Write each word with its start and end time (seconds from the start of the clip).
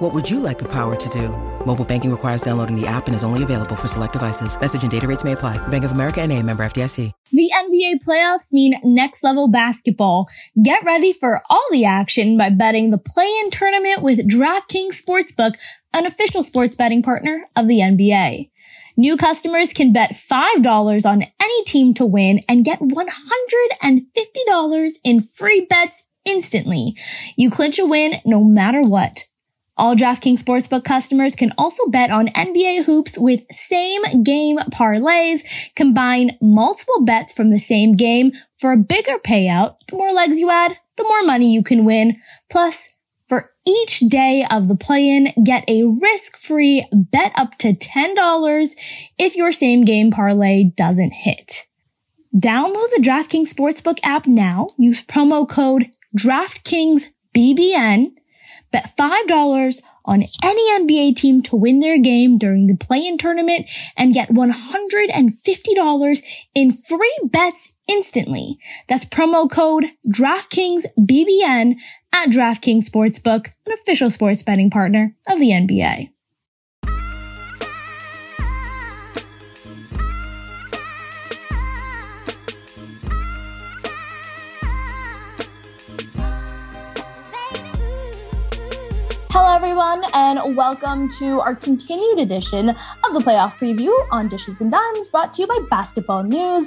What 0.00 0.14
would 0.14 0.30
you 0.30 0.40
like 0.40 0.58
the 0.58 0.68
power 0.68 0.96
to 0.96 1.08
do? 1.10 1.28
Mobile 1.66 1.84
banking 1.84 2.10
requires 2.10 2.40
downloading 2.40 2.74
the 2.74 2.86
app 2.86 3.06
and 3.06 3.14
is 3.14 3.22
only 3.22 3.42
available 3.42 3.76
for 3.76 3.86
select 3.86 4.14
devices. 4.14 4.58
Message 4.58 4.80
and 4.80 4.90
data 4.90 5.06
rates 5.06 5.24
may 5.24 5.32
apply. 5.32 5.58
Bank 5.68 5.84
of 5.84 5.92
America 5.92 6.22
and 6.22 6.32
a 6.32 6.42
member 6.42 6.64
FDIC. 6.64 7.12
The 7.32 7.52
NBA 7.54 8.02
playoffs 8.02 8.50
mean 8.50 8.80
next 8.82 9.22
level 9.22 9.48
basketball. 9.48 10.26
Get 10.64 10.82
ready 10.84 11.12
for 11.12 11.42
all 11.50 11.66
the 11.70 11.84
action 11.84 12.38
by 12.38 12.48
betting 12.48 12.90
the 12.90 12.96
play-in 12.96 13.50
tournament 13.50 14.00
with 14.00 14.26
DraftKings 14.26 14.98
Sportsbook, 15.06 15.56
an 15.92 16.06
official 16.06 16.42
sports 16.44 16.74
betting 16.74 17.02
partner 17.02 17.44
of 17.54 17.68
the 17.68 17.80
NBA. 17.80 18.48
New 18.96 19.18
customers 19.18 19.74
can 19.74 19.92
bet 19.92 20.12
$5 20.12 21.04
on 21.04 21.24
any 21.38 21.64
team 21.64 21.92
to 21.92 22.06
win 22.06 22.40
and 22.48 22.64
get 22.64 22.80
$150 22.80 24.92
in 25.04 25.20
free 25.20 25.66
bets 25.68 26.04
instantly. 26.24 26.96
You 27.36 27.50
clinch 27.50 27.78
a 27.78 27.84
win 27.84 28.22
no 28.24 28.42
matter 28.42 28.80
what. 28.80 29.24
All 29.80 29.96
DraftKings 29.96 30.42
Sportsbook 30.42 30.84
customers 30.84 31.34
can 31.34 31.54
also 31.56 31.86
bet 31.88 32.10
on 32.10 32.28
NBA 32.28 32.84
hoops 32.84 33.16
with 33.16 33.46
same 33.50 34.22
game 34.22 34.58
parlays. 34.70 35.40
Combine 35.74 36.36
multiple 36.42 37.02
bets 37.02 37.32
from 37.32 37.48
the 37.48 37.58
same 37.58 37.96
game 37.96 38.32
for 38.58 38.72
a 38.72 38.76
bigger 38.76 39.18
payout. 39.26 39.76
The 39.88 39.96
more 39.96 40.12
legs 40.12 40.38
you 40.38 40.50
add, 40.50 40.76
the 40.98 41.04
more 41.04 41.22
money 41.22 41.54
you 41.54 41.62
can 41.62 41.86
win. 41.86 42.20
Plus, 42.50 42.94
for 43.26 43.52
each 43.66 44.00
day 44.00 44.44
of 44.50 44.68
the 44.68 44.76
play-in, 44.76 45.32
get 45.42 45.64
a 45.66 45.84
risk-free 45.98 46.86
bet 46.92 47.32
up 47.34 47.56
to 47.60 47.72
$10 47.72 48.74
if 49.16 49.34
your 49.34 49.50
same 49.50 49.86
game 49.86 50.10
parlay 50.10 50.64
doesn't 50.76 51.12
hit. 51.12 51.66
Download 52.36 52.90
the 52.94 53.00
DraftKings 53.02 53.48
Sportsbook 53.48 53.98
app 54.02 54.26
now. 54.26 54.66
Use 54.76 55.02
promo 55.06 55.48
code 55.48 55.86
DraftKingsBBN 56.18 58.10
Bet 58.72 58.90
$5 58.96 59.82
on 60.04 60.24
any 60.42 60.70
NBA 60.80 61.16
team 61.16 61.42
to 61.42 61.56
win 61.56 61.80
their 61.80 61.98
game 61.98 62.38
during 62.38 62.66
the 62.66 62.76
play-in 62.76 63.18
tournament 63.18 63.68
and 63.96 64.14
get 64.14 64.30
$150 64.30 66.22
in 66.54 66.72
free 66.72 67.18
bets 67.24 67.74
instantly. 67.86 68.58
That's 68.88 69.04
promo 69.04 69.50
code 69.50 69.86
DraftKingsBBN 70.08 71.76
at 72.12 72.28
DraftKings 72.30 72.88
Sportsbook, 72.88 73.48
an 73.66 73.72
official 73.72 74.10
sports 74.10 74.42
betting 74.42 74.70
partner 74.70 75.14
of 75.28 75.38
the 75.38 75.50
NBA. 75.50 76.10
Everyone, 89.62 90.02
and 90.14 90.56
welcome 90.56 91.06
to 91.06 91.38
our 91.40 91.54
continued 91.54 92.18
edition 92.18 92.70
of 92.70 93.12
the 93.12 93.18
playoff 93.18 93.58
preview 93.58 93.92
on 94.10 94.26
Dishes 94.26 94.62
and 94.62 94.72
Dimes, 94.72 95.08
brought 95.08 95.34
to 95.34 95.42
you 95.42 95.46
by 95.46 95.58
Basketball 95.68 96.22
News. 96.22 96.66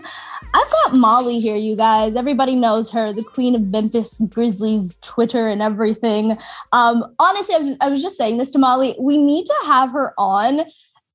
I've 0.53 0.69
got 0.69 0.93
Molly 0.93 1.39
here, 1.39 1.55
you 1.55 1.75
guys. 1.75 2.15
Everybody 2.15 2.55
knows 2.55 2.91
her, 2.91 3.11
the 3.11 3.23
queen 3.23 3.55
of 3.55 3.63
Memphis 3.63 4.21
Grizzlies, 4.29 4.99
Twitter, 5.01 5.49
and 5.49 5.59
everything. 5.59 6.37
Um, 6.71 7.03
honestly, 7.17 7.55
I 7.55 7.57
was, 7.57 7.75
I 7.81 7.87
was 7.89 8.03
just 8.03 8.15
saying 8.15 8.37
this 8.37 8.51
to 8.51 8.59
Molly. 8.59 8.95
We 8.99 9.17
need 9.17 9.47
to 9.47 9.55
have 9.65 9.89
her 9.93 10.13
on 10.19 10.61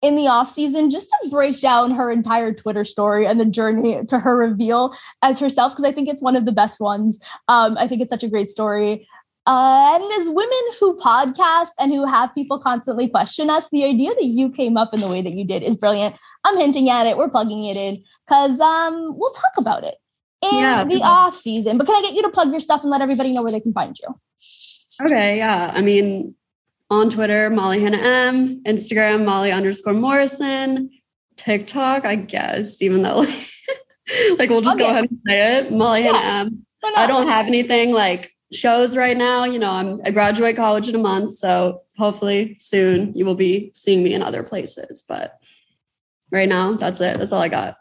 in 0.02 0.16
the 0.16 0.26
off 0.26 0.50
season 0.50 0.90
just 0.90 1.08
to 1.10 1.30
break 1.30 1.60
down 1.60 1.92
her 1.92 2.10
entire 2.10 2.52
Twitter 2.52 2.84
story 2.84 3.24
and 3.24 3.38
the 3.40 3.44
journey 3.44 4.04
to 4.06 4.18
her 4.18 4.36
reveal 4.36 4.94
as 5.22 5.38
herself 5.38 5.72
because 5.72 5.84
I 5.84 5.92
think 5.92 6.08
it's 6.08 6.22
one 6.22 6.36
of 6.36 6.44
the 6.44 6.52
best 6.52 6.80
ones. 6.80 7.20
Um, 7.48 7.76
I 7.78 7.86
think 7.88 8.02
it's 8.02 8.10
such 8.10 8.24
a 8.24 8.28
great 8.28 8.50
story. 8.50 9.06
Uh, 9.48 9.94
and 9.94 10.04
as 10.20 10.28
women 10.28 10.58
who 10.78 10.98
podcast 10.98 11.70
and 11.78 11.90
who 11.90 12.04
have 12.04 12.34
people 12.34 12.58
constantly 12.58 13.08
question 13.08 13.48
us, 13.48 13.66
the 13.72 13.82
idea 13.82 14.10
that 14.10 14.26
you 14.26 14.50
came 14.50 14.76
up 14.76 14.92
in 14.92 15.00
the 15.00 15.08
way 15.08 15.22
that 15.22 15.32
you 15.32 15.42
did 15.42 15.62
is 15.62 15.74
brilliant. 15.74 16.14
I'm 16.44 16.58
hinting 16.58 16.90
at 16.90 17.06
it. 17.06 17.16
We're 17.16 17.30
plugging 17.30 17.64
it 17.64 17.74
in 17.74 18.04
because 18.26 18.60
um, 18.60 19.16
we'll 19.16 19.32
talk 19.32 19.52
about 19.56 19.84
it 19.84 19.94
in 20.42 20.58
yeah, 20.58 20.84
the 20.84 21.00
off 21.02 21.34
season. 21.34 21.78
But 21.78 21.86
can 21.86 21.96
I 21.96 22.02
get 22.02 22.14
you 22.14 22.20
to 22.24 22.28
plug 22.28 22.50
your 22.50 22.60
stuff 22.60 22.82
and 22.82 22.90
let 22.90 23.00
everybody 23.00 23.32
know 23.32 23.42
where 23.42 23.50
they 23.50 23.60
can 23.60 23.72
find 23.72 23.96
you? 23.98 24.20
Okay, 25.02 25.38
yeah. 25.38 25.72
I 25.74 25.80
mean, 25.80 26.34
on 26.90 27.08
Twitter, 27.08 27.48
Molly 27.48 27.80
Hannah 27.80 27.96
M, 27.96 28.62
Instagram, 28.64 29.24
Molly 29.24 29.50
underscore 29.50 29.94
Morrison, 29.94 30.90
TikTok, 31.36 32.04
I 32.04 32.16
guess, 32.16 32.82
even 32.82 33.00
though 33.00 33.20
like, 33.20 33.48
like 34.38 34.50
we'll 34.50 34.60
just 34.60 34.74
okay. 34.74 34.84
go 34.84 34.90
ahead 34.90 35.08
and 35.10 35.20
say 35.26 35.56
it. 35.56 35.72
Molly 35.72 36.04
yeah. 36.04 36.12
Hannah 36.12 36.50
M. 36.50 36.66
I 36.96 37.06
don't 37.06 37.28
have 37.28 37.46
anything 37.46 37.92
like 37.92 38.34
shows 38.52 38.96
right 38.96 39.16
now. 39.16 39.44
You 39.44 39.58
know, 39.58 39.70
I'm 39.70 40.00
I 40.04 40.10
graduate 40.10 40.56
college 40.56 40.88
in 40.88 40.94
a 40.94 40.98
month, 40.98 41.34
so 41.34 41.82
hopefully 41.96 42.56
soon 42.58 43.12
you 43.14 43.24
will 43.24 43.34
be 43.34 43.70
seeing 43.74 44.02
me 44.02 44.14
in 44.14 44.22
other 44.22 44.42
places. 44.42 45.02
But 45.06 45.38
right 46.30 46.48
now, 46.48 46.74
that's 46.74 47.00
it. 47.00 47.18
That's 47.18 47.32
all 47.32 47.42
I 47.42 47.48
got. 47.48 47.76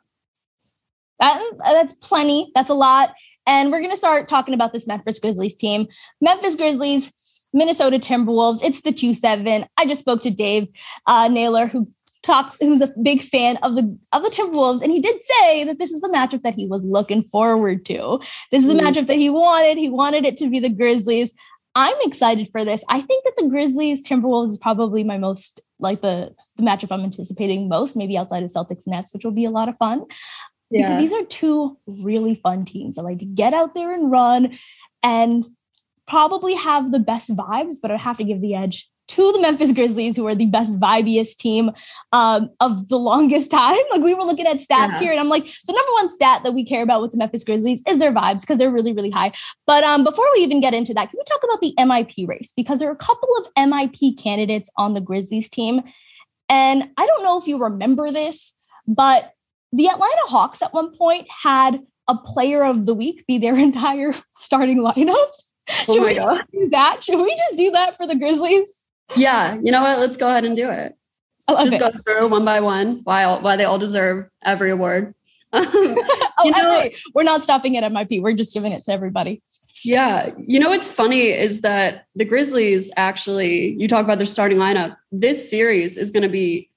That, 1.19 1.51
that's 1.63 1.94
plenty. 1.94 2.51
That's 2.53 2.69
a 2.69 2.75
lot. 2.75 3.13
And 3.47 3.72
we're 3.72 3.79
going 3.79 3.91
to 3.91 3.97
start 3.97 4.28
talking 4.28 4.53
about 4.53 4.73
this 4.73 4.88
Memphis 4.88 5.19
Grizzlies 5.19 5.55
team. 5.55 5.88
Memphis 6.22 6.55
Grizzlies, 6.55 7.11
Minnesota 7.53 7.97
Timberwolves. 7.97 8.59
It's 8.61 8.81
the 8.81 8.91
2 8.91 9.13
7. 9.13 9.66
I 9.78 9.85
just 9.85 10.01
spoke 10.01 10.22
to 10.22 10.29
Dave 10.29 10.67
uh, 11.05 11.29
Naylor, 11.31 11.67
who 11.67 11.89
talks 12.28 12.58
who's 12.60 12.82
a 12.82 12.94
big 13.02 13.22
fan 13.22 13.58
of 13.64 13.76
the 13.76 13.98
of 14.12 14.22
the 14.22 14.30
Timberwolves, 14.30 14.82
and 14.84 14.92
he 14.92 15.00
did 15.00 15.16
say 15.24 15.64
that 15.64 15.80
this 15.80 15.92
is 15.92 16.02
the 16.02 16.10
matchup 16.10 16.44
that 16.44 16.54
he 16.54 16.68
was 16.68 16.86
looking 16.86 17.24
forward 17.24 17.86
to. 17.86 18.20
This 18.52 18.62
is 18.64 18.68
the 18.68 18.76
mm. 18.76 18.82
matchup 18.82 19.08
that 19.08 19.18
he 19.18 19.30
wanted. 19.30 19.78
He 19.78 19.90
wanted 19.90 20.26
it 20.26 20.38
to 20.38 20.50
be 20.50 20.60
the 20.60 20.70
Grizzlies. 20.70 21.34
I'm 21.74 21.96
excited 22.02 22.50
for 22.52 22.66
this. 22.66 22.84
I 22.90 23.02
think 23.02 23.24
that 23.24 23.36
the 23.38 23.50
Grizzlies 23.50 24.06
Timberwolves 24.06 24.50
is 24.50 24.58
probably 24.58 25.04
my 25.04 25.18
most 25.18 25.62
like 25.80 26.02
the 26.02 26.36
the 26.58 26.64
matchup 26.64 26.92
I'm 26.92 27.02
anticipating 27.02 27.70
most, 27.70 27.96
maybe 27.96 28.18
outside 28.18 28.44
of 28.44 28.52
Celtics 28.52 28.86
Nets, 28.86 29.14
which 29.14 29.24
will 29.24 29.32
be 29.32 29.46
a 29.46 29.52
lot 29.52 29.70
of 29.70 29.78
fun. 29.78 30.06
Yeah. 30.70 30.90
Because 30.90 31.00
these 31.00 31.14
are 31.14 31.26
two 31.26 31.78
really 31.88 32.36
fun 32.36 32.66
teams 32.66 32.98
that 32.98 33.04
like 33.04 33.20
to 33.20 33.26
get 33.26 33.54
out 33.54 33.74
there 33.74 33.94
and 33.94 34.12
run 34.12 34.58
and 35.02 35.46
probably 36.08 36.56
have 36.56 36.92
the 36.92 37.00
best 37.00 37.36
vibes, 37.36 37.76
but 37.82 37.92
I 37.92 37.98
have 37.98 38.18
to 38.18 38.24
give 38.24 38.42
the 38.42 38.56
edge 38.56 38.90
to 39.07 39.31
the 39.31 39.40
Memphis 39.40 39.72
Grizzlies, 39.72 40.16
who 40.16 40.28
are 40.28 40.35
the 40.35 40.45
best 40.45 40.79
vibiest 40.79 41.38
team 41.38 41.72
um, 42.12 42.50
of 42.59 42.90
the 42.90 42.97
longest 42.97 43.51
time. 43.51 43.78
Like 43.91 44.01
we 44.01 44.13
were 44.13 44.23
looking 44.23 44.47
at 44.47 44.57
stats 44.57 44.69
yeah. 44.69 45.00
here, 45.00 45.12
and 45.12 45.19
I'm 45.19 45.29
like, 45.29 45.45
the 45.45 45.73
number 45.73 45.91
one 45.94 46.09
stat 46.09 46.44
that 46.44 46.53
we 46.53 46.66
care 46.66 46.84
about 46.84 47.01
with 47.01 47.12
the 47.12 47.17
Memphis 47.17 47.44
Grizzlies 47.44 47.81
is 47.88 47.97
their 47.97 48.12
vibes 48.12 48.41
because 48.41 48.57
they're 48.57 48.72
really, 48.72 48.94
really 48.94 49.12
high. 49.12 49.31
But 49.66 49.84
um, 49.84 50.03
before 50.03 50.25
we 50.35 50.44
even 50.44 50.62
get 50.62 50.73
into 50.73 50.94
that, 50.94 51.09
can 51.09 51.17
we 51.17 51.23
talk 51.23 51.44
about 51.44 51.62
the 51.62 51.73
MIP 51.78 52.28
race? 52.28 52.53
Because 52.56 52.79
there 52.79 52.90
are 52.90 52.94
a 52.94 52.96
couple 52.96 53.29
of 53.40 53.47
MIP 53.57 54.22
candidates 54.22 54.69
on 54.78 54.94
the 54.94 55.01
Grizzlies 55.01 55.50
team. 55.50 55.81
And 56.50 56.84
I 56.97 57.06
don't 57.06 57.23
know 57.23 57.40
if 57.40 57.47
you 57.47 57.57
remember 57.57 58.12
this, 58.12 58.53
but 58.88 59.34
the 59.72 59.88
Atlanta 59.88 60.22
Hawks 60.28 60.62
at 60.62 60.73
one 60.73 60.96
point 60.96 61.28
had 61.44 61.79
a 62.07 62.16
player 62.16 62.63
of 62.63 62.85
the 62.85 62.94
week 62.94 63.25
be 63.28 63.38
their 63.38 63.57
entire 63.57 64.13
starting 64.38 64.79
lineup. 64.79 65.28
Oh 65.88 65.94
Should 65.94 66.03
we 66.03 66.16
God. 66.16 66.46
do 66.51 66.69
that? 66.69 67.03
Should 67.03 67.19
we 67.19 67.35
just 67.35 67.57
do 67.57 67.72
that 67.72 67.97
for 67.97 68.07
the 68.07 68.16
Grizzlies? 68.16 68.67
Yeah, 69.16 69.56
you 69.62 69.72
know 69.72 69.81
what? 69.81 70.00
Let's 70.00 70.18
go 70.18 70.28
ahead 70.28 70.45
and 70.45 70.56
do 70.56 70.69
it. 70.69 70.95
Just 71.50 71.79
go 71.79 71.91
through 71.91 72.28
one 72.28 72.44
by 72.44 72.59
one 72.59 73.01
why 73.03 73.23
all, 73.23 73.41
why 73.41 73.56
they 73.56 73.63
all 73.63 73.78
deserve 73.78 74.29
every 74.44 74.69
award. 74.69 75.16
oh, 75.53 76.06
you 76.44 76.51
know, 76.51 76.90
we're 77.13 77.23
not 77.23 77.41
stopping 77.41 77.78
at 77.78 77.90
MIP. 77.90 78.22
We're 78.22 78.34
just 78.34 78.53
giving 78.53 78.73
it 78.73 78.84
to 78.84 78.91
everybody. 78.91 79.41
Yeah. 79.84 80.32
You 80.37 80.59
know 80.59 80.70
what's 80.70 80.91
funny 80.91 81.29
is 81.29 81.61
that 81.61 82.05
the 82.16 82.26
Grizzlies 82.26 82.91
actually, 82.97 83.76
you 83.79 83.87
talk 83.87 84.03
about 84.03 84.17
their 84.17 84.28
starting 84.28 84.58
lineup. 84.58 84.97
This 85.11 85.49
series 85.49 85.96
is 85.96 86.11
going 86.11 86.23
to 86.23 86.29
be 86.29 86.70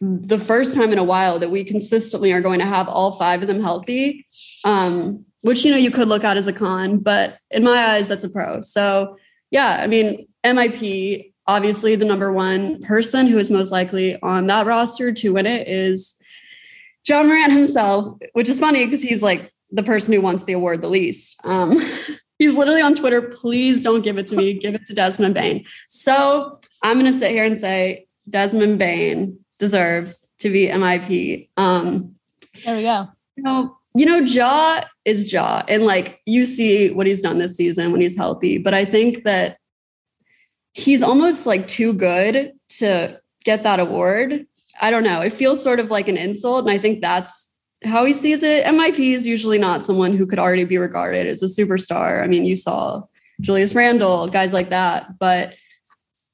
the 0.00 0.38
first 0.38 0.74
time 0.74 0.92
in 0.92 0.98
a 0.98 1.04
while 1.04 1.38
that 1.38 1.50
we 1.50 1.64
consistently 1.64 2.32
are 2.32 2.40
going 2.40 2.58
to 2.58 2.66
have 2.66 2.88
all 2.88 3.12
five 3.12 3.40
of 3.40 3.48
them 3.48 3.62
healthy. 3.62 4.26
Um, 4.64 5.24
which 5.42 5.64
you 5.64 5.70
know 5.70 5.78
you 5.78 5.90
could 5.90 6.08
look 6.08 6.22
at 6.22 6.36
as 6.36 6.46
a 6.46 6.52
con, 6.52 6.98
but 6.98 7.38
in 7.50 7.64
my 7.64 7.94
eyes, 7.94 8.08
that's 8.08 8.24
a 8.24 8.28
pro. 8.28 8.60
So 8.60 9.16
yeah, 9.50 9.80
I 9.82 9.86
mean, 9.86 10.28
MIP 10.44 11.29
obviously 11.46 11.96
the 11.96 12.04
number 12.04 12.32
one 12.32 12.80
person 12.82 13.26
who 13.26 13.38
is 13.38 13.50
most 13.50 13.72
likely 13.72 14.20
on 14.22 14.46
that 14.46 14.66
roster 14.66 15.12
to 15.12 15.32
win 15.32 15.46
it 15.46 15.66
is 15.66 16.20
Ja 17.06 17.22
Morant 17.22 17.52
himself, 17.52 18.18
which 18.34 18.48
is 18.48 18.60
funny 18.60 18.84
because 18.84 19.02
he's 19.02 19.22
like 19.22 19.52
the 19.70 19.82
person 19.82 20.12
who 20.12 20.20
wants 20.20 20.44
the 20.44 20.52
award 20.52 20.80
the 20.80 20.88
least. 20.88 21.40
Um, 21.44 21.80
he's 22.38 22.56
literally 22.56 22.82
on 22.82 22.94
Twitter, 22.94 23.22
please 23.22 23.82
don't 23.82 24.02
give 24.02 24.18
it 24.18 24.26
to 24.28 24.36
me, 24.36 24.54
give 24.58 24.74
it 24.74 24.86
to 24.86 24.94
Desmond 24.94 25.34
Bane. 25.34 25.64
So 25.88 26.58
I'm 26.82 26.98
going 26.98 27.10
to 27.10 27.18
sit 27.18 27.30
here 27.30 27.44
and 27.44 27.58
say 27.58 28.06
Desmond 28.28 28.78
Bane 28.78 29.38
deserves 29.58 30.26
to 30.40 30.50
be 30.50 30.68
MIP. 30.68 31.48
Um, 31.56 32.16
there 32.64 32.76
we 32.76 32.82
go. 32.82 33.08
You 33.36 33.42
know, 33.42 33.76
you 33.94 34.06
know, 34.06 34.18
Ja 34.18 34.84
is 35.04 35.32
Ja, 35.32 35.62
And 35.68 35.84
like 35.84 36.20
you 36.24 36.44
see 36.44 36.90
what 36.92 37.06
he's 37.06 37.22
done 37.22 37.38
this 37.38 37.56
season 37.56 37.92
when 37.92 38.00
he's 38.00 38.16
healthy. 38.16 38.58
But 38.58 38.74
I 38.74 38.84
think 38.84 39.24
that 39.24 39.58
he's 40.72 41.02
almost 41.02 41.46
like 41.46 41.68
too 41.68 41.92
good 41.92 42.52
to 42.78 43.20
get 43.44 43.62
that 43.62 43.80
award. 43.80 44.46
I 44.80 44.90
don't 44.90 45.04
know. 45.04 45.20
It 45.20 45.32
feels 45.32 45.62
sort 45.62 45.80
of 45.80 45.90
like 45.90 46.08
an 46.08 46.16
insult. 46.16 46.62
And 46.62 46.70
I 46.70 46.78
think 46.78 47.00
that's 47.00 47.54
how 47.84 48.04
he 48.04 48.12
sees 48.12 48.42
it. 48.42 48.64
MIP 48.64 48.98
is 48.98 49.26
usually 49.26 49.58
not 49.58 49.84
someone 49.84 50.16
who 50.16 50.26
could 50.26 50.38
already 50.38 50.64
be 50.64 50.78
regarded 50.78 51.26
as 51.26 51.42
a 51.42 51.46
superstar. 51.46 52.22
I 52.22 52.26
mean, 52.26 52.44
you 52.44 52.56
saw 52.56 53.02
Julius 53.40 53.74
Randle, 53.74 54.28
guys 54.28 54.52
like 54.52 54.70
that. 54.70 55.18
But 55.18 55.54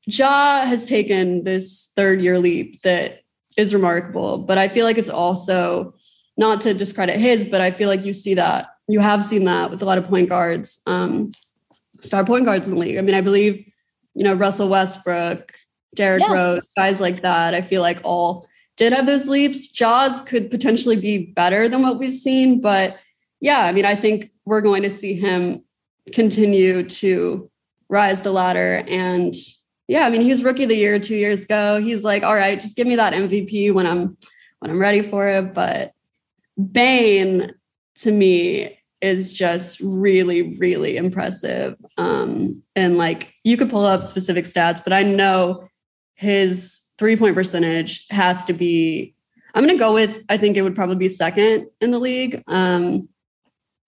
Ja 0.06 0.64
has 0.64 0.86
taken 0.86 1.44
this 1.44 1.92
third 1.96 2.20
year 2.20 2.38
leap 2.38 2.82
that 2.82 3.22
is 3.56 3.74
remarkable. 3.74 4.38
But 4.38 4.58
I 4.58 4.68
feel 4.68 4.84
like 4.84 4.98
it's 4.98 5.10
also 5.10 5.94
not 6.36 6.60
to 6.62 6.74
discredit 6.74 7.18
his, 7.18 7.46
but 7.46 7.60
I 7.60 7.70
feel 7.70 7.88
like 7.88 8.04
you 8.04 8.12
see 8.12 8.34
that 8.34 8.68
you 8.88 9.00
have 9.00 9.24
seen 9.24 9.44
that 9.44 9.70
with 9.70 9.82
a 9.82 9.84
lot 9.84 9.98
of 9.98 10.04
point 10.04 10.28
guards, 10.28 10.80
um, 10.86 11.32
star 12.00 12.24
point 12.24 12.44
guards 12.44 12.68
in 12.68 12.74
the 12.74 12.80
league. 12.80 12.98
I 12.98 13.00
mean, 13.00 13.14
I 13.14 13.20
believe, 13.20 13.64
you 14.16 14.24
know, 14.24 14.34
Russell 14.34 14.68
Westbrook, 14.68 15.52
Derrick 15.94 16.22
yeah. 16.22 16.32
Rose, 16.32 16.66
guys 16.74 17.00
like 17.00 17.20
that, 17.20 17.54
I 17.54 17.60
feel 17.60 17.82
like 17.82 18.00
all 18.02 18.48
did 18.76 18.92
have 18.92 19.06
those 19.06 19.28
leaps. 19.28 19.70
Ja's 19.70 20.20
could 20.22 20.50
potentially 20.50 20.96
be 20.96 21.26
better 21.26 21.68
than 21.68 21.82
what 21.82 21.98
we've 21.98 22.12
seen, 22.12 22.60
but 22.60 22.96
yeah, 23.40 23.60
I 23.60 23.72
mean, 23.72 23.84
I 23.84 23.94
think 23.94 24.30
we're 24.46 24.62
going 24.62 24.82
to 24.82 24.90
see 24.90 25.14
him 25.14 25.62
continue 26.12 26.88
to 26.88 27.50
rise 27.88 28.22
the 28.22 28.32
ladder. 28.32 28.84
And 28.88 29.34
yeah, 29.86 30.06
I 30.06 30.10
mean, 30.10 30.22
he 30.22 30.30
was 30.30 30.42
rookie 30.42 30.64
of 30.64 30.70
the 30.70 30.76
year 30.76 30.98
two 30.98 31.14
years 31.14 31.44
ago. 31.44 31.80
He's 31.80 32.02
like, 32.02 32.22
all 32.22 32.34
right, 32.34 32.60
just 32.60 32.76
give 32.76 32.86
me 32.86 32.96
that 32.96 33.12
MVP 33.12 33.72
when 33.72 33.86
I'm 33.86 34.16
when 34.60 34.70
I'm 34.70 34.80
ready 34.80 35.02
for 35.02 35.28
it. 35.28 35.52
But 35.52 35.92
Bane 36.72 37.52
to 37.96 38.12
me 38.12 38.78
is 39.06 39.32
just 39.32 39.80
really, 39.80 40.56
really 40.58 40.96
impressive. 40.96 41.76
Um, 41.96 42.62
and 42.74 42.98
like 42.98 43.32
you 43.44 43.56
could 43.56 43.70
pull 43.70 43.84
up 43.84 44.02
specific 44.02 44.44
stats, 44.44 44.82
but 44.82 44.92
I 44.92 45.02
know 45.02 45.68
his 46.14 46.80
three 46.98 47.16
point 47.16 47.34
percentage 47.34 48.06
has 48.10 48.44
to 48.46 48.52
be. 48.52 49.14
I'm 49.54 49.64
going 49.64 49.76
to 49.76 49.82
go 49.82 49.94
with. 49.94 50.22
I 50.28 50.36
think 50.36 50.56
it 50.56 50.62
would 50.62 50.74
probably 50.74 50.96
be 50.96 51.08
second 51.08 51.68
in 51.80 51.90
the 51.90 51.98
league. 51.98 52.42
Um, 52.46 53.08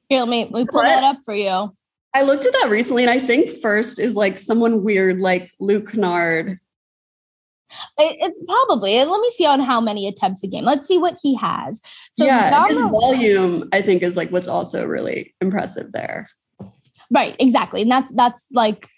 Here, 0.08 0.20
let 0.20 0.28
me, 0.30 0.44
let 0.50 0.60
me 0.62 0.66
pull 0.70 0.82
that 0.82 1.04
up 1.04 1.18
for 1.24 1.34
you. 1.34 1.74
I 2.14 2.22
looked 2.22 2.46
at 2.46 2.52
that 2.52 2.70
recently, 2.70 3.02
and 3.02 3.10
I 3.10 3.18
think 3.18 3.50
first 3.50 3.98
is 3.98 4.16
like 4.16 4.38
someone 4.38 4.82
weird 4.82 5.18
like 5.18 5.52
Luke 5.60 5.90
Kennard 5.90 6.58
it, 7.98 8.32
it, 8.32 8.46
probably. 8.46 8.96
And 8.96 9.10
let 9.10 9.20
me 9.20 9.30
see 9.30 9.46
on 9.46 9.60
how 9.60 9.80
many 9.80 10.06
attempts 10.06 10.42
a 10.42 10.46
game. 10.46 10.64
Let's 10.64 10.86
see 10.86 10.98
what 10.98 11.18
he 11.22 11.36
has. 11.36 11.80
So 12.12 12.24
yeah, 12.24 12.66
his 12.66 12.80
volume, 12.80 13.68
I 13.72 13.82
think, 13.82 14.02
is 14.02 14.16
like 14.16 14.30
what's 14.30 14.48
also 14.48 14.86
really 14.86 15.34
impressive 15.40 15.92
there. 15.92 16.28
Right, 17.10 17.36
exactly. 17.38 17.82
And 17.82 17.90
that's 17.90 18.12
that's 18.14 18.46
like 18.52 18.88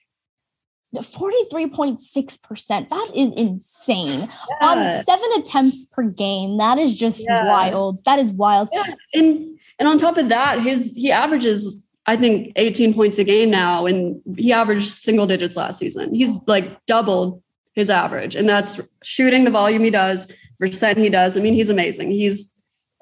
43.6%. 0.96 2.88
That 2.88 3.11
is 3.14 3.32
insane. 3.34 4.20
Yeah. 4.20 4.69
On 4.69 5.05
seven 5.05 5.31
attempts 5.37 5.84
per 5.84 6.02
game. 6.05 6.58
That 6.58 6.78
is 6.78 6.96
just 6.96 7.20
yeah. 7.20 7.46
wild. 7.46 8.05
That 8.05 8.19
is 8.19 8.32
wild. 8.32 8.69
Yeah. 8.73 8.87
And 9.14 9.58
and 9.78 9.88
on 9.88 9.99
top 9.99 10.16
of 10.16 10.28
that, 10.28 10.61
his 10.61 10.94
he 10.96 11.11
averages 11.11 11.90
I 12.06 12.16
think 12.16 12.52
18 12.56 12.94
points 12.94 13.19
a 13.19 13.25
game 13.25 13.50
now, 13.50 13.87
and 13.87 14.20
he 14.37 14.52
averaged 14.52 14.90
single 14.90 15.26
digits 15.26 15.56
last 15.56 15.78
season. 15.78 16.14
He's 16.14 16.40
like 16.46 16.84
doubled 16.87 17.43
his 17.75 17.90
average. 17.90 18.34
And 18.34 18.49
that's 18.49 18.81
shooting 19.02 19.44
the 19.44 19.50
volume 19.50 19.84
he 19.84 19.90
does, 19.90 20.31
percent 20.58 20.99
he 20.99 21.08
does. 21.08 21.37
I 21.37 21.40
mean, 21.40 21.55
he's 21.55 21.70
amazing. 21.70 22.11
He's 22.11 22.50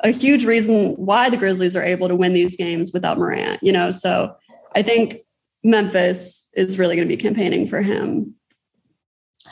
a 0.00 0.10
huge 0.10 0.44
reason 0.44 0.92
why 0.94 1.28
the 1.30 1.36
Grizzlies 1.36 1.74
are 1.74 1.82
able 1.82 2.08
to 2.08 2.16
win 2.16 2.34
these 2.34 2.56
games 2.56 2.92
without 2.92 3.18
Morant, 3.18 3.60
you 3.62 3.72
know. 3.72 3.90
So 3.90 4.34
I 4.74 4.82
think 4.82 5.18
Memphis 5.64 6.50
is 6.54 6.78
really 6.78 6.96
going 6.96 7.08
to 7.08 7.16
be 7.16 7.20
campaigning 7.20 7.66
for 7.66 7.82
him. 7.82 8.34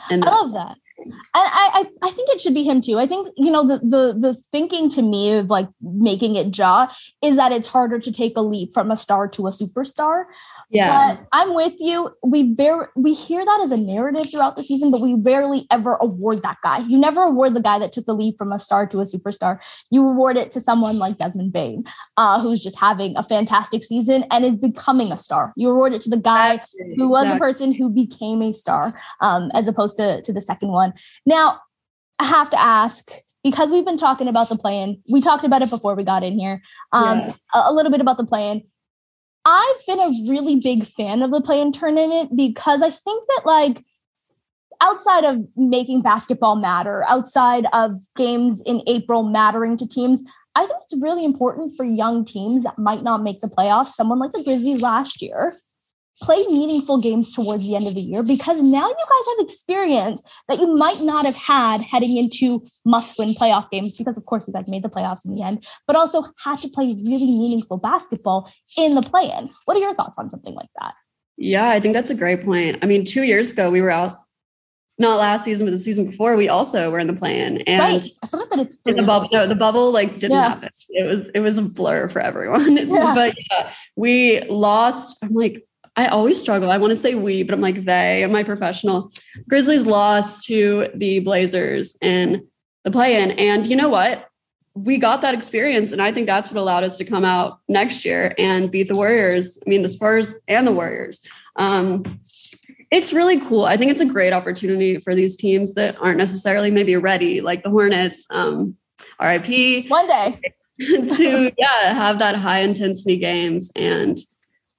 And 0.09 0.23
I 0.23 0.29
love 0.29 0.53
that 0.53 0.77
I, 1.33 1.85
I, 2.03 2.07
I 2.07 2.11
think 2.11 2.29
it 2.31 2.41
should 2.41 2.53
be 2.53 2.63
him 2.63 2.81
too. 2.81 2.97
I 2.97 3.05
think 3.05 3.29
you 3.37 3.51
know 3.51 3.65
the 3.65 3.77
the 3.77 4.13
the 4.19 4.37
thinking 4.51 4.89
to 4.89 5.01
me 5.01 5.33
of 5.33 5.49
like 5.49 5.67
making 5.81 6.35
it 6.35 6.57
Ja 6.57 6.87
is 7.23 7.35
that 7.35 7.51
it's 7.51 7.67
harder 7.67 7.99
to 7.99 8.11
take 8.11 8.35
a 8.35 8.41
leap 8.41 8.73
from 8.73 8.89
a 8.89 8.95
star 8.95 9.27
to 9.29 9.47
a 9.47 9.51
superstar. 9.51 10.25
Yeah, 10.69 11.15
but 11.15 11.27
I'm 11.31 11.53
with 11.53 11.75
you. 11.79 12.15
We 12.23 12.43
bear 12.43 12.89
we 12.95 13.13
hear 13.13 13.45
that 13.45 13.61
as 13.61 13.71
a 13.71 13.77
narrative 13.77 14.31
throughout 14.31 14.55
the 14.55 14.63
season, 14.63 14.89
but 14.91 15.01
we 15.01 15.13
rarely 15.13 15.67
ever 15.71 15.95
award 16.01 16.41
that 16.41 16.57
guy. 16.63 16.79
You 16.79 16.97
never 16.97 17.21
award 17.23 17.53
the 17.53 17.61
guy 17.61 17.79
that 17.79 17.91
took 17.91 18.05
the 18.05 18.15
leap 18.15 18.37
from 18.37 18.51
a 18.51 18.59
star 18.59 18.87
to 18.87 18.99
a 18.99 19.03
superstar. 19.03 19.59
You 19.91 20.07
award 20.07 20.37
it 20.37 20.51
to 20.51 20.61
someone 20.61 20.97
like 20.97 21.19
Desmond 21.19 21.53
Bane, 21.53 21.85
uh, 22.17 22.41
who's 22.41 22.63
just 22.63 22.79
having 22.79 23.15
a 23.15 23.23
fantastic 23.23 23.83
season 23.83 24.25
and 24.31 24.43
is 24.43 24.57
becoming 24.57 25.11
a 25.11 25.17
star. 25.17 25.53
You 25.55 25.69
award 25.69 25.93
it 25.93 26.01
to 26.01 26.09
the 26.09 26.17
guy 26.17 26.55
exactly. 26.55 26.95
who 26.97 27.09
was 27.09 27.23
exactly. 27.25 27.37
a 27.37 27.53
person 27.53 27.73
who 27.73 27.89
became 27.89 28.41
a 28.41 28.53
star, 28.53 28.99
um, 29.21 29.51
as 29.53 29.67
opposed 29.67 29.97
to 29.97 30.21
to 30.21 30.33
the 30.33 30.41
second 30.41 30.69
one. 30.69 30.86
Now, 31.25 31.59
I 32.19 32.25
have 32.25 32.49
to 32.51 32.59
ask 32.59 33.11
because 33.43 33.71
we've 33.71 33.85
been 33.85 33.97
talking 33.97 34.27
about 34.27 34.49
the 34.49 34.57
plan. 34.57 35.01
We 35.09 35.21
talked 35.21 35.45
about 35.45 35.61
it 35.61 35.69
before 35.69 35.95
we 35.95 36.03
got 36.03 36.23
in 36.23 36.37
here. 36.37 36.61
Um, 36.91 37.19
yeah. 37.19 37.33
a, 37.55 37.59
a 37.69 37.73
little 37.73 37.91
bit 37.91 38.01
about 38.01 38.17
the 38.17 38.25
plan. 38.25 38.61
I've 39.45 39.85
been 39.87 39.99
a 39.99 40.29
really 40.29 40.57
big 40.57 40.85
fan 40.85 41.21
of 41.21 41.31
the 41.31 41.39
play-in 41.39 41.71
tournament 41.71 42.35
because 42.35 42.81
I 42.81 42.89
think 42.89 43.23
that 43.29 43.41
like 43.45 43.83
outside 44.81 45.23
of 45.23 45.45
making 45.55 46.01
basketball 46.01 46.57
matter, 46.57 47.05
outside 47.07 47.65
of 47.71 47.93
games 48.15 48.61
in 48.65 48.81
April 48.87 49.23
mattering 49.23 49.77
to 49.77 49.87
teams, 49.87 50.23
I 50.55 50.65
think 50.65 50.79
it's 50.83 51.01
really 51.01 51.23
important 51.23 51.73
for 51.77 51.85
young 51.85 52.25
teams 52.25 52.63
that 52.63 52.77
might 52.77 53.03
not 53.03 53.23
make 53.23 53.39
the 53.39 53.47
playoffs, 53.47 53.93
someone 53.93 54.19
like 54.19 54.31
the 54.33 54.43
Grizzlies 54.43 54.81
last 54.81 55.21
year, 55.21 55.53
play 56.21 56.43
meaningful 56.47 56.97
games 56.99 57.33
towards 57.33 57.67
the 57.67 57.75
end 57.75 57.87
of 57.87 57.95
the 57.95 58.01
year 58.01 58.23
because 58.23 58.61
now 58.61 58.87
you 58.87 58.95
guys 58.95 59.37
have 59.37 59.45
experience 59.45 60.23
that 60.47 60.59
you 60.59 60.75
might 60.75 60.99
not 61.01 61.25
have 61.25 61.35
had 61.35 61.81
heading 61.81 62.17
into 62.17 62.65
must 62.85 63.17
win 63.19 63.33
playoff 63.33 63.69
games 63.69 63.97
because 63.97 64.17
of 64.17 64.25
course 64.25 64.43
you 64.47 64.53
guys 64.53 64.67
made 64.67 64.83
the 64.83 64.89
playoffs 64.89 65.25
in 65.25 65.35
the 65.35 65.43
end 65.43 65.65
but 65.85 65.95
also 65.95 66.25
had 66.43 66.57
to 66.57 66.67
play 66.69 66.85
really 66.85 67.37
meaningful 67.37 67.77
basketball 67.77 68.51
in 68.77 68.95
the 68.95 69.01
play 69.01 69.31
in 69.37 69.49
what 69.65 69.77
are 69.77 69.81
your 69.81 69.93
thoughts 69.95 70.17
on 70.17 70.29
something 70.29 70.55
like 70.55 70.69
that 70.79 70.93
yeah 71.37 71.69
i 71.69 71.79
think 71.79 71.93
that's 71.93 72.09
a 72.09 72.15
great 72.15 72.43
point 72.43 72.77
i 72.81 72.87
mean 72.87 73.05
two 73.05 73.23
years 73.23 73.51
ago 73.51 73.69
we 73.69 73.81
were 73.81 73.91
out 73.91 74.17
not 74.99 75.17
last 75.17 75.43
season, 75.43 75.67
but 75.67 75.71
the 75.71 75.79
season 75.79 76.05
before, 76.07 76.35
we 76.35 76.49
also 76.49 76.89
were 76.89 76.99
in 76.99 77.07
the 77.07 77.13
plan. 77.13 77.59
And 77.67 77.79
right. 77.79 78.05
I 78.23 78.27
forgot 78.27 78.49
that 78.49 78.59
it's 78.59 78.77
in 78.85 78.95
the 78.95 79.03
bubble. 79.03 79.29
No, 79.31 79.45
the 79.45 79.55
bubble 79.55 79.91
like 79.91 80.13
didn't 80.13 80.31
yeah. 80.31 80.49
happen. 80.49 80.69
It 80.89 81.03
was 81.03 81.29
it 81.29 81.39
was 81.39 81.57
a 81.57 81.61
blur 81.61 82.09
for 82.09 82.19
everyone. 82.19 82.77
Yeah. 82.87 83.13
but 83.13 83.35
yeah, 83.51 83.71
we 83.95 84.41
lost. 84.49 85.17
I'm 85.21 85.29
like, 85.31 85.66
I 85.97 86.07
always 86.07 86.39
struggle. 86.39 86.71
I 86.71 86.77
want 86.77 86.91
to 86.91 86.95
say 86.95 87.15
we, 87.15 87.41
but 87.41 87.55
I'm 87.55 87.61
like 87.61 87.83
they. 87.83 88.23
Am 88.23 88.35
I 88.35 88.43
professional? 88.43 89.11
Grizzlies 89.49 89.87
lost 89.87 90.45
to 90.45 90.89
the 90.93 91.19
Blazers 91.19 91.97
in 92.01 92.47
the 92.83 92.91
play-in, 92.91 93.31
and 93.31 93.65
you 93.65 93.75
know 93.75 93.89
what? 93.89 94.29
We 94.75 94.99
got 94.99 95.21
that 95.21 95.33
experience, 95.33 95.91
and 95.91 95.99
I 95.99 96.11
think 96.11 96.27
that's 96.27 96.49
what 96.51 96.59
allowed 96.59 96.83
us 96.83 96.97
to 96.97 97.05
come 97.05 97.25
out 97.25 97.59
next 97.67 98.05
year 98.05 98.35
and 98.37 98.69
beat 98.69 98.87
the 98.87 98.95
Warriors. 98.95 99.59
I 99.65 99.69
mean, 99.69 99.81
the 99.81 99.89
Spurs 99.89 100.39
and 100.47 100.67
the 100.67 100.71
Warriors. 100.71 101.25
Um, 101.55 102.19
it's 102.91 103.11
really 103.11 103.41
cool. 103.41 103.65
I 103.65 103.75
think 103.75 103.89
it's 103.89 104.01
a 104.01 104.05
great 104.05 104.33
opportunity 104.33 104.99
for 104.99 105.15
these 105.15 105.35
teams 105.35 105.73
that 105.73 105.97
aren't 105.99 106.19
necessarily 106.19 106.69
maybe 106.69 106.95
ready, 106.95 107.41
like 107.41 107.63
the 107.63 107.71
Hornets. 107.71 108.27
Um, 108.29 108.77
RIP. 109.19 109.89
One 109.89 110.07
day. 110.07 110.39
to 110.79 111.51
yeah, 111.57 111.93
have 111.93 112.19
that 112.19 112.35
high 112.35 112.59
intensity 112.59 113.17
games 113.17 113.71
and 113.75 114.19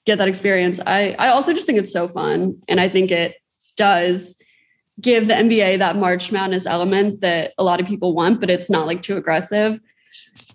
get 0.08 0.16
that 0.16 0.26
experience. 0.26 0.80
I, 0.86 1.14
I 1.18 1.28
also 1.28 1.52
just 1.52 1.66
think 1.66 1.78
it's 1.78 1.92
so 1.92 2.08
fun. 2.08 2.58
And 2.66 2.80
I 2.80 2.88
think 2.88 3.10
it 3.10 3.36
does 3.76 4.40
give 4.98 5.28
the 5.28 5.34
NBA 5.34 5.78
that 5.80 5.96
March 5.96 6.32
Madness 6.32 6.64
element 6.64 7.20
that 7.20 7.52
a 7.58 7.62
lot 7.62 7.78
of 7.78 7.86
people 7.86 8.14
want, 8.14 8.40
but 8.40 8.48
it's 8.48 8.70
not 8.70 8.86
like 8.86 9.02
too 9.02 9.18
aggressive. 9.18 9.78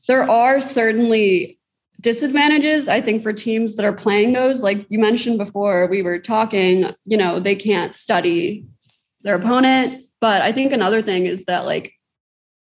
There 0.07 0.27
are 0.29 0.59
certainly 0.59 1.59
disadvantages, 2.01 2.87
I 2.87 2.99
think, 2.99 3.21
for 3.21 3.31
teams 3.31 3.75
that 3.75 3.85
are 3.85 3.93
playing 3.93 4.33
those. 4.33 4.63
Like 4.63 4.87
you 4.89 4.97
mentioned 4.97 5.37
before, 5.37 5.87
we 5.87 6.01
were 6.01 6.17
talking, 6.17 6.87
you 7.05 7.15
know, 7.15 7.39
they 7.39 7.55
can't 7.55 7.95
study 7.95 8.65
their 9.21 9.35
opponent. 9.35 10.07
But 10.19 10.41
I 10.41 10.51
think 10.51 10.73
another 10.73 11.03
thing 11.03 11.27
is 11.27 11.45
that, 11.45 11.65
like, 11.65 11.93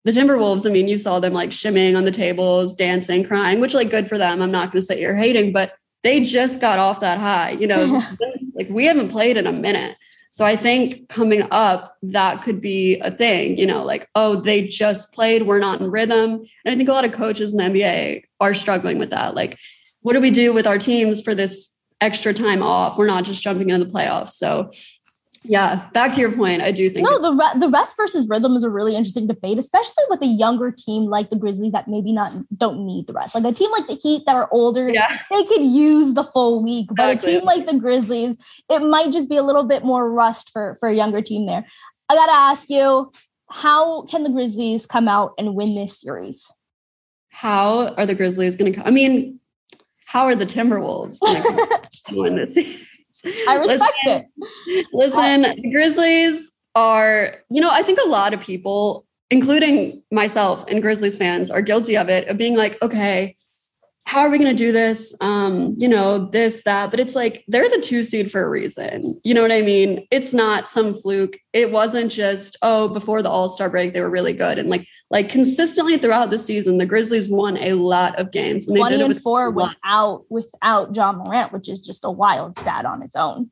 the 0.04 0.10
Timberwolves, 0.10 0.66
I 0.66 0.72
mean, 0.72 0.88
you 0.88 0.98
saw 0.98 1.20
them 1.20 1.32
like 1.32 1.50
shimmying 1.50 1.96
on 1.96 2.04
the 2.04 2.10
tables, 2.10 2.74
dancing, 2.74 3.22
crying, 3.22 3.60
which, 3.60 3.72
like, 3.72 3.88
good 3.88 4.08
for 4.08 4.18
them. 4.18 4.42
I'm 4.42 4.50
not 4.50 4.72
going 4.72 4.80
to 4.80 4.86
say 4.86 5.00
you're 5.00 5.14
hating, 5.14 5.52
but 5.52 5.74
they 6.02 6.20
just 6.20 6.60
got 6.60 6.78
off 6.78 7.00
that 7.00 7.18
high. 7.18 7.50
You 7.50 7.66
know, 7.66 8.00
this, 8.18 8.54
like 8.54 8.68
we 8.68 8.84
haven't 8.86 9.08
played 9.08 9.36
in 9.36 9.46
a 9.46 9.52
minute. 9.52 9.96
So 10.30 10.46
I 10.46 10.56
think 10.56 11.10
coming 11.10 11.42
up, 11.50 11.98
that 12.02 12.42
could 12.42 12.62
be 12.62 12.98
a 13.00 13.10
thing, 13.10 13.58
you 13.58 13.66
know, 13.66 13.84
like, 13.84 14.08
oh, 14.14 14.40
they 14.40 14.66
just 14.66 15.12
played, 15.12 15.42
we're 15.42 15.58
not 15.58 15.82
in 15.82 15.90
rhythm. 15.90 16.46
And 16.64 16.72
I 16.72 16.74
think 16.74 16.88
a 16.88 16.92
lot 16.92 17.04
of 17.04 17.12
coaches 17.12 17.52
in 17.52 17.58
the 17.58 17.64
NBA 17.64 18.22
are 18.40 18.54
struggling 18.54 18.98
with 18.98 19.10
that. 19.10 19.34
Like, 19.34 19.58
what 20.00 20.14
do 20.14 20.22
we 20.22 20.30
do 20.30 20.54
with 20.54 20.66
our 20.66 20.78
teams 20.78 21.20
for 21.20 21.34
this 21.34 21.78
extra 22.00 22.32
time 22.32 22.62
off? 22.62 22.96
We're 22.96 23.08
not 23.08 23.24
just 23.24 23.42
jumping 23.42 23.68
into 23.68 23.84
the 23.84 23.92
playoffs. 23.92 24.30
So 24.30 24.70
Yeah, 25.44 25.88
back 25.92 26.12
to 26.14 26.20
your 26.20 26.30
point, 26.32 26.62
I 26.62 26.70
do 26.70 26.88
think 26.88 27.04
no. 27.04 27.20
The 27.20 27.32
re- 27.32 27.60
the 27.60 27.68
rest 27.68 27.96
versus 27.96 28.28
rhythm 28.28 28.54
is 28.54 28.62
a 28.62 28.70
really 28.70 28.94
interesting 28.94 29.26
debate, 29.26 29.58
especially 29.58 30.04
with 30.08 30.22
a 30.22 30.26
younger 30.26 30.70
team 30.70 31.04
like 31.04 31.30
the 31.30 31.36
Grizzlies 31.36 31.72
that 31.72 31.88
maybe 31.88 32.12
not 32.12 32.32
don't 32.56 32.86
need 32.86 33.08
the 33.08 33.12
rest. 33.12 33.34
Like 33.34 33.44
a 33.44 33.52
team 33.52 33.70
like 33.72 33.88
the 33.88 33.94
Heat 33.94 34.22
that 34.26 34.36
are 34.36 34.48
older, 34.52 34.88
yeah. 34.88 35.18
they 35.30 35.44
could 35.44 35.62
use 35.62 36.14
the 36.14 36.24
full 36.24 36.62
week. 36.62 36.86
But 36.90 37.10
exactly. 37.10 37.34
a 37.34 37.38
team 37.38 37.46
like 37.46 37.66
the 37.66 37.78
Grizzlies, 37.78 38.36
it 38.70 38.80
might 38.80 39.12
just 39.12 39.28
be 39.28 39.36
a 39.36 39.42
little 39.42 39.64
bit 39.64 39.84
more 39.84 40.10
rust 40.10 40.50
for 40.52 40.76
for 40.78 40.88
a 40.88 40.94
younger 40.94 41.20
team 41.20 41.46
there. 41.46 41.66
I 42.08 42.14
gotta 42.14 42.32
ask 42.32 42.70
you, 42.70 43.10
how 43.50 44.02
can 44.02 44.22
the 44.22 44.30
Grizzlies 44.30 44.86
come 44.86 45.08
out 45.08 45.34
and 45.38 45.54
win 45.54 45.74
this 45.74 46.00
series? 46.00 46.54
How 47.30 47.94
are 47.94 48.06
the 48.06 48.14
Grizzlies 48.14 48.56
going 48.56 48.72
to 48.72 48.78
come? 48.78 48.86
I 48.86 48.90
mean, 48.90 49.40
how 50.06 50.26
are 50.26 50.34
the 50.34 50.46
Timberwolves 50.46 51.20
going 51.20 51.42
to 52.06 52.20
win 52.20 52.36
this 52.36 52.54
series? 52.54 52.86
I 53.48 53.56
respect 53.56 53.92
listen, 54.04 54.24
it. 54.66 54.86
Listen, 54.92 55.42
the 55.42 55.70
Grizzlies 55.70 56.50
are, 56.74 57.36
you 57.50 57.60
know, 57.60 57.70
I 57.70 57.82
think 57.82 57.98
a 58.04 58.08
lot 58.08 58.34
of 58.34 58.40
people, 58.40 59.06
including 59.30 60.02
myself 60.10 60.64
and 60.68 60.82
Grizzlies 60.82 61.16
fans, 61.16 61.50
are 61.50 61.62
guilty 61.62 61.96
of 61.96 62.08
it, 62.08 62.28
of 62.28 62.36
being 62.36 62.56
like, 62.56 62.80
okay, 62.82 63.36
how 64.04 64.20
are 64.20 64.30
we 64.30 64.38
going 64.38 64.54
to 64.54 64.64
do 64.64 64.72
this? 64.72 65.14
Um, 65.20 65.74
you 65.78 65.88
know, 65.88 66.26
this, 66.26 66.64
that, 66.64 66.90
but 66.90 66.98
it's 66.98 67.14
like 67.14 67.44
they're 67.48 67.68
the 67.68 67.80
two 67.80 68.02
seed 68.02 68.30
for 68.30 68.42
a 68.42 68.48
reason. 68.48 69.20
You 69.22 69.32
know 69.32 69.42
what 69.42 69.52
I 69.52 69.62
mean? 69.62 70.06
It's 70.10 70.34
not 70.34 70.68
some 70.68 70.92
fluke. 70.92 71.38
It 71.52 71.70
wasn't 71.70 72.10
just, 72.10 72.56
oh, 72.62 72.88
before 72.88 73.22
the 73.22 73.30
all-star 73.30 73.70
break, 73.70 73.94
they 73.94 74.00
were 74.00 74.10
really 74.10 74.32
good. 74.32 74.58
And 74.58 74.68
like, 74.68 74.86
like 75.10 75.28
consistently 75.28 75.98
throughout 75.98 76.30
the 76.30 76.38
season, 76.38 76.78
the 76.78 76.86
Grizzlies 76.86 77.28
won 77.28 77.56
a 77.58 77.74
lot 77.74 78.18
of 78.18 78.32
games. 78.32 78.66
And 78.66 78.76
they 78.76 78.80
20 78.80 78.96
did 78.96 79.10
and 79.10 79.22
four 79.22 79.50
without, 79.50 80.24
without 80.28 80.94
Ja 80.96 81.12
Morant, 81.12 81.52
which 81.52 81.68
is 81.68 81.80
just 81.80 82.04
a 82.04 82.10
wild 82.10 82.58
stat 82.58 82.84
on 82.84 83.02
its 83.02 83.16
own. 83.16 83.50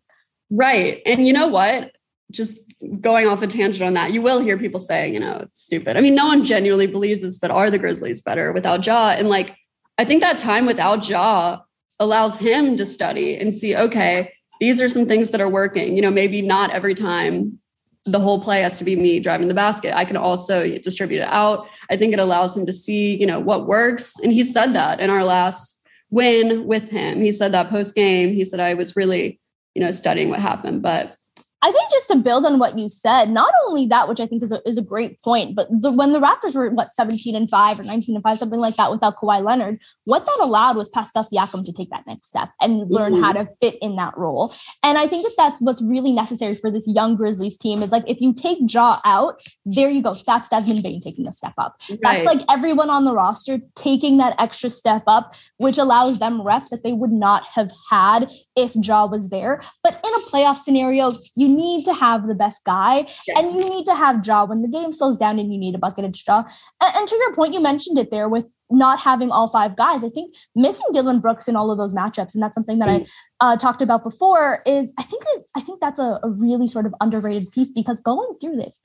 Right. 0.50 1.00
And 1.07 1.26
you 1.26 1.33
know 1.33 1.47
what? 1.47 1.92
Just 2.30 2.59
going 3.00 3.26
off 3.26 3.42
a 3.42 3.47
tangent 3.47 3.83
on 3.83 3.95
that, 3.95 4.12
you 4.12 4.21
will 4.21 4.40
hear 4.40 4.59
people 4.59 4.80
say, 4.80 5.12
you 5.12 5.21
know, 5.21 5.38
it's 5.42 5.62
stupid. 5.62 5.97
I 5.97 6.00
mean, 6.00 6.14
no 6.14 6.26
one 6.26 6.45
genuinely 6.45 6.87
believes 6.87 7.23
this, 7.23 7.38
but 7.38 7.50
are 7.50 7.71
the 7.71 7.78
Grizzlies 7.78 8.21
better 8.21 8.52
without 8.52 8.85
Ja? 8.85 9.11
And 9.11 9.28
like, 9.28 9.57
I 10.00 10.04
think 10.07 10.23
that 10.23 10.38
time 10.38 10.64
without 10.64 11.07
Ja 11.07 11.61
allows 11.99 12.38
him 12.38 12.75
to 12.78 12.87
study 12.87 13.37
and 13.37 13.52
see, 13.52 13.76
okay, 13.76 14.33
these 14.59 14.80
are 14.80 14.88
some 14.88 15.04
things 15.04 15.28
that 15.28 15.42
are 15.42 15.49
working. 15.50 15.95
You 15.95 16.00
know, 16.00 16.11
maybe 16.11 16.40
not 16.40 16.71
every 16.71 16.95
time 16.95 17.59
the 18.07 18.19
whole 18.19 18.42
play 18.42 18.62
has 18.62 18.78
to 18.78 18.85
be 18.85 18.97
me 18.97 19.21
driving 19.21 19.49
the 19.49 19.52
basket. 19.52 19.95
I 19.95 20.07
can 20.07 20.16
also 20.16 20.66
distribute 20.78 21.21
it 21.21 21.28
out. 21.28 21.69
I 21.90 21.99
think 21.99 22.14
it 22.14 22.19
allows 22.19 22.57
him 22.57 22.64
to 22.64 22.73
see, 22.73 23.14
you 23.14 23.26
know, 23.26 23.40
what 23.40 23.66
works. 23.66 24.19
And 24.21 24.33
he 24.33 24.42
said 24.42 24.73
that 24.73 25.00
in 25.00 25.11
our 25.11 25.23
last 25.23 25.87
win 26.09 26.66
with 26.66 26.88
him. 26.88 27.21
He 27.21 27.30
said 27.30 27.52
that 27.52 27.69
post 27.69 27.95
game. 27.95 28.33
He 28.33 28.47
said 28.47 28.59
I 28.59 28.73
was 28.73 28.97
really, 28.97 29.38
you 29.75 29.83
know, 29.83 29.90
studying 29.90 30.30
what 30.30 30.40
happened. 30.40 30.80
But 30.80 31.14
I 31.62 31.73
think 31.73 31.90
just 31.90 32.09
to 32.09 32.17
build 32.17 32.47
on 32.47 32.59
what 32.59 32.79
you 32.79 32.88
said, 32.88 33.29
not 33.29 33.52
only 33.67 33.87
that, 33.88 34.09
which 34.09 34.19
I 34.19 34.26
think 34.26 34.43
is 34.43 34.50
a, 34.50 34.67
is 34.67 34.79
a 34.79 34.83
great 34.83 35.21
point, 35.21 35.55
but 35.55 35.69
the, 35.71 35.93
when 35.93 36.12
the 36.12 36.19
Raptors 36.19 36.55
were 36.55 36.71
what 36.71 36.97
17 36.97 37.37
and 37.37 37.50
5 37.50 37.81
or 37.81 37.83
19 37.83 38.14
and 38.14 38.23
5, 38.23 38.38
something 38.38 38.59
like 38.59 38.76
that 38.76 38.90
without 38.90 39.17
Kawhi 39.17 39.45
Leonard, 39.45 39.79
what 40.11 40.26
that 40.26 40.38
allowed 40.40 40.76
was 40.76 40.88
Pascal 40.88 41.25
Siakam 41.25 41.64
to 41.64 41.73
take 41.73 41.90
that 41.90 42.05
next 42.07 42.26
step 42.26 42.50
and 42.61 42.90
learn 42.90 43.12
mm-hmm. 43.12 43.23
how 43.23 43.33
to 43.33 43.49
fit 43.61 43.79
in 43.81 43.95
that 43.97 44.19
role. 44.19 44.52
And 44.83 44.99
I 44.99 45.07
think 45.07 45.25
that 45.25 45.35
that's 45.37 45.61
what's 45.61 45.81
really 45.81 46.11
necessary 46.11 46.57
for 46.57 46.69
this 46.69 46.88
young 46.88 47.14
Grizzlies 47.14 47.57
team 47.57 47.81
is 47.81 47.93
like 47.93 48.02
if 48.09 48.21
you 48.21 48.35
take 48.35 48.59
Ja 48.62 48.99
out, 49.05 49.40
there 49.64 49.88
you 49.88 50.02
go. 50.02 50.17
That's 50.26 50.49
Desmond 50.49 50.83
Bane 50.83 51.00
taking 51.00 51.29
a 51.29 51.33
step 51.33 51.55
up. 51.59 51.76
Right. 51.88 52.00
That's 52.02 52.25
like 52.25 52.40
everyone 52.50 52.90
on 52.90 53.05
the 53.05 53.12
roster 53.12 53.61
taking 53.76 54.19
that 54.19 54.35
extra 54.40 54.69
step 54.69 55.05
up, 55.07 55.37
which 55.59 55.79
allows 55.79 56.19
them 56.19 56.43
reps 56.43 56.71
that 56.71 56.83
they 56.83 56.93
would 56.93 57.12
not 57.12 57.45
have 57.55 57.71
had 57.88 58.29
if 58.57 58.75
Ja 58.75 59.07
was 59.07 59.29
there. 59.29 59.62
But 59.85 60.00
in 60.05 60.12
a 60.14 60.26
playoff 60.26 60.57
scenario, 60.57 61.12
you 61.37 61.49
need 61.49 61.85
to 61.85 61.95
have 61.95 62.26
the 62.26 62.35
best 62.35 62.64
guy 62.64 63.07
yeah. 63.29 63.38
and 63.38 63.55
you 63.55 63.69
need 63.69 63.87
to 63.87 63.95
have 63.95 64.26
Ja 64.26 64.45
when 64.45 64.62
the 64.62 64.69
game 64.69 64.90
slows 64.90 65.19
down 65.19 65.38
and 65.38 65.52
you 65.52 65.59
need 65.59 65.76
a 65.76 65.79
bucket 65.79 66.05
of 66.05 66.17
Ja. 66.26 66.45
And, 66.81 66.97
and 66.97 67.09
to 67.09 67.14
your 67.14 67.33
point, 67.33 67.55
you 67.55 67.62
mentioned 67.62 67.97
it 67.97 68.11
there 68.11 68.29
with 68.29 68.47
not 68.70 69.00
having 69.00 69.30
all 69.30 69.48
five 69.48 69.76
guys. 69.76 70.04
I 70.04 70.08
think 70.08 70.34
missing 70.54 70.86
Dillon 70.92 71.20
Brooks 71.20 71.48
in 71.48 71.56
all 71.56 71.70
of 71.70 71.78
those 71.78 71.92
matchups, 71.92 72.34
and 72.34 72.42
that's 72.42 72.54
something 72.54 72.78
that 72.78 72.88
I 72.88 73.06
uh, 73.40 73.56
talked 73.56 73.82
about 73.82 74.02
before. 74.02 74.62
Is 74.66 74.92
I 74.98 75.02
think 75.02 75.24
that 75.24 75.44
I 75.56 75.60
think 75.60 75.80
that's 75.80 75.98
a, 75.98 76.20
a 76.22 76.30
really 76.30 76.68
sort 76.68 76.86
of 76.86 76.94
underrated 77.00 77.50
piece 77.52 77.72
because 77.72 78.00
going 78.00 78.34
through 78.40 78.56
this, 78.56 78.80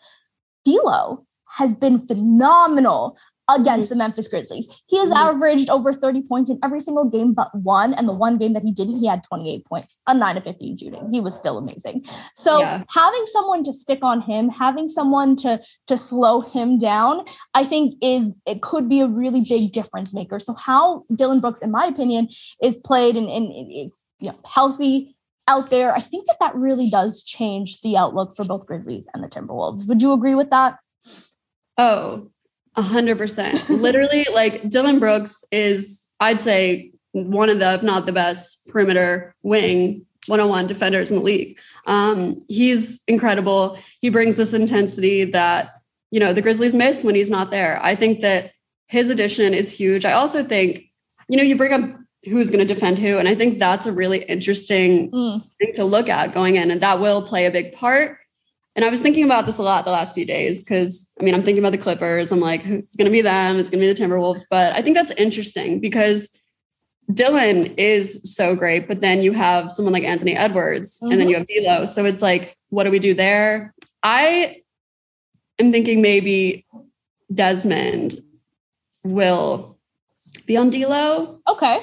D'Lo 0.64 1.26
has 1.58 1.76
been 1.76 2.06
phenomenal 2.06 3.18
against 3.50 3.90
the 3.90 3.96
Memphis 3.96 4.28
Grizzlies. 4.28 4.68
He 4.88 4.98
has 4.98 5.10
mm-hmm. 5.10 5.18
averaged 5.18 5.70
over 5.70 5.94
30 5.94 6.24
points 6.24 6.50
in 6.50 6.60
every 6.64 6.80
single 6.80 7.06
game 7.06 7.34
but 7.34 7.54
one. 7.54 7.94
And 7.94 8.08
the 8.08 8.14
one 8.14 8.38
game 8.38 8.54
that 8.54 8.64
he 8.64 8.72
didn't, 8.72 9.00
he 9.00 9.08
had 9.08 9.24
28 9.24 9.66
points, 9.66 9.98
a 10.08 10.14
9 10.14 10.38
of 10.38 10.44
15 10.44 10.78
shooting. 10.78 11.10
He 11.12 11.22
was 11.22 11.38
still 11.38 11.58
amazing. 11.58 12.06
So 12.34 12.60
yeah. 12.60 12.84
having 12.90 13.26
someone 13.32 13.64
to 13.64 13.74
stick 13.74 14.00
on 14.02 14.22
him, 14.22 14.50
having 14.50 14.90
someone 14.90 15.36
to 15.38 15.62
to 15.88 15.98
slow 15.98 16.42
him 16.42 16.80
down, 16.80 17.26
I 17.54 17.64
think 17.64 17.96
is 18.02 18.32
it 18.46 18.62
could 18.62 18.90
be 18.90 19.02
a 19.02 19.08
really 19.08 19.42
big 19.42 19.72
difference 19.72 20.14
maker. 20.14 20.40
So 20.40 20.54
how 20.54 21.04
Dillon 21.14 21.40
Brooks, 21.40 21.62
in 21.62 21.72
my 21.72 21.86
opinion, 21.86 22.30
is 22.62 22.76
played 22.76 23.16
in, 23.16 23.30
in, 23.30 23.52
in 23.52 23.92
you 24.20 24.30
know, 24.30 24.40
healthy 24.46 25.16
out 25.48 25.70
there, 25.70 25.94
I 25.94 26.00
think 26.00 26.28
that 26.28 26.38
that 26.40 26.56
really 26.56 26.90
does 26.90 27.22
change 27.22 27.82
the 27.82 27.98
outlook 27.98 28.36
for 28.36 28.44
both 28.44 28.66
Grizzlies 28.66 29.08
and 29.14 29.24
the 29.24 29.28
Timberwolves. 29.28 29.88
Would 29.88 30.02
you 30.02 30.14
agree 30.14 30.36
with 30.36 30.50
that? 30.50 30.80
Oh, 31.78 32.32
a 32.76 32.82
hundred 32.82 33.18
percent. 33.18 33.70
Literally, 33.70 34.28
like 34.34 34.70
Dillon 34.70 35.00
Brooks 35.00 35.44
is, 35.52 36.10
I'd 36.20 36.40
say, 36.40 36.92
one 37.12 37.50
of 37.50 37.60
the, 37.60 37.76
if 37.76 37.84
not 37.84 38.06
the 38.06 38.12
best 38.12 38.68
perimeter 38.68 39.34
wing 39.42 40.06
one-on-one 40.28 40.68
defenders 40.68 41.12
in 41.12 41.18
the 41.18 41.24
league. 41.24 41.60
Um, 41.86 42.40
he's 42.48 43.04
incredible. 43.08 43.78
He 44.02 44.10
brings 44.10 44.38
this 44.38 44.54
intensity 44.54 45.26
that, 45.26 45.82
you 46.12 46.20
know, 46.20 46.34
the 46.34 46.42
Grizzlies 46.42 46.74
miss 46.74 47.04
when 47.04 47.16
he's 47.16 47.32
not 47.32 47.52
there. 47.52 47.80
I 47.84 47.96
think 47.96 48.22
that 48.22 48.52
his 48.88 49.10
addition 49.10 49.54
is 49.54 49.72
huge. 49.72 50.06
I 50.06 50.14
also 50.14 50.44
think, 50.44 50.86
you 51.28 51.38
know, 51.38 51.44
you 51.44 51.56
bring 51.56 51.74
up 51.74 52.00
who's 52.24 52.50
going 52.50 52.66
to 52.66 52.74
defend 52.74 52.98
who. 52.98 53.18
And 53.18 53.28
I 53.28 53.36
think 53.36 53.60
that's 53.60 53.86
a 53.86 53.92
really 53.92 54.24
interesting 54.24 55.12
mm. 55.12 55.44
thing 55.60 55.74
to 55.76 55.86
look 55.86 56.10
at 56.10 56.34
going 56.34 56.56
in. 56.56 56.72
And 56.72 56.82
that 56.82 57.00
will 57.00 57.22
play 57.22 57.46
a 57.46 57.52
big 57.52 57.74
part. 57.74 58.18
And 58.76 58.84
I 58.84 58.90
was 58.90 59.02
thinking 59.02 59.24
about 59.24 59.46
this 59.46 59.58
a 59.58 59.64
lot 59.64 59.86
the 59.86 59.92
last 59.92 60.14
few 60.14 60.26
days 60.26 60.64
because 60.64 61.12
I 61.20 61.24
mean, 61.24 61.34
I'm 61.34 61.44
thinking 61.44 61.64
about 61.64 61.72
the 61.72 61.78
Clippers. 61.78 62.32
I'm 62.32 62.42
like, 62.42 62.66
it's 62.66 62.96
going 62.96 63.06
to 63.06 63.12
be 63.12 63.22
them, 63.22 63.58
it's 63.58 63.70
going 63.70 63.82
to 63.82 63.88
be 63.88 63.94
the 63.94 64.00
Timberwolves. 64.00 64.44
But 64.50 64.74
I 64.74 64.82
think 64.82 64.96
that's 64.96 65.12
interesting 65.12 65.80
because 65.80 66.38
Dillon 67.14 67.68
is 67.78 68.36
so 68.36 68.56
great, 68.56 68.88
but 68.88 69.00
then 69.00 69.22
you 69.22 69.32
have 69.32 69.72
someone 69.72 69.94
like 69.94 70.04
Anthony 70.04 70.36
Edwards 70.36 71.00
mm-hmm. 71.00 71.12
and 71.12 71.22
then 71.22 71.30
you 71.30 71.36
have 71.36 71.48
D'Lo. 71.48 71.86
So 71.86 72.06
it's 72.06 72.22
like, 72.22 72.58
what 72.70 72.84
do 72.84 72.92
we 72.92 73.00
do 73.00 73.14
there? 73.14 73.74
I 74.04 74.62
am 75.60 75.72
thinking 75.72 76.02
maybe 76.02 76.66
Desmond 77.34 78.22
will 79.04 79.78
be 80.46 80.58
on 80.58 80.70
D'Lo. 80.70 81.42
Okay. 81.48 81.80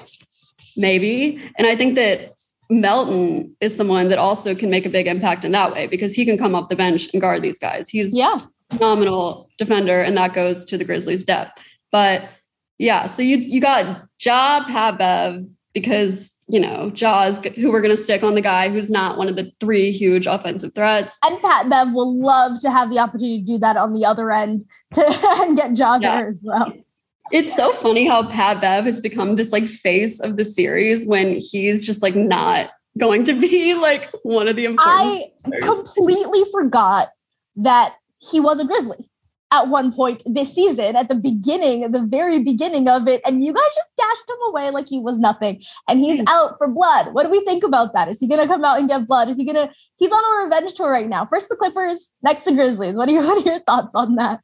Maybe. 0.77 1.41
And 1.57 1.67
I 1.67 1.77
think 1.77 1.95
that 1.95 2.35
Melton 2.81 3.55
is 3.61 3.77
someone 3.77 4.09
that 4.09 4.19
also 4.19 4.55
can 4.55 4.71
make 4.71 4.87
a 4.87 4.89
big 4.89 5.07
impact 5.07 5.45
in 5.45 5.53
that 5.53 5.73
way 5.73 5.87
because 5.87 6.15
he 6.15 6.25
can 6.25 6.39
come 6.39 6.55
up 6.55 6.71
the 6.71 6.77
bench 6.77 7.09
and 7.13 7.21
guard 7.21 7.43
these 7.43 7.59
guys. 7.59 7.89
He's 7.89 8.17
yeah 8.17 8.39
phenomenal 8.71 9.51
defender, 9.59 10.01
and 10.01 10.17
that 10.17 10.33
goes 10.33 10.65
to 10.67 10.79
the 10.79 10.85
Grizzlies' 10.85 11.25
depth. 11.25 11.63
But 11.91 12.29
yeah, 12.79 13.07
so 13.07 13.23
you 13.23 13.37
you 13.37 13.61
got 13.61 14.07
Ja 14.25 14.65
Pat 14.67 14.99
Bev 14.99 15.43
because 15.75 16.35
you 16.49 16.61
know 16.61 16.91
Ja's 16.91 17.45
who 17.45 17.71
we're 17.71 17.83
going 17.83 17.95
to 17.95 18.03
stick 18.03 18.23
on 18.23 18.35
the 18.35 18.41
guy 18.41 18.71
who's 18.71 18.91
not 18.91 19.19
one 19.19 19.29
of 19.29 19.37
the 19.37 19.53
three 19.61 19.91
huge 19.91 20.27
offensive 20.27 20.75
threats. 20.75 21.19
And 21.25 21.41
Pat 21.43 21.69
Bev 21.69 21.93
will 21.93 22.19
love 22.19 22.61
to 22.61 22.71
have 22.71 22.89
the 22.89 22.99
opportunity 22.99 23.41
to 23.41 23.47
do 23.47 23.59
that 23.59 23.77
on 23.77 23.93
the 23.93 24.07
other 24.07 24.33
end 24.33 24.65
to 24.95 25.05
and 25.41 25.57
get 25.57 25.77
Ja 25.77 25.99
yeah. 26.01 26.17
there 26.17 26.29
as 26.29 26.41
well. 26.43 26.73
It's 27.33 27.55
so 27.57 27.73
funny 27.73 28.07
how 28.07 28.29
Pat 28.29 28.61
Bev 28.61 28.85
has 28.85 29.01
become 29.01 29.37
this 29.37 29.53
like 29.53 29.65
face 29.65 30.21
of 30.21 30.37
the 30.37 30.45
series 30.45 31.07
when 31.07 31.35
he's 31.35 31.85
just 31.85 32.03
like 32.03 32.15
not 32.15 32.71
going 32.99 33.25
to 33.25 33.33
be 33.33 33.75
like 33.75 34.11
one 34.23 34.49
of 34.49 34.57
the 34.57 34.67
important. 34.67 34.95
I 34.95 35.31
players. 35.45 35.65
completely 35.65 36.43
forgot 36.53 37.09
that 37.57 37.97
he 38.19 38.39
was 38.39 38.61
a 38.61 38.65
Grizzly 38.65 39.09
at 39.53 39.69
one 39.69 39.93
point 39.93 40.23
this 40.27 40.55
season 40.55 40.97
at 40.97 41.09
the 41.09 41.15
beginning, 41.15 41.91
the 41.93 42.03
very 42.03 42.43
beginning 42.43 42.89
of 42.89 43.07
it, 43.07 43.21
and 43.27 43.45
you 43.45 43.53
guys 43.53 43.63
just 43.75 43.91
dashed 43.97 44.31
him 44.31 44.37
away 44.49 44.71
like 44.71 44.89
he 44.89 44.99
was 44.99 45.19
nothing. 45.19 45.63
And 45.89 46.01
he's 46.01 46.25
out 46.27 46.57
for 46.59 46.69
blood. 46.69 47.13
What 47.15 47.25
do 47.25 47.31
we 47.31 47.45
think 47.45 47.63
about 47.63 47.93
that? 47.95 48.09
Is 48.09 48.21
he 48.21 48.27
gonna 48.27 48.47
come 48.47 48.65
out 48.65 48.79
and 48.79 48.89
get 48.89 49.07
blood? 49.07 49.29
Is 49.29 49.37
he 49.37 49.45
gonna? 49.45 49.71
He's 49.97 50.11
on 50.11 50.23
a 50.25 50.45
revenge 50.45 50.75
tour 50.75 50.91
right 50.91 51.09
now. 51.09 51.27
First 51.27 51.49
the 51.49 51.57
Clippers, 51.57 52.09
next 52.23 52.45
the 52.45 52.53
Grizzlies. 52.53 52.95
What 52.95 53.09
are 53.09 53.13
your 53.13 53.23
what 53.27 53.47
are 53.47 53.51
your 53.51 53.61
thoughts 53.61 53.95
on 53.95 54.17
that? 54.17 54.41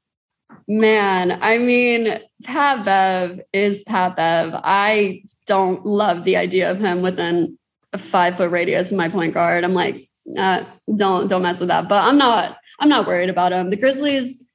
Man, 0.66 1.38
I 1.42 1.58
mean, 1.58 2.18
Pat 2.44 2.84
Bev 2.84 3.40
is 3.52 3.82
Pat 3.84 4.16
Bev. 4.16 4.52
I 4.54 5.22
don't 5.46 5.84
love 5.84 6.24
the 6.24 6.36
idea 6.36 6.70
of 6.70 6.78
him 6.78 7.02
within 7.02 7.58
a 7.92 7.98
five 7.98 8.36
foot 8.36 8.50
radius 8.50 8.90
of 8.90 8.98
my 8.98 9.08
point 9.08 9.34
guard. 9.34 9.64
I'm 9.64 9.74
like, 9.74 10.08
uh, 10.36 10.64
don't 10.94 11.28
don't 11.28 11.42
mess 11.42 11.60
with 11.60 11.68
that. 11.68 11.88
But 11.88 12.04
I'm 12.04 12.18
not 12.18 12.58
I'm 12.78 12.88
not 12.88 13.06
worried 13.06 13.30
about 13.30 13.52
him. 13.52 13.70
The 13.70 13.76
Grizzlies, 13.76 14.50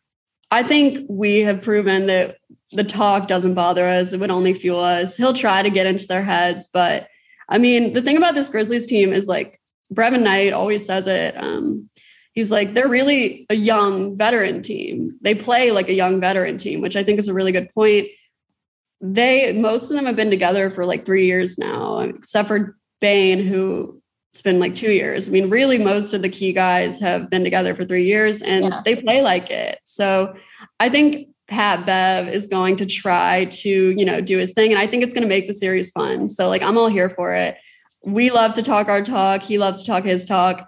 I 0.51 0.63
think 0.63 1.05
we 1.09 1.39
have 1.41 1.61
proven 1.61 2.05
that 2.07 2.37
the 2.71 2.83
talk 2.83 3.27
doesn't 3.27 3.55
bother 3.55 3.87
us. 3.87 4.13
It 4.13 4.19
would 4.19 4.31
only 4.31 4.53
fuel 4.53 4.79
us. 4.79 5.17
He'll 5.17 5.33
try 5.33 5.61
to 5.61 5.69
get 5.69 5.87
into 5.87 6.07
their 6.07 6.23
heads, 6.23 6.67
but 6.71 7.07
I 7.49 7.57
mean, 7.57 7.93
the 7.93 8.01
thing 8.01 8.17
about 8.17 8.35
this 8.35 8.49
Grizzlies 8.49 8.85
team 8.85 9.11
is 9.11 9.27
like 9.27 9.59
Brevin 9.93 10.23
Knight 10.23 10.53
always 10.53 10.85
says 10.85 11.07
it. 11.07 11.35
Um, 11.37 11.89
he's 12.33 12.51
like, 12.51 12.73
they're 12.73 12.89
really 12.89 13.45
a 13.49 13.55
young 13.55 14.17
veteran 14.17 14.61
team. 14.61 15.17
They 15.21 15.35
play 15.35 15.71
like 15.71 15.89
a 15.89 15.93
young 15.93 16.19
veteran 16.19 16.57
team, 16.57 16.81
which 16.81 16.95
I 16.95 17.03
think 17.03 17.19
is 17.19 17.27
a 17.27 17.33
really 17.33 17.51
good 17.51 17.69
point. 17.73 18.07
They, 19.01 19.53
most 19.53 19.89
of 19.89 19.95
them 19.95 20.05
have 20.05 20.15
been 20.15 20.29
together 20.29 20.69
for 20.69 20.85
like 20.85 21.05
three 21.05 21.25
years 21.25 21.57
now, 21.57 21.99
except 21.99 22.47
for 22.47 22.77
Bane, 23.01 23.39
who 23.39 24.01
it's 24.31 24.41
been 24.41 24.59
like 24.59 24.73
two 24.73 24.91
years. 24.91 25.29
I 25.29 25.31
mean, 25.31 25.49
really, 25.49 25.77
most 25.77 26.13
of 26.13 26.23
the 26.23 26.29
key 26.29 26.53
guys 26.53 26.99
have 26.99 27.29
been 27.29 27.43
together 27.43 27.75
for 27.75 27.85
three 27.85 28.05
years 28.05 28.41
and 28.41 28.65
yeah. 28.65 28.81
they 28.83 28.95
play 28.95 29.21
like 29.21 29.51
it. 29.51 29.79
So 29.83 30.35
I 30.79 30.89
think 30.89 31.27
Pat 31.47 31.85
Bev 31.85 32.27
is 32.29 32.47
going 32.47 32.77
to 32.77 32.85
try 32.87 33.45
to, 33.45 33.69
you 33.69 34.05
know, 34.05 34.21
do 34.21 34.39
his 34.39 34.53
thing. 34.53 34.71
And 34.71 34.79
I 34.79 34.87
think 34.87 35.03
it's 35.03 35.13
going 35.13 35.21
to 35.21 35.29
make 35.29 35.45
the 35.45 35.53
series 35.53 35.91
fun. 35.91 36.29
So, 36.29 36.49
like, 36.49 36.63
I'm 36.63 36.79
all 36.79 36.87
here 36.87 37.09
for 37.09 37.33
it. 37.35 37.57
We 38.05 38.31
love 38.31 38.55
to 38.55 38.63
talk 38.63 38.87
our 38.87 39.03
talk. 39.03 39.43
He 39.43 39.59
loves 39.59 39.81
to 39.81 39.87
talk 39.87 40.03
his 40.03 40.25
talk. 40.25 40.67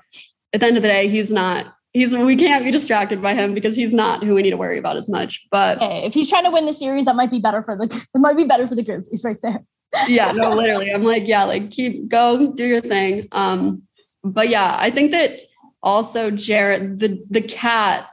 At 0.55 0.61
the 0.61 0.67
end 0.67 0.77
of 0.77 0.83
the 0.83 0.87
day, 0.87 1.09
he's 1.09 1.31
not 1.31 1.75
he's 1.91 2.15
we 2.15 2.37
can't 2.37 2.63
be 2.63 2.71
distracted 2.71 3.21
by 3.21 3.33
him 3.33 3.53
because 3.53 3.75
he's 3.75 3.93
not 3.93 4.23
who 4.23 4.33
we 4.35 4.41
need 4.41 4.51
to 4.51 4.57
worry 4.57 4.77
about 4.79 4.95
as 4.95 5.09
much. 5.09 5.45
But 5.51 5.79
hey, 5.79 6.05
if 6.05 6.13
he's 6.13 6.29
trying 6.29 6.45
to 6.45 6.49
win 6.49 6.65
the 6.65 6.73
series, 6.73 7.03
that 7.05 7.17
might 7.17 7.29
be 7.29 7.39
better 7.39 7.61
for 7.61 7.75
the 7.75 7.85
it 7.85 8.19
might 8.19 8.37
be 8.37 8.45
better 8.45 8.65
for 8.65 8.73
the 8.73 8.81
Grizzlies 8.81 9.25
right 9.25 9.41
there. 9.43 9.65
yeah, 10.07 10.31
no, 10.31 10.49
literally. 10.55 10.93
I'm 10.93 11.03
like, 11.03 11.27
yeah, 11.27 11.43
like 11.43 11.71
keep 11.71 12.07
go, 12.07 12.53
do 12.53 12.65
your 12.65 12.79
thing. 12.79 13.27
Um, 13.33 13.83
but 14.23 14.47
yeah, 14.47 14.77
I 14.79 14.91
think 14.91 15.11
that 15.11 15.39
also 15.83 16.31
Jared, 16.31 16.99
the 16.99 17.21
the 17.29 17.41
cat 17.41 18.07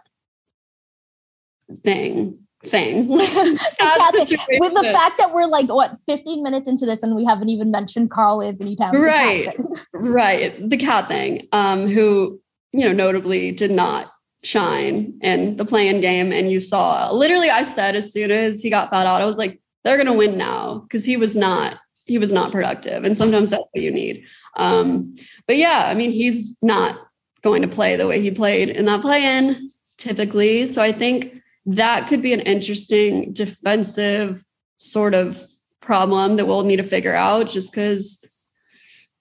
thing 1.84 2.41
thing. 2.70 3.08
With 3.08 3.20
the 3.20 4.90
fact 4.92 5.18
that 5.18 5.30
we're 5.32 5.46
like 5.46 5.68
what 5.68 5.96
15 6.06 6.42
minutes 6.42 6.68
into 6.68 6.86
this 6.86 7.02
and 7.02 7.16
we 7.16 7.24
haven't 7.24 7.48
even 7.48 7.70
mentioned 7.70 8.10
Karl-Anthony 8.10 8.76
Towns. 8.76 8.96
Right. 8.96 9.56
right. 9.92 10.68
The 10.68 10.76
cat 10.76 11.08
thing. 11.08 11.48
Um, 11.52 11.86
who 11.86 12.40
you 12.72 12.86
know, 12.86 12.92
notably 12.92 13.52
did 13.52 13.70
not 13.70 14.10
shine 14.42 15.18
in 15.20 15.56
the 15.56 15.64
play-in 15.64 16.00
game. 16.00 16.32
And 16.32 16.50
you 16.50 16.60
saw 16.60 17.10
literally, 17.12 17.50
I 17.50 17.62
said 17.62 17.94
as 17.94 18.12
soon 18.12 18.30
as 18.30 18.62
he 18.62 18.70
got 18.70 18.90
fouled 18.90 19.06
out, 19.06 19.20
I 19.20 19.26
was 19.26 19.38
like, 19.38 19.60
they're 19.84 19.96
gonna 19.96 20.12
win 20.12 20.38
now 20.38 20.80
because 20.80 21.04
he 21.04 21.16
was 21.16 21.36
not 21.36 21.78
he 22.06 22.18
was 22.18 22.32
not 22.32 22.50
productive. 22.50 23.04
And 23.04 23.16
sometimes 23.16 23.50
that's 23.50 23.62
what 23.70 23.82
you 23.82 23.92
need. 23.92 24.24
Um, 24.56 25.12
but 25.46 25.56
yeah, 25.56 25.86
I 25.86 25.94
mean, 25.94 26.10
he's 26.10 26.58
not 26.62 26.98
going 27.42 27.62
to 27.62 27.68
play 27.68 27.96
the 27.96 28.08
way 28.08 28.20
he 28.20 28.30
played 28.30 28.68
in 28.70 28.86
that 28.86 29.02
play-in 29.02 29.70
typically. 29.98 30.66
So 30.66 30.82
I 30.82 30.92
think 30.92 31.41
that 31.66 32.08
could 32.08 32.22
be 32.22 32.32
an 32.32 32.40
interesting 32.40 33.32
defensive 33.32 34.44
sort 34.76 35.14
of 35.14 35.40
problem 35.80 36.36
that 36.36 36.46
we'll 36.46 36.64
need 36.64 36.76
to 36.76 36.82
figure 36.82 37.14
out 37.14 37.48
just 37.48 37.72
because 37.72 38.24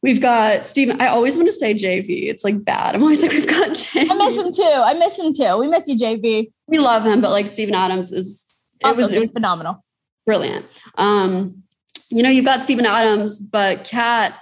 We've 0.03 0.21
got 0.21 0.65
Steven. 0.65 0.99
I 0.99 1.07
always 1.07 1.35
want 1.35 1.47
to 1.47 1.53
say 1.53 1.75
JV. 1.75 2.27
It's 2.27 2.43
like 2.43 2.63
bad. 2.63 2.95
I'm 2.95 3.03
always 3.03 3.21
like, 3.21 3.31
we've 3.31 3.47
got 3.47 3.69
JV. 3.69 4.07
I 4.09 4.15
miss 4.15 4.35
him 4.35 4.51
too. 4.51 4.63
I 4.63 4.93
miss 4.95 5.19
him 5.19 5.33
too. 5.33 5.57
We 5.57 5.67
miss 5.67 5.87
you, 5.87 5.95
JV. 5.95 6.51
We 6.67 6.79
love 6.79 7.05
him, 7.05 7.21
but 7.21 7.29
like 7.29 7.47
Steven 7.47 7.75
Adams 7.75 8.11
is 8.11 8.51
it 8.79 8.85
also, 8.85 9.01
was, 9.01 9.11
it 9.11 9.19
was 9.19 9.31
phenomenal. 9.31 9.83
Brilliant. 10.25 10.65
Um, 10.95 11.63
you 12.09 12.23
know, 12.23 12.29
you've 12.29 12.45
got 12.45 12.63
Steven 12.63 12.85
Adams, 12.85 13.39
but 13.39 13.83
Cat 13.83 14.39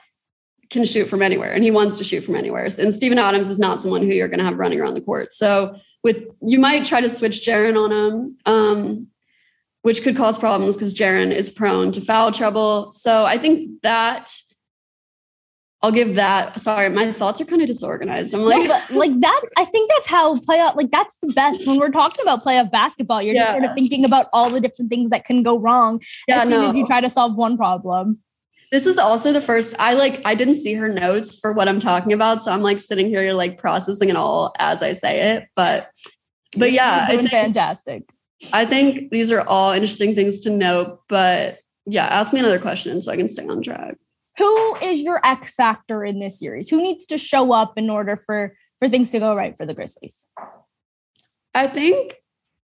can 0.70 0.86
shoot 0.86 1.10
from 1.10 1.22
anywhere 1.22 1.52
and 1.52 1.64
he 1.64 1.72
wants 1.72 1.96
to 1.96 2.04
shoot 2.06 2.24
from 2.24 2.36
anywhere. 2.36 2.70
And 2.80 2.94
Steven 2.94 3.20
Adams 3.20 3.50
is 3.50 3.60
not 3.60 3.82
someone 3.82 4.02
who 4.02 4.14
you're 4.14 4.28
going 4.30 4.40
to 4.40 4.46
have 4.46 4.58
running 4.58 4.80
around 4.80 4.94
the 4.94 5.02
court. 5.02 5.34
So 5.34 5.76
with 6.04 6.28
you 6.42 6.60
might 6.60 6.86
try 6.86 7.02
to 7.02 7.10
switch 7.10 7.46
Jaren 7.46 7.78
on 7.78 7.92
him, 7.92 8.38
um, 8.46 9.08
which 9.82 10.04
could 10.04 10.16
cause 10.16 10.38
problems 10.38 10.76
because 10.76 10.94
Jaren 10.94 11.34
is 11.34 11.50
prone 11.50 11.92
to 11.94 12.02
foul 12.02 12.32
trouble. 12.32 12.92
So 12.94 13.26
I 13.26 13.38
think 13.38 13.82
that 13.82 14.32
I'll 15.82 15.92
give 15.92 16.16
that. 16.16 16.60
Sorry, 16.60 16.90
my 16.90 17.12
thoughts 17.12 17.40
are 17.40 17.46
kind 17.46 17.62
of 17.62 17.68
disorganized. 17.68 18.34
I'm 18.34 18.42
like, 18.42 18.68
no, 18.68 18.98
like 18.98 19.18
that. 19.22 19.42
I 19.58 19.66
think 19.66 19.90
that's 19.90 20.08
how 20.08 20.38
playoff. 20.40 20.76
Like 20.76 20.92
that's 20.92 21.14
the 21.22 21.34
best 21.34 21.66
when 21.66 21.80
we're 21.80 21.92
talking 21.92 22.22
about 22.22 22.44
playoff 22.44 22.70
basketball. 22.70 23.22
You're 23.22 23.36
yeah. 23.36 23.44
just 23.44 23.52
sort 23.52 23.64
of 23.64 23.74
thinking 23.76 24.04
about 24.04 24.28
all 24.34 24.50
the 24.50 24.60
different 24.60 24.92
things 24.92 25.10
that 25.12 25.26
can 25.26 25.42
go 25.42 25.58
wrong 25.58 26.02
yeah, 26.28 26.42
as 26.42 26.50
soon 26.50 26.62
no. 26.62 26.70
as 26.70 26.76
you 26.76 26.86
try 26.86 27.00
to 27.00 27.10
solve 27.10 27.36
one 27.36 27.56
problem. 27.56 28.20
This 28.72 28.86
is 28.86 28.98
also 28.98 29.34
the 29.34 29.42
first. 29.42 29.76
I 29.80 29.94
like. 29.94 30.22
I 30.26 30.36
didn't 30.36 30.56
see 30.56 30.74
her 30.76 30.90
notes 30.90 31.40
for 31.40 31.54
what 31.54 31.68
I'm 31.68 31.80
talking 31.80 32.14
about, 32.14 32.42
so 32.42 32.52
I'm 32.52 32.62
like 32.62 32.80
sitting 32.80 33.08
here 33.08 33.24
you're 33.24 33.34
like 33.34 33.58
processing 33.58 34.10
it 34.10 34.16
all 34.16 34.54
as 34.60 34.84
I 34.84 34.94
say 34.94 35.34
it. 35.34 35.48
But, 35.56 35.90
but 36.56 36.72
yeah, 36.72 37.06
I 37.10 37.18
think, 37.18 37.30
fantastic. 37.30 38.04
I 38.54 38.66
think 38.66 39.12
these 39.12 39.32
are 39.32 39.42
all 39.42 39.72
interesting 39.72 40.14
things 40.14 40.40
to 40.42 40.50
note. 40.50 41.00
But 41.08 41.60
yeah, 41.86 42.06
ask 42.06 42.32
me 42.32 42.40
another 42.40 42.60
question 42.60 43.02
so 43.02 43.12
I 43.12 43.18
can 43.18 43.28
stay 43.28 43.48
on 43.48 43.62
track 43.64 43.96
who 44.40 44.78
is 44.78 45.02
your 45.02 45.20
X 45.24 45.54
factor 45.54 46.04
in 46.04 46.20
this 46.20 46.40
series? 46.40 46.70
Who 46.70 46.82
needs 46.82 47.06
to 47.08 47.18
show 47.18 47.54
up 47.54 47.78
in 47.78 47.90
order 47.90 48.16
for 48.16 48.56
for 48.80 48.88
things 48.88 49.12
to 49.12 49.20
go 49.20 49.36
right 49.36 49.56
for 49.56 49.66
the 49.66 49.74
Grizzlies? 49.74 50.30
I 51.54 51.68
think 51.68 52.16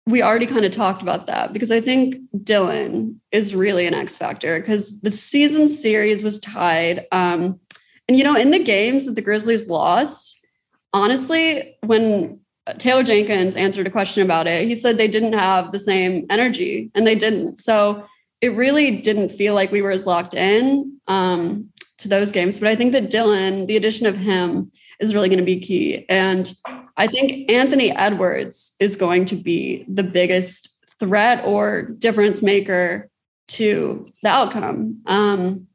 we 0.07 0.23
already 0.23 0.47
kind 0.47 0.65
of 0.65 0.73
talked 0.73 1.03
about 1.03 1.27
that 1.27 1.53
because 1.53 1.71
I 1.71 1.81
think 1.81 2.17
Dillon 2.43 3.21
is 3.33 3.55
really 3.55 3.87
an 3.87 3.95
X 3.95 4.17
factor 4.17 4.61
because 4.61 5.01
the 5.01 5.11
season 5.11 5.69
series 5.69 6.23
was 6.23 6.39
tied. 6.41 7.07
Um, 7.11 7.59
and 8.07 8.17
you 8.17 8.25
know, 8.25 8.37
in 8.37 8.51
the 8.51 8.63
games 8.63 9.07
that 9.07 9.15
the 9.15 9.23
Grizzlies 9.23 9.71
lost, 9.71 10.47
honestly, 10.93 11.77
when 11.81 12.41
Taylor 12.79 13.03
Jenkins 13.03 13.57
answered 13.57 13.87
a 13.87 13.91
question 13.91 14.23
about 14.23 14.47
it, 14.47 14.67
he 14.67 14.75
said 14.75 14.97
they 14.97 15.09
didn't 15.09 15.33
have 15.33 15.73
the 15.73 15.79
same 15.79 16.27
energy, 16.29 16.91
and 16.95 17.07
they 17.07 17.15
didn't. 17.15 17.59
So 17.59 18.07
it 18.41 18.49
really 18.49 19.01
didn't 19.01 19.31
feel 19.31 19.55
like 19.55 19.73
we 19.73 19.81
were 19.81 19.91
as 19.91 20.07
locked 20.07 20.35
in 20.35 20.99
um, 21.09 21.71
to 21.99 22.09
those 22.09 22.31
games. 22.31 22.59
But 22.59 22.69
I 22.69 22.77
think 22.77 22.93
that 22.93 23.11
Dillon, 23.11 23.67
the 23.67 23.77
addition 23.77 24.07
of 24.07 24.17
him, 24.17 24.71
is 25.01 25.15
really 25.15 25.29
going 25.29 25.39
to 25.39 25.45
be 25.45 25.61
key. 25.61 26.05
And 26.09 26.53
I 26.97 27.07
think 27.07 27.51
Anthony 27.51 27.91
Edwards 27.93 28.77
is 28.81 28.97
going 28.97 29.27
to 29.27 29.37
be 29.37 29.85
the 29.89 30.03
biggest 30.03 30.69
threat 30.99 31.45
or 31.45 31.83
difference 31.83 32.43
maker 32.43 33.09
to 33.49 34.11
the 34.23 34.29
outcome. 34.29 35.03
Um, 35.07 35.67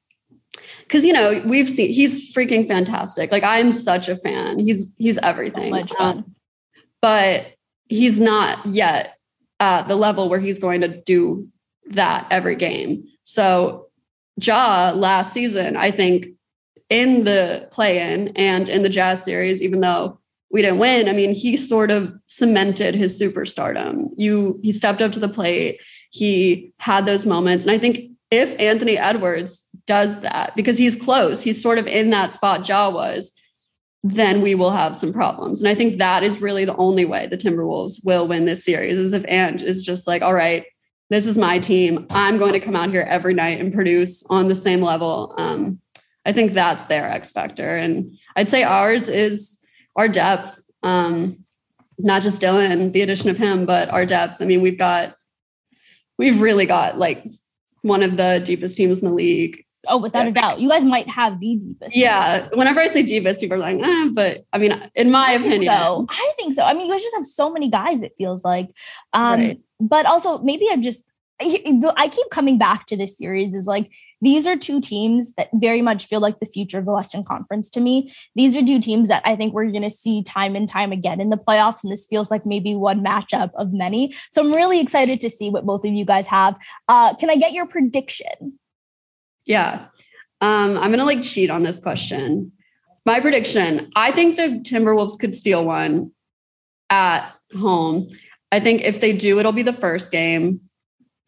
because 0.82 1.05
you 1.05 1.13
know 1.13 1.39
we've 1.45 1.69
seen 1.69 1.91
he's 1.91 2.34
freaking 2.34 2.67
fantastic. 2.67 3.32
Like 3.32 3.43
I'm 3.43 3.71
such 3.71 4.10
a 4.10 4.15
fan. 4.15 4.58
He's 4.58 4.95
he's 4.97 5.19
everything. 5.19 5.71
Um, 5.99 6.36
but 7.01 7.53
he's 7.88 8.19
not 8.19 8.65
yet 8.65 9.15
at 9.60 9.88
the 9.88 9.95
level 9.95 10.29
where 10.29 10.39
he's 10.39 10.58
going 10.58 10.82
to 10.82 10.88
do 10.88 11.47
that 11.91 12.27
every 12.32 12.55
game. 12.55 13.08
So 13.23 13.88
Ja 14.41 14.91
last 14.95 15.34
season, 15.34 15.77
I 15.77 15.91
think 15.91 16.27
in 16.89 17.23
the 17.23 17.67
play-in 17.71 18.30
and 18.36 18.67
in 18.67 18.84
the 18.84 18.89
Jazz 18.89 19.23
series, 19.23 19.62
even 19.62 19.82
though 19.82 20.19
we 20.52 20.62
didn't 20.62 20.80
win, 20.80 21.08
I 21.08 21.13
mean, 21.13 21.34
he 21.34 21.56
sort 21.56 21.91
of 21.91 22.13
cemented 22.25 22.95
his 22.95 23.19
superstardom. 23.21 24.10
You 24.15 24.60
he 24.63 24.71
stepped 24.71 25.02
up 25.02 25.12
to 25.12 25.19
the 25.19 25.30
plate, 25.30 25.80
he 26.10 26.73
had 26.80 27.06
those 27.06 27.25
moments. 27.25 27.65
And 27.65 27.71
I 27.71 27.78
think 27.78 28.12
if 28.32 28.60
Anthony 28.60 28.97
Edwards 28.97 29.67
does 29.86 30.21
that, 30.21 30.56
because 30.56 30.78
he's 30.78 30.95
close, 30.95 31.41
he's 31.41 31.62
sort 31.62 31.78
of 31.78 31.88
in 31.88 32.10
that 32.12 32.34
spot 32.34 32.67
Ja 32.67 32.89
was, 32.89 33.34
then 34.04 34.41
we 34.41 34.56
will 34.56 34.71
have 34.71 34.95
some 34.95 35.12
problems. 35.13 35.62
And 35.62 35.69
I 35.69 35.75
think 35.75 35.97
that 35.97 36.23
is 36.23 36.41
really 36.41 36.65
the 36.65 36.75
only 36.78 37.06
way 37.06 37.28
the 37.28 37.38
Timberwolves 37.38 38.06
will 38.06 38.28
win 38.28 38.45
this 38.45 38.63
series 38.63 38.97
is 38.97 39.13
if 39.13 39.25
Ant 39.28 39.62
is 39.62 39.84
just 39.84 40.08
like, 40.08 40.21
all 40.21 40.34
right, 40.34 40.65
this 41.10 41.25
is 41.25 41.38
my 41.38 41.60
team. 41.60 42.06
I'm 42.12 42.38
going 42.38 42.54
to 42.54 42.60
come 42.60 42.75
out 42.75 42.91
here 42.91 43.02
every 43.02 43.34
night 43.34 43.60
and 43.60 43.73
produce 43.73 44.23
on 44.30 44.47
the 44.47 44.56
same 44.56 44.82
level. 44.82 45.34
Um, 45.38 45.82
I 46.30 46.34
think 46.34 46.54
that's 46.54 46.86
their 46.86 47.10
X 47.10 47.32
factor. 47.32 47.76
And 47.76 48.15
I'd 48.36 48.50
say 48.50 48.63
ours 48.63 49.10
is 49.10 49.60
our 49.96 50.08
depth, 50.08 50.62
um, 50.84 51.44
not 51.98 52.22
just 52.22 52.39
Dillon, 52.39 52.92
the 52.92 53.02
addition 53.02 53.30
of 53.30 53.38
him, 53.38 53.65
but 53.65 53.89
our 53.89 54.06
depth. 54.06 54.39
I 54.42 54.46
mean, 54.46 54.62
we've 54.62 54.78
got, 54.78 55.15
we've 56.20 56.39
really 56.39 56.68
got 56.68 57.00
like 57.00 57.26
one 57.82 58.04
of 58.04 58.15
the 58.15 58.42
deepest 58.46 58.78
teams 58.78 59.00
in 59.00 59.08
the 59.08 59.13
league. 59.13 59.65
Oh, 59.88 59.98
without 59.98 60.26
yeah. 60.26 60.30
a 60.30 60.34
doubt. 60.34 60.60
You 60.60 60.70
guys 60.70 60.86
might 60.86 61.10
have 61.10 61.39
the 61.39 61.56
deepest. 61.56 61.96
Yeah. 61.96 62.48
Team. 62.48 62.60
Whenever 62.60 62.80
I 62.80 62.88
say 62.88 63.02
deepest, 63.02 63.39
people 63.39 63.56
are 63.56 63.60
like, 63.60 63.80
eh, 63.82 64.10
but 64.13 64.46
I 64.54 64.60
mean, 64.60 64.74
in 64.94 65.10
my 65.10 65.30
I 65.30 65.32
opinion. 65.32 65.74
So. 65.74 66.06
I 66.10 66.34
think 66.38 66.54
so. 66.54 66.63
I 66.63 66.74
mean, 66.74 66.86
you 66.86 66.94
guys 66.94 67.02
just 67.02 67.15
have 67.15 67.26
so 67.26 67.52
many 67.52 67.70
guys, 67.70 68.04
it 68.04 68.13
feels 68.18 68.44
like. 68.44 68.70
Um, 69.13 69.39
right 69.39 69.60
but 69.80 70.06
also 70.06 70.39
maybe 70.39 70.68
I'm 70.70 70.82
just 70.82 71.06
I 71.41 72.10
keep 72.12 72.30
coming 72.32 72.58
back 72.58 72.86
to 72.88 72.97
this 72.97 73.17
series 73.17 73.56
is 73.56 73.65
like 73.65 73.91
these 74.21 74.45
are 74.45 74.58
two 74.58 74.82
teams 74.82 75.34
that 75.34 75.49
very 75.54 75.82
much 75.82 76.06
feel 76.06 76.19
like 76.19 76.39
the 76.39 76.45
future 76.45 76.80
of 76.80 76.86
the 76.86 76.91
Western 76.91 77.23
Conference 77.23 77.69
to 77.69 77.80
me. 77.80 78.13
These 78.36 78.58
are 78.58 78.65
two 78.65 78.80
teams 78.80 79.08
that 79.08 79.21
I 79.25 79.36
think 79.36 79.54
we're 79.54 79.71
going 79.71 79.84
to 79.84 79.89
see 79.89 80.21
time 80.23 80.56
and 80.56 80.67
time 80.67 80.91
again 80.91 81.21
in 81.21 81.30
the 81.30 81.38
playoffs. 81.38 81.84
And 81.84 81.91
this 81.91 82.06
feels 82.06 82.30
like 82.30 82.45
maybe 82.45 82.75
one 82.75 83.04
matchup 83.04 83.52
of 83.56 83.71
many. 83.71 84.13
So 84.32 84.41
I'm 84.41 84.52
really 84.52 84.82
excited 84.82 85.21
to 85.21 85.30
see 85.30 85.49
what 85.49 85.65
both 85.65 85.86
of 85.86 85.93
you 85.93 86.04
guys 86.04 86.28
have. 86.28 86.58
Uh, 86.89 87.15
can 87.15 87.30
I 87.30 87.38
get 87.38 87.54
your 87.54 87.67
prediction? 87.67 88.60
Yeah. 89.45 89.86
Um, 90.41 90.78
I'm 90.78 90.91
going 90.91 90.99
to 90.99 91.06
like 91.06 91.23
cheat 91.23 91.49
on 91.49 91.63
this 91.63 91.80
question. 91.80 92.52
My 93.06 93.19
prediction 93.21 93.91
I 93.95 94.12
think 94.12 94.36
the 94.36 94.62
Timberwolves 94.63 95.17
could 95.17 95.34
steal 95.34 95.65
one 95.65 96.12
at 96.89 97.32
home. 97.58 98.10
I 98.52 98.60
think 98.60 98.82
if 98.82 98.99
they 98.99 99.13
do, 99.13 99.39
it'll 99.39 99.52
be 99.52 99.63
the 99.63 99.73
first 99.73 100.12
game. 100.12 100.62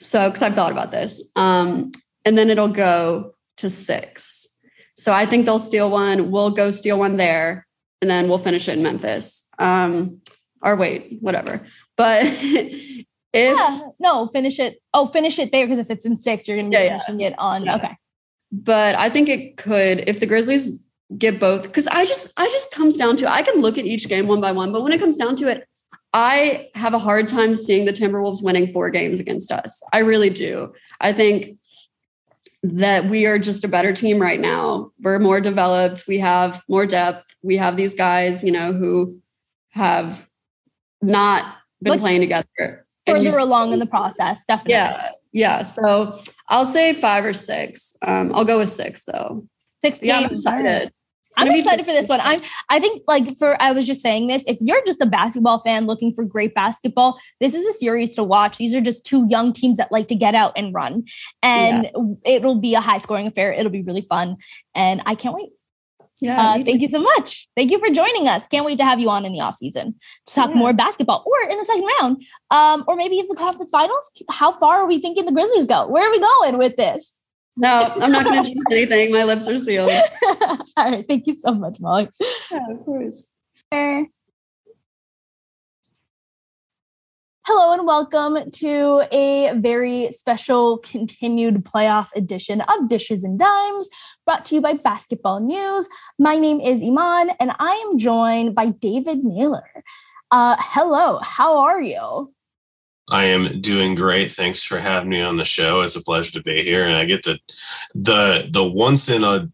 So, 0.02 0.30
because 0.30 0.42
I've 0.42 0.56
thought 0.56 0.72
about 0.72 0.92
this. 0.92 1.24
Um, 1.36 1.92
and 2.26 2.38
then 2.38 2.50
it'll 2.50 2.68
go 2.68 3.34
to 3.58 3.70
six. 3.70 4.48
So 4.96 5.14
I 5.14 5.26
think 5.26 5.46
they'll 5.46 5.60
steal 5.60 5.90
one. 5.90 6.32
We'll 6.32 6.52
go 6.52 6.72
steal 6.72 7.00
one 7.00 7.18
there, 7.18 7.68
and 8.02 8.10
then 8.10 8.28
we'll 8.28 8.38
finish 8.38 8.68
it 8.68 8.78
in 8.78 8.84
Memphis. 8.84 9.48
Um, 9.60 10.22
or 10.62 10.76
wait, 10.76 11.18
whatever. 11.22 11.66
But 11.98 12.24
if 12.26 13.06
yeah, 13.34 13.80
no, 14.00 14.28
finish 14.28 14.60
it. 14.60 14.82
Oh, 14.94 15.08
finish 15.08 15.40
it 15.40 15.52
there 15.52 15.66
because 15.66 15.80
if 15.80 15.90
it's 15.90 16.06
in 16.06 16.22
six, 16.22 16.48
you're 16.48 16.58
going 16.58 16.72
to 16.72 16.78
be 16.78 16.84
yeah, 16.84 16.98
finishing 17.00 17.20
yeah. 17.20 17.28
it 17.28 17.36
on. 17.38 17.66
Yeah. 17.66 17.76
Okay. 17.76 17.98
But 18.52 18.96
I 18.96 19.10
think 19.10 19.30
it 19.30 19.58
could 19.58 20.04
if 20.08 20.20
the 20.20 20.26
Grizzlies 20.26 20.84
get 21.18 21.40
both 21.40 21.64
because 21.64 21.88
I 21.88 22.06
just 22.06 22.32
I 22.38 22.48
just 22.50 22.72
comes 22.72 22.98
down 22.98 23.18
to 23.18 23.32
I 23.32 23.44
can 23.44 23.62
look 23.62 23.78
at 23.78 23.86
each 23.86 24.08
game 24.08 24.28
one 24.28 24.42
by 24.42 24.52
one, 24.52 24.72
but 24.72 24.84
when 24.84 24.94
it 24.94 25.00
comes 25.00 25.18
down 25.18 25.36
to 25.38 25.48
it, 25.48 25.68
I 26.14 26.70
have 26.76 26.94
a 26.94 27.00
hard 27.00 27.28
time 27.28 27.56
seeing 27.56 27.86
the 27.86 27.94
Timberwolves 27.94 28.44
winning 28.44 28.68
four 28.68 28.90
games 28.90 29.20
against 29.20 29.52
us. 29.52 29.82
I 29.94 30.00
really 30.00 30.30
do. 30.30 30.74
I 31.00 31.14
think 31.14 31.58
that 32.64 33.06
we 33.10 33.26
are 33.26 33.40
just 33.40 33.64
a 33.64 33.68
better 33.68 33.94
team 33.94 34.22
right 34.22 34.40
now. 34.40 34.92
We're 35.02 35.20
more 35.20 35.40
developed. 35.40 36.06
We 36.08 36.20
have 36.20 36.62
more 36.68 36.86
depth. 36.86 37.26
We 37.42 37.58
have 37.58 37.78
these 37.78 37.96
guys, 37.96 38.44
you 38.44 38.52
know, 38.52 38.74
who 38.74 39.20
have 39.70 40.28
not 41.02 41.56
been 41.82 41.98
playing 41.98 42.22
together. 42.22 42.86
Further 43.08 43.40
along 43.40 43.74
in 43.74 43.80
the 43.80 43.88
process, 43.88 44.46
definitely. 44.46 44.74
Yeah. 44.74 45.12
Yeah. 45.32 45.62
So 45.64 46.20
I'll 46.50 46.66
say 46.66 46.94
five 46.94 47.26
or 47.26 47.34
six. 47.34 47.96
Um, 48.06 48.32
I'll 48.36 48.46
go 48.46 48.60
with 48.60 48.70
six 48.70 49.06
though. 49.06 49.48
Six 49.82 50.04
yeah, 50.04 50.20
I'm 50.20 50.26
excited. 50.26 50.92
I'm 51.38 51.52
excited 51.52 51.86
for 51.86 51.92
this 51.92 52.10
one. 52.10 52.20
I'm 52.22 52.42
I 52.70 52.80
think 52.80 53.04
like 53.08 53.38
for 53.38 53.62
I 53.62 53.72
was 53.72 53.88
just 53.88 54.02
saying 54.02 54.28
this, 54.28 54.44
if 54.48 54.58
you're 54.60 54.84
just 54.86 55.02
a 55.02 55.06
basketball 55.06 55.62
fan 55.64 55.88
looking 55.88 56.14
for 56.14 56.24
great 56.24 56.54
basketball, 56.54 57.20
this 57.40 57.54
is 57.54 57.66
a 57.68 57.78
series 57.78 58.16
to 58.16 58.24
watch. 58.24 58.58
These 58.58 58.76
are 58.76 58.82
just 58.82 59.06
two 59.06 59.28
young 59.30 59.54
teams 59.54 59.78
that 59.78 59.92
like 59.92 60.08
to 60.10 60.16
get 60.16 60.36
out 60.36 60.54
and 60.56 60.74
run. 60.74 61.06
And 61.42 61.84
yeah. 61.84 62.36
it'll 62.36 62.60
be 62.60 62.76
a 62.76 62.82
high 62.82 63.00
scoring 63.00 63.28
affair. 63.28 63.52
It'll 63.52 63.72
be 63.72 63.82
really 63.82 64.02
fun. 64.02 64.38
And 64.76 65.02
I 65.06 65.16
can't 65.16 65.36
wait. 65.36 65.52
Yeah. 66.22 66.40
Uh, 66.40 66.64
thank 66.64 66.82
you 66.82 66.88
so 66.88 67.00
much. 67.00 67.50
Thank 67.58 67.72
you 67.72 67.80
for 67.80 67.90
joining 67.90 68.28
us. 68.28 68.48
Can't 68.48 68.64
wait 68.64 68.78
to 68.78 68.86
have 68.86 69.00
you 69.00 69.10
on 69.10 69.26
in 69.26 69.34
the 69.34 69.40
off 69.40 69.56
season 69.56 69.96
to 70.28 70.34
talk 70.34 70.52
yeah. 70.52 70.56
more 70.56 70.72
basketball 70.72 71.24
or 71.26 71.50
in 71.50 71.58
the 71.58 71.66
second 71.66 71.88
round. 72.00 72.24
Um, 72.52 72.84
or 72.88 72.96
maybe 72.96 73.18
in 73.18 73.28
the 73.28 73.36
conference 73.36 73.72
finals. 73.72 74.12
How 74.30 74.52
far 74.60 74.78
are 74.78 74.86
we 74.86 75.00
thinking 75.00 75.26
the 75.26 75.32
Grizzlies 75.32 75.66
go? 75.66 75.88
Where 75.88 76.08
are 76.08 76.12
we 76.12 76.20
going 76.20 76.60
with 76.60 76.76
this? 76.76 77.12
No, 77.58 77.80
I'm 78.02 78.12
not 78.12 78.24
going 78.24 78.46
to 78.46 78.54
choose 78.54 78.64
anything. 78.72 79.12
My 79.12 79.24
lips 79.24 79.48
are 79.48 79.58
sealed. 79.58 79.92
All 80.24 80.58
right. 80.78 81.06
Thank 81.06 81.28
you 81.28 81.36
so 81.44 81.54
much, 81.54 81.80
Molly. 81.82 82.10
Yeah, 82.50 82.72
of 82.72 82.86
course. 82.86 83.28
Hello 87.44 87.74
and 87.74 87.86
welcome 87.86 88.50
to 88.52 89.04
a 89.12 89.52
very 89.56 90.12
special 90.14 90.78
continued 90.78 91.66
playoff 91.66 92.08
edition 92.16 92.62
of 92.62 92.88
Dishes 92.88 93.26
and 93.26 93.38
Dimes, 93.38 93.90
brought 94.26 94.46
to 94.46 94.56
you 94.56 94.62
by 94.62 94.74
Basketball 94.74 95.42
News. 95.42 95.90
My 96.18 96.38
name 96.38 96.62
is 96.62 96.82
Iman, 96.82 97.32
and 97.40 97.52
I 97.60 97.72
am 97.86 97.98
joined 97.98 98.56
by 98.56 98.68
David 98.68 99.26
Naylor. 99.26 99.84
Uh, 100.32 100.56
hello, 100.58 101.18
how 101.18 101.58
are 101.58 101.82
you? 101.82 102.34
I 103.10 103.26
am 103.26 103.60
doing 103.62 103.96
great. 103.96 104.32
Thanks 104.32 104.64
for 104.64 104.80
having 104.80 105.10
me 105.10 105.22
on 105.22 105.38
the 105.38 105.46
show. 105.46 105.82
It's 105.82 105.96
a 105.96 106.04
pleasure 106.04 106.32
to 106.34 106.44
be 106.44 106.62
here, 106.62 106.88
and 106.88 106.96
I 106.96 107.06
get 107.06 107.24
to 107.24 107.40
the 107.94 108.48
the 108.52 108.64
once 108.64 109.10
in 109.10 109.24
a 109.24 109.50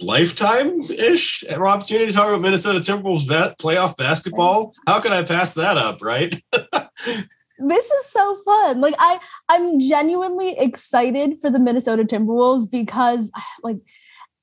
lifetime 0.00 0.80
ish 0.82 1.44
opportunity 1.50 2.06
to 2.06 2.12
talk 2.12 2.28
about 2.28 2.42
Minnesota 2.42 2.80
Timberwolves 2.80 3.28
bat, 3.28 3.58
playoff 3.58 3.96
basketball. 3.96 4.74
How 4.86 5.00
could 5.00 5.12
I 5.12 5.22
pass 5.22 5.54
that 5.54 5.76
up, 5.76 6.02
right? 6.02 6.40
this 6.52 7.90
is 7.90 8.06
so 8.06 8.36
fun. 8.44 8.80
Like 8.80 8.94
I 8.98 9.18
I'm 9.48 9.80
genuinely 9.80 10.56
excited 10.58 11.38
for 11.40 11.50
the 11.50 11.58
Minnesota 11.58 12.04
Timberwolves 12.04 12.70
because 12.70 13.30
like 13.62 13.78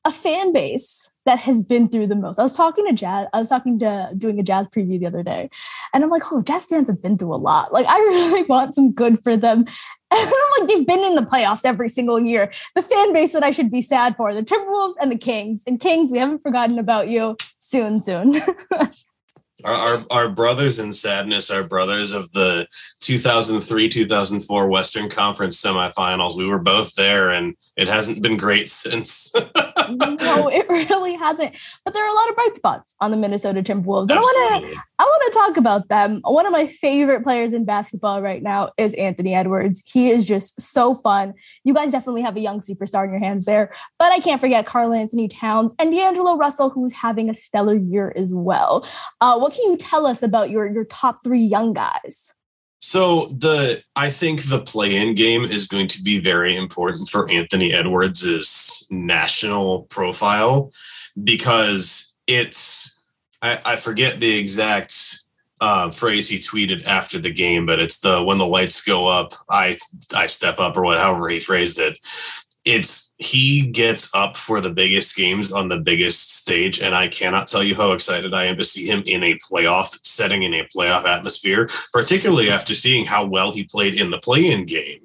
a 0.06 0.12
fan 0.12 0.52
base 0.52 1.13
that 1.26 1.40
has 1.40 1.62
been 1.62 1.88
through 1.90 2.08
the 2.08 2.16
most. 2.16 2.40
I 2.40 2.44
was 2.44 2.56
talking 2.56 2.86
to 2.86 2.94
Jazz, 2.94 3.28
I 3.34 3.40
was 3.40 3.50
talking 3.50 3.80
to 3.80 4.12
doing 4.18 4.40
a 4.40 4.44
jazz 4.44 4.68
preview 4.68 5.00
the 5.00 5.08
other 5.08 5.24
day, 5.24 5.50
and 5.94 6.04
I'm 6.04 6.10
like, 6.10 6.24
oh, 6.32 6.42
jazz 6.42 6.66
fans 6.66 6.88
have 6.88 7.02
been 7.02 7.18
through 7.18 7.34
a 7.34 7.38
lot. 7.38 7.72
Like, 7.74 7.86
I 7.88 7.98
really 8.00 8.44
want 8.44 8.76
some 8.76 8.92
good 8.92 9.22
for 9.24 9.38
them. 9.38 9.66
And 10.16 10.30
I'm 10.30 10.60
like, 10.60 10.70
they've 10.70 10.86
been 10.86 11.04
in 11.04 11.16
the 11.16 11.24
playoffs 11.24 11.66
every 11.66 11.90
single 11.90 12.20
year. 12.20 12.54
The 12.76 12.84
fan 12.84 13.14
base 13.14 13.34
that 13.34 13.42
I 13.42 13.50
should 13.50 13.72
be 13.72 13.82
sad 13.82 14.16
for, 14.16 14.32
the 14.32 14.44
Timberwolves 14.44 14.94
and 15.02 15.12
the 15.12 15.18
Kings. 15.18 15.64
And 15.66 15.80
Kings, 15.80 16.12
we 16.12 16.20
haven't 16.20 16.44
forgotten 16.44 16.78
about 16.78 17.08
you 17.08 17.36
soon, 17.58 18.00
soon. 18.00 18.40
our, 18.72 18.92
our, 19.66 20.06
our 20.12 20.30
brothers 20.30 20.78
in 20.78 20.92
sadness 20.92 21.50
are 21.50 21.64
brothers 21.64 22.12
of 22.12 22.32
the 22.34 22.68
2003 23.06 23.90
2004 23.90 24.68
Western 24.68 25.10
Conference 25.10 25.62
semifinals. 25.62 26.38
We 26.38 26.46
were 26.46 26.60
both 26.60 26.96
there, 26.96 27.32
and 27.32 27.56
it 27.76 27.88
hasn't 27.88 28.22
been 28.22 28.38
great 28.38 28.70
since. 28.70 29.34
no, 29.36 30.48
it 30.50 30.68
really 30.70 31.16
hasn't. 31.16 31.56
But 31.84 31.94
there 31.94 32.06
are 32.06 32.10
a 32.10 32.14
lot 32.14 32.30
of 32.30 32.36
bright 32.36 32.56
spots 32.56 32.96
on 33.00 33.12
the 33.12 33.18
Minnesota 33.18 33.62
Timberwolves. 33.62 34.12
I 34.12 34.16
want 34.16 34.64
to 34.64 34.82
I 35.00 35.04
want 35.04 35.34
to 35.34 35.40
talk 35.40 35.58
about 35.58 35.90
them. 35.90 36.22
One 36.24 36.46
of 36.46 36.52
my 36.52 36.68
favorite 36.68 37.24
players 37.24 37.54
in 37.54 37.66
basketball 37.66 38.22
right 38.22 38.42
now 38.42 38.72
is 38.78 38.94
Anthony 38.94 39.36
Edwards. 39.36 39.84
He 39.86 40.10
is 40.10 40.26
just 40.26 40.62
so 40.62 40.94
fun. 40.94 41.34
You 41.64 41.74
guys 41.74 41.92
definitely 41.92 42.22
have 42.22 42.38
a 42.38 42.40
young 42.40 42.60
superstar 42.62 43.04
in 43.06 43.12
your 43.12 43.20
hands 43.20 43.46
there. 43.46 43.72
But 44.00 44.12
I 44.12 44.20
can't 44.20 44.40
forget 44.40 44.66
Karl-Anthony 44.66 45.28
Towns 45.28 45.76
and 45.80 45.92
D'Angelo 45.92 46.38
Russell, 46.38 46.70
who's 46.70 46.94
having 46.94 47.30
a 47.30 47.36
stellar 47.36 47.76
year 47.76 48.14
as 48.16 48.34
well. 48.34 48.88
Uh, 49.20 49.38
what 49.38 49.54
can 49.54 49.64
you 49.70 49.78
tell 49.78 50.06
us 50.06 50.24
about 50.24 50.50
your 50.50 50.72
your 50.72 50.86
top 50.86 51.24
three 51.24 51.44
young 51.44 51.74
guys? 51.74 52.34
So 52.84 53.28
the 53.28 53.82
I 53.96 54.10
think 54.10 54.44
the 54.44 54.60
play-in 54.60 55.16
game 55.16 55.46
is 55.46 55.68
going 55.68 55.88
to 55.88 56.04
be 56.04 56.20
very 56.20 56.58
important 56.58 57.08
for 57.08 57.32
Anthony 57.32 57.74
Edwards' 57.74 58.86
national 58.92 59.84
profile 59.84 60.70
because 61.24 62.14
it's 62.28 62.98
I, 63.42 63.62
I 63.66 63.76
forget 63.78 64.20
the 64.20 64.38
exact 64.38 64.94
uh, 65.62 65.92
phrase 65.92 66.28
he 66.28 66.38
tweeted 66.40 66.86
after 66.86 67.20
the 67.20 67.32
game, 67.32 67.66
but 67.66 67.80
it's 67.80 68.02
the 68.02 68.22
when 68.22 68.38
the 68.38 68.46
lights 68.46 68.84
go 68.84 69.08
up, 69.08 69.32
I 69.50 69.78
I 70.14 70.28
step 70.28 70.60
up 70.60 70.76
or 70.76 70.84
whatever 70.84 71.30
he 71.30 71.40
phrased 71.40 71.80
it. 71.80 71.98
It's 72.66 73.14
he 73.18 73.68
gets 73.68 74.14
up 74.14 74.36
for 74.38 74.62
the 74.62 74.70
biggest 74.70 75.16
games 75.16 75.52
on 75.52 75.68
the 75.68 75.78
biggest 75.78 76.36
stage. 76.36 76.82
And 76.82 76.96
I 76.96 77.08
cannot 77.08 77.48
tell 77.48 77.64
you 77.64 77.76
how 77.76 77.92
excited 77.92 78.34
I 78.34 78.46
am 78.46 78.58
to 78.58 78.64
see 78.64 78.88
him 78.88 79.04
in 79.06 79.24
a 79.24 79.36
playoff 79.36 79.98
setting, 80.06 80.44
in 80.44 80.54
a 80.54 80.68
playoff 80.76 81.06
atmosphere, 81.06 81.68
particularly 81.92 82.50
after 82.50 82.74
seeing 82.74 83.06
how 83.06 83.26
well 83.26 83.52
he 83.52 83.64
played 83.64 84.00
in 84.00 84.12
the 84.12 84.18
play 84.20 84.52
in 84.52 84.66
game. 84.66 85.00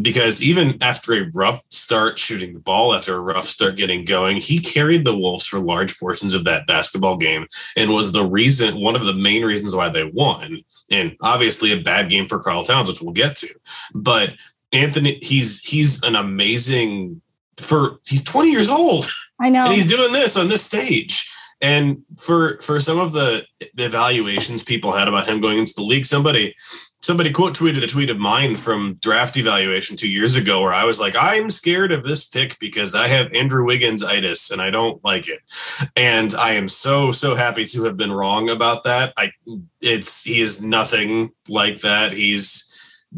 Because 0.00 0.42
even 0.42 0.82
after 0.82 1.12
a 1.12 1.30
rough 1.34 1.62
start 1.70 2.18
shooting 2.18 2.54
the 2.54 2.60
ball, 2.60 2.94
after 2.94 3.14
a 3.14 3.20
rough 3.20 3.44
start 3.44 3.76
getting 3.76 4.04
going, 4.04 4.38
he 4.38 4.58
carried 4.58 5.04
the 5.04 5.16
Wolves 5.16 5.46
for 5.46 5.58
large 5.58 5.98
portions 6.00 6.32
of 6.32 6.44
that 6.44 6.66
basketball 6.66 7.18
game 7.18 7.46
and 7.76 7.90
was 7.90 8.12
the 8.12 8.24
reason, 8.24 8.80
one 8.80 8.96
of 8.96 9.04
the 9.04 9.12
main 9.12 9.44
reasons 9.44 9.76
why 9.76 9.90
they 9.90 10.04
won. 10.04 10.58
And 10.90 11.16
obviously 11.20 11.72
a 11.72 11.82
bad 11.82 12.08
game 12.08 12.28
for 12.28 12.38
Karl 12.38 12.64
Towns, 12.64 12.88
which 12.88 13.02
we'll 13.02 13.12
get 13.12 13.36
to. 13.36 13.48
But 13.94 14.34
Anthony, 14.72 15.18
he's 15.22 15.62
he's 15.62 16.02
an 16.02 16.16
amazing 16.16 17.20
for 17.58 18.00
he's 18.06 18.24
20 18.24 18.50
years 18.50 18.70
old. 18.70 19.08
I 19.40 19.48
know. 19.48 19.64
And 19.64 19.74
he's 19.74 19.88
doing 19.88 20.12
this 20.12 20.36
on 20.36 20.48
this 20.48 20.62
stage. 20.64 21.28
And 21.62 22.02
for 22.18 22.58
for 22.60 22.80
some 22.80 22.98
of 22.98 23.12
the 23.12 23.44
evaluations 23.78 24.64
people 24.64 24.92
had 24.92 25.08
about 25.08 25.28
him 25.28 25.40
going 25.40 25.58
into 25.58 25.74
the 25.76 25.84
league, 25.84 26.06
somebody 26.06 26.54
somebody 27.02 27.30
quote 27.30 27.54
tweeted 27.54 27.82
a 27.82 27.86
tweet 27.86 28.10
of 28.10 28.18
mine 28.18 28.56
from 28.56 28.94
draft 28.94 29.36
evaluation 29.36 29.96
two 29.96 30.08
years 30.08 30.36
ago 30.36 30.62
where 30.62 30.72
I 30.72 30.84
was 30.84 31.00
like, 31.00 31.14
I'm 31.16 31.50
scared 31.50 31.92
of 31.92 32.04
this 32.04 32.24
pick 32.24 32.58
because 32.58 32.94
I 32.94 33.08
have 33.08 33.32
Andrew 33.32 33.64
Wiggins 33.64 34.02
itis 34.02 34.50
and 34.50 34.62
I 34.62 34.70
don't 34.70 35.04
like 35.04 35.28
it. 35.28 35.40
And 35.96 36.34
I 36.34 36.52
am 36.52 36.68
so, 36.68 37.10
so 37.10 37.34
happy 37.34 37.64
to 37.66 37.84
have 37.84 37.96
been 37.96 38.12
wrong 38.12 38.50
about 38.50 38.84
that. 38.84 39.12
I 39.16 39.32
it's 39.80 40.24
he 40.24 40.40
is 40.40 40.64
nothing 40.64 41.30
like 41.48 41.80
that. 41.80 42.12
He's 42.12 42.71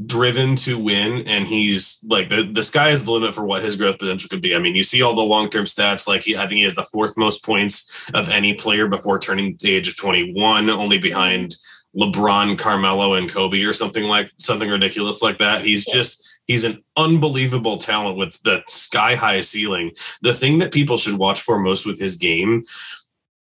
driven 0.07 0.57
to 0.57 0.77
win 0.79 1.23
and 1.29 1.47
he's 1.47 2.05
like 2.09 2.29
the, 2.29 2.43
the 2.43 2.63
sky 2.63 2.91
is 2.91 3.05
the 3.05 3.13
limit 3.13 3.35
for 3.35 3.45
what 3.45 3.63
his 3.63 3.77
growth 3.77 3.99
potential 3.99 4.29
could 4.29 4.43
be. 4.43 4.55
I 4.55 4.59
mean, 4.59 4.75
you 4.75 4.83
see 4.83 5.03
all 5.03 5.15
the 5.15 5.23
long-term 5.23 5.67
stats, 5.67 6.09
like 6.09 6.25
he, 6.25 6.37
I 6.37 6.41
think 6.41 6.59
he 6.59 6.63
has 6.63 6.75
the 6.75 6.85
fourth 6.85 7.17
most 7.17 7.45
points 7.45 8.11
of 8.13 8.29
any 8.29 8.55
player 8.55 8.89
before 8.89 9.21
turning 9.21 9.57
the 9.61 9.75
age 9.75 9.89
of 9.89 9.97
21, 9.97 10.69
only 10.69 10.99
behind 10.99 11.57
LeBron, 11.97 12.59
Carmelo, 12.59 13.15
and 13.15 13.31
Kobe 13.31 13.63
or 13.63 13.73
something 13.73 14.05
like 14.05 14.31
something 14.37 14.69
ridiculous 14.69 15.23
like 15.23 15.39
that. 15.39 15.65
He's 15.65 15.85
just 15.85 16.39
he's 16.47 16.65
an 16.65 16.83
unbelievable 16.97 17.77
talent 17.77 18.17
with 18.17 18.43
the 18.43 18.63
sky 18.67 19.15
high 19.15 19.43
ceiling. 19.43 19.93
The 20.23 20.35
thing 20.35 20.59
that 20.59 20.73
people 20.73 20.97
should 20.97 21.19
watch 21.19 21.41
for 21.41 21.59
most 21.59 21.87
with 21.87 22.01
his 22.01 22.17
game, 22.17 22.63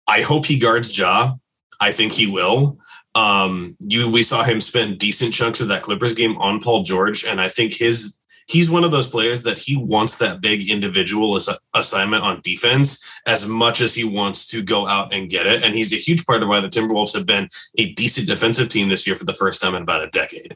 I 0.09 0.21
hope 0.21 0.47
he 0.47 0.57
guards 0.57 0.97
Ja. 0.97 1.35
I 1.79 1.91
think 1.91 2.13
he 2.13 2.27
will. 2.27 2.77
Um, 3.13 3.75
you 3.79 4.09
we 4.09 4.23
saw 4.23 4.43
him 4.43 4.59
spend 4.59 4.97
decent 4.97 5.33
chunks 5.33 5.59
of 5.59 5.67
that 5.67 5.83
Clippers 5.83 6.13
game 6.13 6.37
on 6.37 6.61
Paul 6.61 6.83
George, 6.83 7.25
and 7.25 7.41
I 7.41 7.49
think 7.49 7.73
his 7.73 8.21
he's 8.47 8.69
one 8.69 8.83
of 8.83 8.91
those 8.91 9.07
players 9.07 9.43
that 9.43 9.57
he 9.57 9.77
wants 9.77 10.17
that 10.17 10.41
big 10.41 10.69
individual 10.69 11.35
ass- 11.35 11.49
assignment 11.73 12.23
on 12.23 12.41
defense 12.43 13.21
as 13.25 13.47
much 13.47 13.81
as 13.81 13.93
he 13.95 14.03
wants 14.03 14.47
to 14.47 14.61
go 14.63 14.87
out 14.87 15.13
and 15.13 15.29
get 15.29 15.45
it. 15.45 15.63
And 15.63 15.75
he's 15.75 15.93
a 15.93 15.97
huge 15.97 16.25
part 16.25 16.43
of 16.43 16.49
why 16.49 16.59
the 16.59 16.69
Timberwolves 16.69 17.13
have 17.13 17.25
been 17.25 17.47
a 17.77 17.93
decent 17.93 18.27
defensive 18.27 18.67
team 18.69 18.89
this 18.89 19.05
year 19.05 19.15
for 19.15 19.25
the 19.25 19.33
first 19.33 19.61
time 19.61 19.75
in 19.75 19.83
about 19.83 20.03
a 20.03 20.09
decade. 20.09 20.55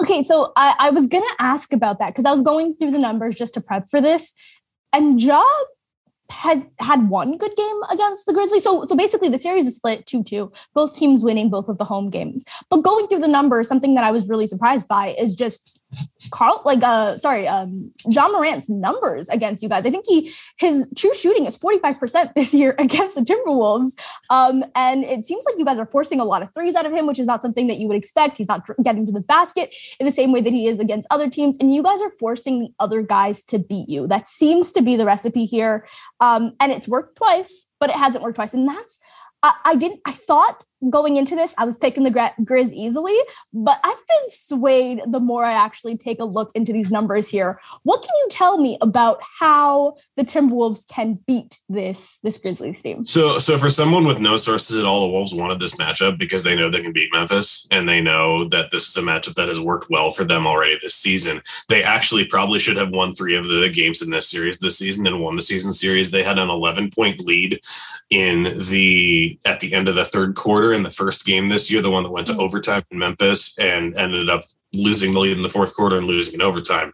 Okay, 0.00 0.22
so 0.22 0.52
I, 0.56 0.74
I 0.78 0.90
was 0.90 1.06
gonna 1.06 1.26
ask 1.38 1.72
about 1.72 1.98
that 1.98 2.08
because 2.08 2.24
I 2.24 2.32
was 2.32 2.42
going 2.42 2.74
through 2.74 2.92
the 2.92 2.98
numbers 2.98 3.34
just 3.34 3.54
to 3.54 3.60
prep 3.60 3.90
for 3.90 4.00
this, 4.00 4.32
and 4.92 5.20
Ja 5.20 5.44
had 6.30 6.68
had 6.80 7.08
one 7.08 7.36
good 7.38 7.56
game 7.56 7.80
against 7.90 8.26
the 8.26 8.32
Grizzlies. 8.32 8.62
So 8.62 8.84
so 8.84 8.96
basically 8.96 9.28
the 9.28 9.38
series 9.38 9.66
is 9.66 9.76
split 9.76 10.06
2-2, 10.06 10.54
both 10.74 10.96
teams 10.96 11.22
winning 11.22 11.50
both 11.50 11.68
of 11.68 11.78
the 11.78 11.84
home 11.84 12.10
games. 12.10 12.44
But 12.70 12.82
going 12.82 13.06
through 13.06 13.20
the 13.20 13.28
numbers, 13.28 13.68
something 13.68 13.94
that 13.94 14.04
I 14.04 14.10
was 14.10 14.28
really 14.28 14.46
surprised 14.46 14.88
by 14.88 15.14
is 15.18 15.34
just 15.34 15.77
Karl, 16.30 16.60
like 16.64 16.82
uh 16.82 17.16
sorry, 17.18 17.48
um 17.48 17.92
Ja 18.08 18.28
Morant's 18.28 18.68
numbers 18.68 19.28
against 19.30 19.62
you 19.62 19.68
guys. 19.68 19.86
I 19.86 19.90
think 19.90 20.04
he 20.06 20.32
his 20.58 20.90
true 20.96 21.14
shooting 21.14 21.46
is 21.46 21.56
45% 21.56 22.34
this 22.34 22.52
year 22.52 22.74
against 22.78 23.16
the 23.16 23.22
Timberwolves. 23.22 23.98
Um, 24.30 24.64
and 24.74 25.04
it 25.04 25.26
seems 25.26 25.44
like 25.46 25.56
you 25.58 25.64
guys 25.64 25.78
are 25.78 25.86
forcing 25.86 26.20
a 26.20 26.24
lot 26.24 26.42
of 26.42 26.52
threes 26.54 26.74
out 26.74 26.86
of 26.86 26.92
him, 26.92 27.06
which 27.06 27.18
is 27.18 27.26
not 27.26 27.42
something 27.42 27.66
that 27.68 27.78
you 27.78 27.88
would 27.88 27.96
expect. 27.96 28.36
He's 28.36 28.48
not 28.48 28.68
getting 28.82 29.06
to 29.06 29.12
the 29.12 29.20
basket 29.20 29.74
in 29.98 30.06
the 30.06 30.12
same 30.12 30.32
way 30.32 30.40
that 30.40 30.52
he 30.52 30.66
is 30.66 30.78
against 30.78 31.08
other 31.10 31.30
teams. 31.30 31.56
And 31.58 31.74
you 31.74 31.82
guys 31.82 32.02
are 32.02 32.10
forcing 32.10 32.60
the 32.60 32.68
other 32.78 33.00
guys 33.02 33.44
to 33.46 33.58
beat 33.58 33.88
you. 33.88 34.06
That 34.06 34.28
seems 34.28 34.72
to 34.72 34.82
be 34.82 34.96
the 34.96 35.06
recipe 35.06 35.46
here. 35.46 35.86
Um, 36.20 36.52
and 36.60 36.70
it's 36.70 36.88
worked 36.88 37.16
twice, 37.16 37.66
but 37.80 37.90
it 37.90 37.96
hasn't 37.96 38.22
worked 38.22 38.36
twice. 38.36 38.52
And 38.52 38.68
that's 38.68 39.00
I, 39.42 39.54
I 39.64 39.76
didn't 39.76 40.00
I 40.04 40.12
thought 40.12 40.64
going 40.90 41.16
into 41.16 41.34
this, 41.34 41.54
I 41.58 41.64
was 41.64 41.76
picking 41.76 42.04
the 42.04 42.10
Grizz 42.10 42.72
easily, 42.72 43.16
but 43.52 43.80
I've 43.82 44.06
been 44.06 44.30
swayed 44.30 45.00
the 45.06 45.20
more 45.20 45.44
I 45.44 45.52
actually 45.52 45.96
take 45.96 46.20
a 46.20 46.24
look 46.24 46.50
into 46.54 46.72
these 46.72 46.90
numbers 46.90 47.28
here. 47.28 47.60
What 47.82 48.02
can 48.02 48.10
you 48.22 48.28
tell 48.30 48.58
me 48.58 48.78
about 48.80 49.20
how 49.40 49.96
the 50.16 50.24
Timberwolves 50.24 50.86
can 50.88 51.18
beat 51.26 51.58
this 51.68 52.18
this 52.22 52.38
Grizzlies 52.38 52.82
team? 52.82 53.04
So, 53.04 53.38
so 53.38 53.58
for 53.58 53.70
someone 53.70 54.06
with 54.06 54.20
no 54.20 54.36
sources 54.36 54.78
at 54.78 54.84
all, 54.84 55.06
the 55.06 55.12
Wolves 55.12 55.34
wanted 55.34 55.58
this 55.60 55.76
matchup 55.76 56.18
because 56.18 56.44
they 56.44 56.54
know 56.54 56.70
they 56.70 56.82
can 56.82 56.92
beat 56.92 57.12
Memphis, 57.12 57.66
and 57.70 57.88
they 57.88 58.00
know 58.00 58.48
that 58.48 58.70
this 58.70 58.88
is 58.88 58.96
a 58.96 59.02
matchup 59.02 59.34
that 59.34 59.48
has 59.48 59.60
worked 59.60 59.86
well 59.90 60.10
for 60.10 60.24
them 60.24 60.46
already 60.46 60.78
this 60.80 60.94
season. 60.94 61.42
They 61.68 61.82
actually 61.82 62.26
probably 62.26 62.58
should 62.58 62.76
have 62.76 62.90
won 62.90 63.14
three 63.14 63.36
of 63.36 63.46
the 63.46 63.70
games 63.72 64.02
in 64.02 64.10
this 64.10 64.30
series 64.30 64.58
this 64.58 64.78
season 64.78 65.06
and 65.06 65.20
won 65.20 65.36
the 65.36 65.42
season 65.42 65.72
series. 65.72 66.10
They 66.10 66.22
had 66.22 66.38
an 66.38 66.50
11 66.50 66.90
point 66.90 67.20
lead 67.24 67.60
in 68.10 68.44
the 68.68 69.38
at 69.46 69.60
the 69.60 69.74
end 69.74 69.88
of 69.88 69.94
the 69.94 70.04
third 70.04 70.34
quarter 70.34 70.67
in 70.72 70.82
the 70.82 70.90
first 70.90 71.24
game 71.24 71.48
this 71.48 71.70
year, 71.70 71.82
the 71.82 71.90
one 71.90 72.02
that 72.04 72.10
went 72.10 72.26
to 72.28 72.32
mm-hmm. 72.32 72.42
overtime 72.42 72.82
in 72.90 72.98
Memphis 72.98 73.58
and 73.58 73.96
ended 73.96 74.28
up 74.28 74.42
losing 74.72 75.12
the 75.12 75.20
lead 75.20 75.36
in 75.36 75.42
the 75.42 75.48
fourth 75.48 75.74
quarter 75.74 75.96
and 75.96 76.06
losing 76.06 76.34
in 76.34 76.42
overtime. 76.42 76.92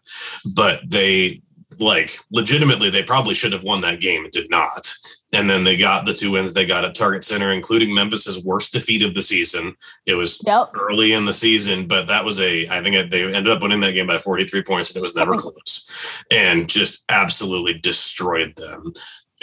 But 0.55 0.81
they 0.89 1.43
like 1.81 2.17
legitimately 2.31 2.91
they 2.91 3.03
probably 3.03 3.35
should 3.35 3.53
have 3.53 3.65
won 3.65 3.81
that 3.81 4.01
game 4.01 4.25
and 4.25 4.33
did 4.33 4.51
not. 4.51 4.93
And 5.33 5.51
then 5.51 5.65
they 5.65 5.77
got 5.77 6.07
the 6.07 6.15
two 6.15 6.31
wins 6.31 6.53
they 6.53 6.65
got 6.65 6.85
at 6.85 6.95
Target 6.95 7.25
Center, 7.25 7.51
including 7.51 7.93
Memphis's 7.93 8.45
worst 8.45 8.73
defeat 8.73 9.03
of 9.03 9.15
the 9.15 9.23
season. 9.23 9.75
It 10.07 10.15
was 10.15 10.41
yep. 10.47 10.71
early 10.75 11.13
in 11.13 11.25
the 11.25 11.33
season, 11.33 11.89
but 11.89 12.07
that 12.07 12.25
was 12.25 12.39
a, 12.39 12.69
I 12.69 12.81
think 12.83 13.11
they 13.11 13.25
ended 13.25 13.51
up 13.51 13.61
winning 13.61 13.81
that 13.81 13.93
game 13.93 14.07
by 14.07 14.19
43 14.19 14.63
points 14.63 14.91
and 14.91 14.99
it 14.99 15.03
was 15.03 15.17
never 15.17 15.37
close 15.37 16.25
and 16.33 16.69
just 16.69 17.05
absolutely 17.09 17.75
destroyed 17.75 18.55
them 18.57 18.93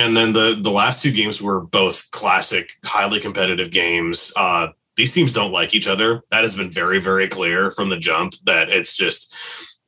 and 0.02 0.18
then 0.18 0.34
the 0.34 0.60
the 0.62 0.72
last 0.72 1.02
two 1.02 1.12
games 1.12 1.42
were 1.42 1.62
both 1.62 2.12
classic, 2.12 2.72
highly 2.84 3.20
competitive 3.20 3.72
games. 3.72 4.34
Uh, 4.36 4.68
these 4.96 5.12
teams 5.12 5.32
don't 5.32 5.52
like 5.52 5.74
each 5.74 5.88
other. 5.88 6.24
That 6.32 6.44
has 6.44 6.56
been 6.56 6.72
very, 6.72 7.00
very 7.00 7.28
clear 7.28 7.72
from 7.72 7.90
the 7.90 7.98
jump. 7.98 8.34
That 8.46 8.70
it's 8.70 8.96
just, 8.96 9.36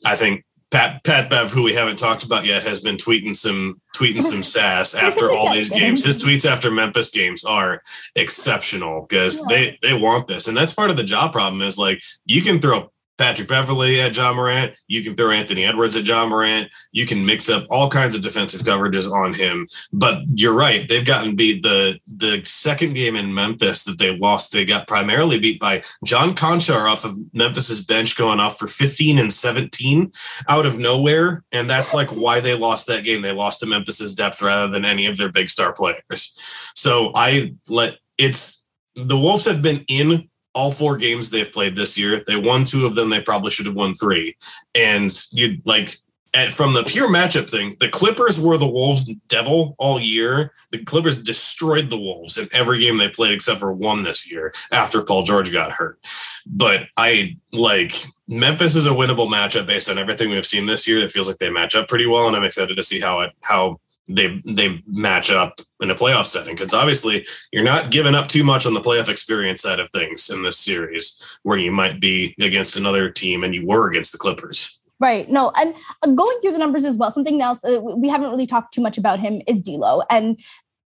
I 0.06 0.16
think 0.16 0.46
Pat 0.72 1.04
Pat 1.04 1.30
Bev, 1.30 1.52
who 1.52 1.64
we 1.64 1.74
haven't 1.74 1.98
talked 1.98 2.24
about 2.24 2.46
yet, 2.46 2.64
has 2.64 2.80
been 2.80 2.98
tweeting 2.98 3.36
some 3.36 3.82
tweeting 3.96 4.24
some 4.24 4.42
stats 4.42 5.00
after 5.00 5.32
all 5.32 5.54
these 5.54 5.70
games. 5.70 6.04
His 6.04 6.24
tweets 6.24 6.50
after 6.50 6.72
Memphis 6.72 7.10
games 7.10 7.44
are 7.44 7.82
exceptional 8.16 9.06
because 9.08 9.46
they 9.46 9.78
they 9.82 9.94
want 9.94 10.28
this, 10.28 10.48
and 10.48 10.56
that's 10.56 10.74
part 10.74 10.90
of 10.90 10.98
the 10.98 11.04
job 11.04 11.32
problem. 11.32 11.62
Is 11.62 11.78
like 11.78 12.02
you 12.26 12.42
can 12.42 12.60
throw 12.60 12.92
Patrick 13.18 13.48
Beverley 13.48 14.02
at 14.02 14.16
Ja 14.16 14.34
Morant. 14.34 14.76
You 14.88 15.04
can 15.04 15.16
throw 15.16 15.32
Anthony 15.32 15.66
Edwards 15.66 15.96
at 15.96 16.08
Ja 16.08 16.26
Morant. 16.28 16.70
You 16.92 17.06
can 17.06 17.26
mix 17.26 17.50
up 17.50 17.66
all 17.70 17.90
kinds 17.90 18.16
of 18.16 18.22
defensive 18.22 18.62
coverages 18.62 19.12
on 19.12 19.34
him. 19.34 19.68
But 19.92 20.24
you're 20.34 20.54
right; 20.54 20.88
they've 20.88 21.06
gotten 21.06 21.36
beat. 21.36 21.62
the 21.62 22.00
The 22.08 22.42
second 22.46 22.94
game 22.94 23.16
in 23.16 23.34
Memphis 23.34 23.84
that 23.84 24.00
they 24.00 24.18
lost, 24.18 24.52
they 24.52 24.66
got 24.66 24.88
primarily 24.88 25.40
beat 25.40 25.60
by 25.60 25.84
John 26.06 26.36
Konchar 26.36 26.90
off 26.90 27.06
of 27.06 27.16
Memphis's 27.34 27.86
bench, 27.86 28.18
going 28.18 28.40
off 28.40 28.58
for 28.58 28.68
15 28.68 29.20
and 29.20 29.32
17 29.32 30.12
out 30.50 30.66
of 30.66 30.80
nowhere, 30.80 31.44
and 31.52 31.70
that's 31.70 31.94
like 31.94 32.10
why 32.10 32.40
they 32.40 32.56
lost 32.56 32.88
that 32.88 33.06
game. 33.06 33.22
They 33.22 33.32
lost 33.32 33.60
to 33.60 33.66
Memphis's 33.66 34.16
depth 34.16 34.42
rather 34.42 34.72
than 34.72 34.86
any 34.86 35.06
of 35.06 35.18
their 35.18 35.32
big 35.32 35.50
star 35.50 35.74
players. 35.74 36.38
So 36.76 37.12
I 37.16 37.54
let 37.70 37.98
it's 38.18 38.64
the 38.96 39.18
Wolves 39.18 39.46
have 39.46 39.62
been 39.62 39.84
in 39.88 40.30
all 40.54 40.72
four 40.72 40.98
games 40.98 41.30
they've 41.30 41.52
played 41.52 41.76
this 41.76 41.98
year. 41.98 42.24
They 42.26 42.36
won 42.36 42.64
two 42.64 42.86
of 42.86 42.96
them. 42.96 43.10
They 43.10 43.22
probably 43.22 43.52
should 43.52 43.66
have 43.66 43.76
won 43.76 43.96
three. 43.96 44.38
And 44.76 45.12
you'd 45.32 45.66
like 45.66 45.98
at, 46.34 46.52
from 46.52 46.74
the 46.74 46.84
pure 46.84 47.10
matchup 47.10 47.50
thing, 47.50 47.76
the 47.80 47.90
Clippers 47.90 48.40
were 48.40 48.58
the 48.58 48.68
Wolves' 48.68 49.06
devil 49.28 49.76
all 49.78 50.00
year. 50.00 50.52
The 50.72 50.84
Clippers 50.84 51.22
destroyed 51.22 51.90
the 51.90 51.98
Wolves 51.98 52.38
in 52.38 52.48
every 52.54 52.80
game 52.80 52.98
they 52.98 53.10
played 53.10 53.34
except 53.34 53.60
for 53.60 53.72
one 53.72 54.04
this 54.04 54.32
year 54.32 54.54
after 54.72 55.04
Paul 55.04 55.24
George 55.24 55.52
got 55.54 55.72
hurt. 55.72 56.00
But 56.48 56.88
I 56.98 57.38
like 57.52 58.04
Memphis 58.28 58.76
is 58.76 58.88
a 58.88 58.92
winnable 58.92 59.30
matchup 59.30 59.68
based 59.68 59.90
on 59.90 60.00
everything 60.00 60.30
we've 60.30 60.46
seen 60.46 60.66
this 60.66 60.88
year. 60.88 61.00
It 61.00 61.12
feels 61.12 61.28
like 61.28 61.38
they 61.38 61.50
match 61.50 61.76
up 61.76 61.88
pretty 61.88 62.08
well, 62.08 62.28
and 62.28 62.36
I'm 62.36 62.44
excited 62.44 62.76
to 62.76 62.84
see 62.84 63.00
how 63.00 63.22
it 63.22 63.32
how 63.42 63.80
they 64.08 64.42
they 64.46 64.82
match 64.86 65.32
up 65.32 65.60
in 65.80 65.90
a 65.90 65.96
playoff 65.96 66.26
setting 66.26 66.56
because 66.56 66.74
obviously 66.74 67.26
you're 67.52 67.64
not 67.64 67.92
giving 67.92 68.16
up 68.16 68.28
too 68.28 68.44
much 68.44 68.66
on 68.66 68.74
the 68.74 68.82
playoff 68.82 69.08
experience 69.08 69.62
side 69.62 69.80
of 69.80 69.90
things 69.92 70.30
in 70.30 70.44
this 70.44 70.60
series 70.60 71.40
where 71.44 71.58
you 71.58 71.72
might 71.72 72.00
be 72.00 72.36
against 72.42 72.76
another 72.76 73.10
team 73.10 73.44
and 73.44 73.56
you 73.56 73.66
were 73.66 73.90
against 73.90 74.12
the 74.12 74.18
Clippers. 74.18 74.82
Right. 75.00 75.30
No, 75.30 75.52
and 75.58 75.74
uh, 76.02 76.08
going 76.08 76.40
through 76.42 76.54
the 76.54 76.60
numbers 76.60 76.86
as 76.86 76.98
well, 76.98 77.12
something 77.12 77.42
else 77.42 77.64
uh, 77.64 77.82
we 77.82 78.10
haven't 78.10 78.30
really 78.30 78.48
talked 78.48 78.74
too 78.74 78.82
much 78.82 78.98
about 78.98 79.20
him 79.20 79.42
is 79.48 79.62
D'Lo, 79.62 80.04
and 80.10 80.40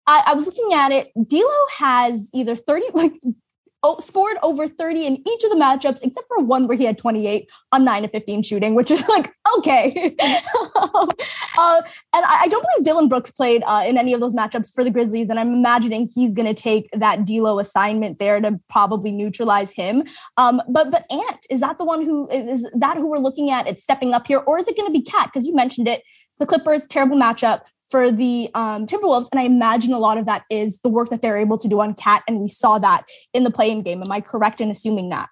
I, 0.08 0.24
I 0.28 0.34
was 0.34 0.46
looking 0.46 0.74
at 0.74 0.92
it. 0.92 1.12
D'Lo 1.28 1.66
has 1.78 2.30
either 2.34 2.56
thirty, 2.56 2.86
like 2.94 3.14
scored 4.00 4.38
over 4.44 4.68
30 4.68 5.06
in 5.06 5.16
each 5.28 5.44
of 5.44 5.50
the 5.50 5.56
matchups, 5.56 6.02
except 6.04 6.28
for 6.28 6.44
one 6.44 6.68
where 6.68 6.78
he 6.78 6.84
had 6.84 6.98
28 6.98 7.50
on 7.72 7.86
9 7.86 8.02
to 8.04 8.08
15 8.10 8.44
shooting, 8.44 8.76
which 8.76 8.92
is 8.92 9.08
like, 9.10 9.32
okay. 9.58 10.16
uh, 10.76 11.82
and 12.14 12.26
I, 12.26 12.42
I, 12.42 12.48
don't 12.50 12.64
believe 12.64 12.84
Dillon 12.84 13.08
Brooks 13.08 13.32
played 13.32 13.64
uh, 13.66 13.84
in 13.88 13.98
any 13.98 14.14
of 14.14 14.20
those 14.20 14.34
matchups 14.34 14.74
for 14.74 14.84
the 14.84 14.92
Grizzlies. 14.92 15.30
And 15.30 15.40
I'm 15.40 15.54
imagining 15.54 16.10
he's 16.14 16.34
going 16.34 16.54
to 16.54 16.60
take 16.60 16.90
that 16.94 17.26
D'Lo 17.26 17.60
assignment 17.60 18.20
there 18.20 18.42
to 18.42 18.60
probably 18.70 19.12
neutralize 19.12 19.72
him. 19.72 20.04
Um, 20.38 20.62
but 20.68 20.92
but 20.92 21.06
Ant, 21.12 21.46
is 21.50 21.60
that 21.62 21.78
the 21.78 21.86
one 21.86 22.04
who 22.04 22.30
is, 22.30 22.62
is 22.62 22.72
that 22.76 22.98
who 22.98 23.08
we're 23.08 23.18
looking 23.18 23.50
at? 23.52 23.68
It's 23.68 23.84
stepping 23.84 24.14
up 24.14 24.28
here, 24.28 24.40
or 24.40 24.60
is 24.60 24.68
it 24.68 24.76
going 24.76 24.92
to 24.92 24.94
be 24.94 25.02
Cat? 25.02 25.28
Because 25.28 25.46
you 25.46 25.56
mentioned 25.56 25.88
it. 25.88 26.04
The 26.40 26.46
Clippers, 26.46 26.86
terrible 26.86 27.18
matchup 27.18 27.62
for 27.90 28.12
the 28.12 28.50
um, 28.54 28.86
Timberwolves. 28.86 29.28
And 29.32 29.40
I 29.40 29.44
imagine 29.44 29.94
a 29.94 30.00
lot 30.00 30.18
of 30.18 30.26
that 30.26 30.44
is 30.50 30.80
the 30.80 30.90
work 30.90 31.10
that 31.10 31.22
they're 31.22 31.38
able 31.38 31.58
to 31.58 31.68
do 31.68 31.80
on 31.82 31.94
Cat. 31.94 32.24
And 32.28 32.40
we 32.40 32.50
saw 32.50 32.80
that 32.80 33.06
in 33.34 33.44
the 33.44 33.52
play 33.52 33.72
in 33.72 33.82
game. 33.82 34.02
Am 34.02 34.12
I 34.12 34.22
correct 34.22 34.62
in 34.62 34.70
assuming 34.70 35.10
that? 35.10 35.30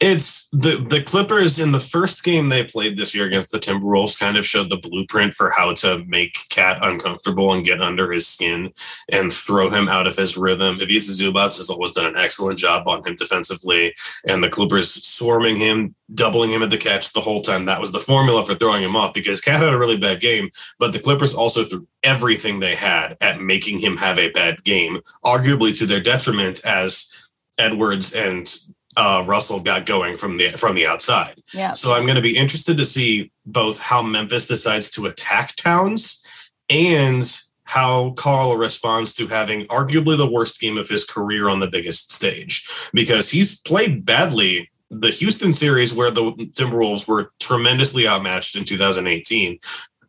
It's 0.00 0.48
the 0.50 0.84
the 0.88 1.02
Clippers 1.02 1.58
in 1.58 1.72
the 1.72 1.80
first 1.80 2.24
game 2.24 2.48
they 2.48 2.64
played 2.64 2.96
this 2.96 3.14
year 3.14 3.26
against 3.26 3.52
the 3.52 3.58
Timberwolves 3.58 4.18
kind 4.18 4.36
of 4.36 4.46
showed 4.46 4.70
the 4.70 4.76
blueprint 4.76 5.34
for 5.34 5.50
how 5.50 5.72
to 5.74 6.04
make 6.06 6.38
Cat 6.48 6.78
uncomfortable 6.82 7.52
and 7.52 7.64
get 7.64 7.82
under 7.82 8.10
his 8.10 8.26
skin 8.26 8.72
and 9.12 9.32
throw 9.32 9.70
him 9.70 9.88
out 9.88 10.06
of 10.06 10.16
his 10.16 10.36
rhythm. 10.36 10.76
Ivica 10.80 11.10
Zubac 11.10 11.56
has 11.56 11.68
always 11.68 11.92
done 11.92 12.06
an 12.06 12.16
excellent 12.16 12.58
job 12.58 12.86
on 12.86 13.04
him 13.04 13.16
defensively, 13.16 13.94
and 14.26 14.42
the 14.42 14.48
Clippers 14.48 14.90
swarming 15.04 15.56
him, 15.56 15.94
doubling 16.14 16.50
him 16.50 16.62
at 16.62 16.70
the 16.70 16.78
catch 16.78 17.12
the 17.12 17.20
whole 17.20 17.40
time. 17.40 17.66
That 17.66 17.80
was 17.80 17.92
the 17.92 17.98
formula 17.98 18.44
for 18.46 18.54
throwing 18.54 18.82
him 18.82 18.96
off 18.96 19.14
because 19.14 19.40
Cat 19.40 19.60
had 19.60 19.72
a 19.72 19.78
really 19.78 19.98
bad 19.98 20.20
game, 20.20 20.50
but 20.78 20.92
the 20.92 21.00
Clippers 21.00 21.34
also 21.34 21.64
threw 21.64 21.86
everything 22.02 22.60
they 22.60 22.74
had 22.74 23.16
at 23.20 23.40
making 23.40 23.78
him 23.78 23.96
have 23.96 24.18
a 24.18 24.30
bad 24.30 24.62
game, 24.64 24.98
arguably 25.24 25.76
to 25.78 25.86
their 25.86 26.00
detriment 26.00 26.64
as 26.64 27.28
Edwards 27.58 28.14
and 28.14 28.48
uh, 28.96 29.24
Russell 29.26 29.60
got 29.60 29.86
going 29.86 30.16
from 30.16 30.38
the 30.38 30.50
from 30.50 30.74
the 30.74 30.86
outside. 30.86 31.42
Yeah. 31.52 31.72
So 31.72 31.92
I'm 31.92 32.04
going 32.04 32.16
to 32.16 32.22
be 32.22 32.36
interested 32.36 32.78
to 32.78 32.84
see 32.84 33.30
both 33.46 33.78
how 33.78 34.02
Memphis 34.02 34.46
decides 34.46 34.90
to 34.92 35.06
attack 35.06 35.54
Towns 35.56 36.24
and 36.70 37.22
how 37.64 38.12
Karl 38.12 38.56
responds 38.56 39.12
to 39.14 39.26
having 39.26 39.66
arguably 39.66 40.16
the 40.16 40.30
worst 40.30 40.58
game 40.58 40.78
of 40.78 40.88
his 40.88 41.04
career 41.04 41.50
on 41.50 41.60
the 41.60 41.66
biggest 41.66 42.12
stage 42.12 42.66
because 42.94 43.28
he's 43.30 43.60
played 43.60 44.06
badly 44.06 44.70
the 44.90 45.10
Houston 45.10 45.52
series 45.52 45.94
where 45.94 46.10
the 46.10 46.32
Timberwolves 46.32 47.06
were 47.06 47.30
tremendously 47.38 48.08
outmatched 48.08 48.56
in 48.56 48.64
2018. 48.64 49.58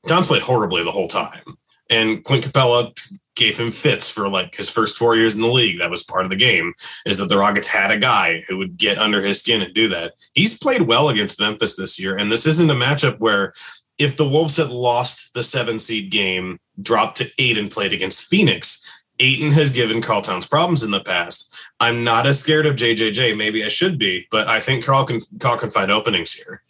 Towns 0.07 0.27
played 0.27 0.41
horribly 0.41 0.83
the 0.83 0.91
whole 0.91 1.09
time. 1.09 1.41
And 1.89 2.23
Clint 2.23 2.45
Capela 2.45 2.95
gave 3.35 3.57
him 3.57 3.71
fits 3.71 4.09
for 4.09 4.27
like 4.27 4.55
his 4.55 4.69
first 4.69 4.97
four 4.97 5.15
years 5.15 5.33
in 5.33 5.41
the 5.41 5.47
league. 5.47 5.79
That 5.79 5.89
was 5.89 6.03
part 6.03 6.23
of 6.23 6.29
the 6.29 6.35
game, 6.35 6.73
is 7.05 7.17
that 7.17 7.29
the 7.29 7.37
Rockets 7.37 7.67
had 7.67 7.89
a 7.89 7.97
guy 7.97 8.43
who 8.47 8.57
would 8.57 8.77
get 8.77 8.97
under 8.97 9.21
his 9.21 9.39
skin 9.39 9.61
and 9.61 9.73
do 9.73 9.87
that. 9.87 10.13
He's 10.33 10.59
played 10.59 10.83
well 10.83 11.09
against 11.09 11.39
Memphis 11.39 11.75
this 11.75 11.99
year. 11.99 12.15
And 12.15 12.31
this 12.31 12.45
isn't 12.45 12.69
a 12.69 12.75
matchup 12.75 13.17
where 13.19 13.53
if 13.97 14.17
the 14.17 14.27
Wolves 14.27 14.57
had 14.57 14.69
lost 14.69 15.33
the 15.33 15.43
seven 15.43 15.79
seed 15.79 16.11
game, 16.11 16.59
dropped 16.81 17.17
to 17.17 17.29
eight 17.39 17.57
and 17.57 17.71
played 17.71 17.93
against 17.93 18.29
Phoenix, 18.29 19.03
Ayton 19.19 19.51
has 19.51 19.69
given 19.69 20.01
Karl 20.01 20.21
Towns 20.21 20.47
problems 20.47 20.83
in 20.83 20.91
the 20.91 21.01
past. 21.01 21.53
I'm 21.79 22.03
not 22.03 22.25
as 22.25 22.39
scared 22.39 22.65
of 22.65 22.75
JJJ. 22.75 23.37
Maybe 23.37 23.63
I 23.63 23.67
should 23.67 23.97
be, 23.97 24.27
but 24.31 24.49
I 24.49 24.59
think 24.59 24.85
Karl 24.85 25.05
can 25.05 25.19
Karl 25.39 25.57
can 25.57 25.71
find 25.71 25.91
openings 25.91 26.33
here. 26.33 26.61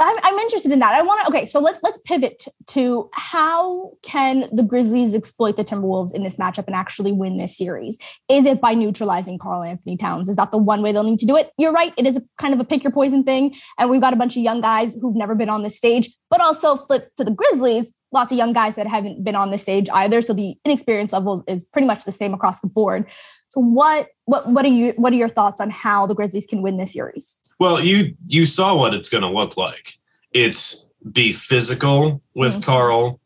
I'm, 0.00 0.16
I'm 0.24 0.38
interested 0.40 0.72
in 0.72 0.80
that. 0.80 0.92
I 0.92 1.02
want 1.02 1.22
to. 1.22 1.28
Okay, 1.28 1.46
so 1.46 1.60
let's 1.60 1.80
let's 1.84 1.98
pivot 1.98 2.46
to 2.68 3.08
how 3.12 3.92
can 4.02 4.48
the 4.52 4.64
Grizzlies 4.64 5.14
exploit 5.14 5.56
the 5.56 5.64
Timberwolves 5.64 6.12
in 6.12 6.24
this 6.24 6.36
matchup 6.36 6.66
and 6.66 6.74
actually 6.74 7.12
win 7.12 7.36
this 7.36 7.56
series? 7.56 7.96
Is 8.28 8.44
it 8.44 8.60
by 8.60 8.74
neutralizing 8.74 9.38
Karl-Anthony 9.38 9.96
Towns? 9.96 10.28
Is 10.28 10.34
that 10.36 10.50
the 10.50 10.58
one 10.58 10.82
way 10.82 10.90
they'll 10.90 11.04
need 11.04 11.20
to 11.20 11.26
do 11.26 11.36
it? 11.36 11.52
You're 11.58 11.72
right. 11.72 11.94
It 11.96 12.06
is 12.06 12.16
a 12.16 12.22
kind 12.38 12.52
of 12.52 12.58
a 12.58 12.64
pick 12.64 12.82
your 12.82 12.90
poison 12.90 13.22
thing, 13.22 13.54
and 13.78 13.88
we've 13.88 14.00
got 14.00 14.12
a 14.12 14.16
bunch 14.16 14.36
of 14.36 14.42
young 14.42 14.60
guys 14.60 14.96
who've 15.00 15.14
never 15.14 15.36
been 15.36 15.48
on 15.48 15.62
the 15.62 15.70
stage. 15.70 16.10
But 16.28 16.40
also 16.40 16.74
flip 16.74 17.14
to 17.16 17.22
the 17.22 17.30
Grizzlies, 17.30 17.94
lots 18.12 18.32
of 18.32 18.38
young 18.38 18.52
guys 18.52 18.74
that 18.74 18.88
haven't 18.88 19.22
been 19.22 19.36
on 19.36 19.52
the 19.52 19.58
stage 19.58 19.88
either. 19.90 20.22
So 20.22 20.32
the 20.32 20.56
inexperience 20.64 21.12
level 21.12 21.44
is 21.46 21.64
pretty 21.64 21.86
much 21.86 22.04
the 22.04 22.12
same 22.12 22.34
across 22.34 22.60
the 22.60 22.66
board. 22.66 23.06
So 23.50 23.60
what 23.60 24.08
what 24.24 24.48
what 24.48 24.64
are 24.64 24.68
you 24.68 24.92
what 24.96 25.12
are 25.12 25.16
your 25.16 25.28
thoughts 25.28 25.60
on 25.60 25.70
how 25.70 26.06
the 26.06 26.14
Grizzlies 26.16 26.46
can 26.46 26.62
win 26.62 26.78
this 26.78 26.94
series? 26.94 27.38
Well, 27.58 27.80
you 27.80 28.16
you 28.26 28.46
saw 28.46 28.76
what 28.76 28.94
it's 28.94 29.08
going 29.08 29.22
to 29.22 29.28
look 29.28 29.56
like. 29.56 29.92
It's 30.32 30.86
be 31.12 31.32
physical 31.32 32.22
with 32.34 32.52
mm-hmm. 32.52 32.62
Karl, 32.62 33.20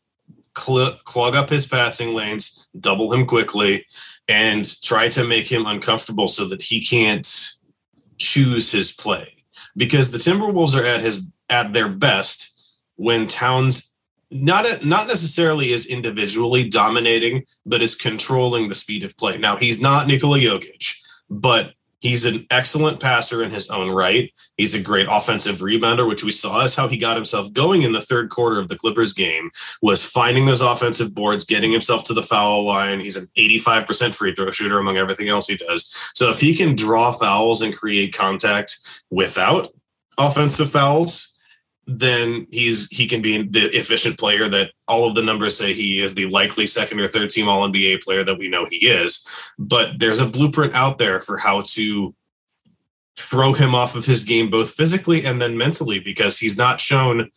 cl- 0.57 0.99
clog 1.03 1.35
up 1.35 1.49
his 1.49 1.65
passing 1.65 2.13
lanes, 2.13 2.67
double 2.79 3.13
him 3.13 3.25
quickly, 3.25 3.85
and 4.27 4.65
try 4.81 5.09
to 5.09 5.23
make 5.23 5.47
him 5.47 5.65
uncomfortable 5.65 6.27
so 6.27 6.47
that 6.47 6.61
he 6.61 6.83
can't 6.83 7.27
choose 8.17 8.71
his 8.71 8.91
play. 8.91 9.35
Because 9.75 10.11
the 10.11 10.17
Timberwolves 10.17 10.79
are 10.79 10.85
at 10.85 11.01
his 11.01 11.25
at 11.49 11.73
their 11.73 11.89
best 11.89 12.55
when 12.95 13.27
Towns 13.27 13.95
not 14.31 14.65
a, 14.65 14.85
not 14.87 15.07
necessarily 15.07 15.71
is 15.71 15.87
individually 15.87 16.67
dominating, 16.69 17.45
but 17.65 17.81
is 17.81 17.95
controlling 17.95 18.69
the 18.69 18.75
speed 18.75 19.03
of 19.03 19.17
play. 19.17 19.37
Now 19.37 19.55
he's 19.55 19.81
not 19.81 20.07
Nikola 20.07 20.39
Jokic, 20.39 20.95
but 21.29 21.73
He's 22.01 22.25
an 22.25 22.45
excellent 22.49 22.99
passer 22.99 23.43
in 23.43 23.51
his 23.51 23.69
own 23.69 23.89
right. 23.89 24.31
He's 24.57 24.73
a 24.73 24.81
great 24.81 25.07
offensive 25.09 25.57
rebounder, 25.57 26.07
which 26.07 26.23
we 26.23 26.31
saw 26.31 26.63
is 26.63 26.75
how 26.75 26.87
he 26.87 26.97
got 26.97 27.15
himself 27.15 27.51
going 27.53 27.81
in 27.81 27.91
the 27.91 28.01
third 28.01 28.29
quarter 28.29 28.59
of 28.59 28.67
the 28.69 28.77
Clippers 28.77 29.13
game, 29.13 29.51
was 29.81 30.03
finding 30.03 30.45
those 30.45 30.61
offensive 30.61 31.13
boards, 31.13 31.43
getting 31.43 31.71
himself 31.71 32.03
to 32.05 32.13
the 32.13 32.23
foul 32.23 32.63
line. 32.63 32.99
He's 32.99 33.17
an 33.17 33.27
85% 33.37 34.15
free 34.15 34.33
throw 34.33 34.51
shooter 34.51 34.79
among 34.79 34.97
everything 34.97 35.29
else 35.29 35.47
he 35.47 35.57
does. 35.57 35.85
So 36.13 36.29
if 36.29 36.39
he 36.39 36.55
can 36.55 36.75
draw 36.75 37.11
fouls 37.11 37.61
and 37.61 37.75
create 37.75 38.13
contact 38.13 39.03
without 39.09 39.67
offensive 40.17 40.69
fouls, 40.69 41.28
then 41.91 42.45
he's 42.51 42.87
he 42.95 43.07
can 43.07 43.21
be 43.21 43.41
the 43.41 43.65
efficient 43.75 44.19
player 44.19 44.47
that 44.47 44.71
all 44.87 45.07
of 45.07 45.15
the 45.15 45.23
numbers 45.23 45.57
say 45.57 45.73
he 45.73 46.01
is 46.01 46.13
the 46.13 46.27
likely 46.27 46.67
second 46.67 46.99
or 46.99 47.07
third 47.07 47.29
team 47.31 47.47
all 47.47 47.67
NBA 47.67 48.03
player 48.03 48.23
that 48.23 48.37
we 48.37 48.47
know 48.47 48.65
he 48.69 48.87
is. 48.87 49.25
But 49.57 49.99
there's 49.99 50.19
a 50.19 50.27
blueprint 50.27 50.75
out 50.75 50.99
there 50.99 51.19
for 51.19 51.37
how 51.37 51.61
to 51.61 52.13
throw 53.17 53.53
him 53.53 53.73
off 53.73 53.95
of 53.95 54.05
his 54.05 54.23
game 54.23 54.49
both 54.49 54.71
physically 54.71 55.25
and 55.25 55.41
then 55.41 55.57
mentally 55.57 55.99
because 55.99 56.37
he's 56.37 56.57
not 56.57 56.79
shown 56.79 57.29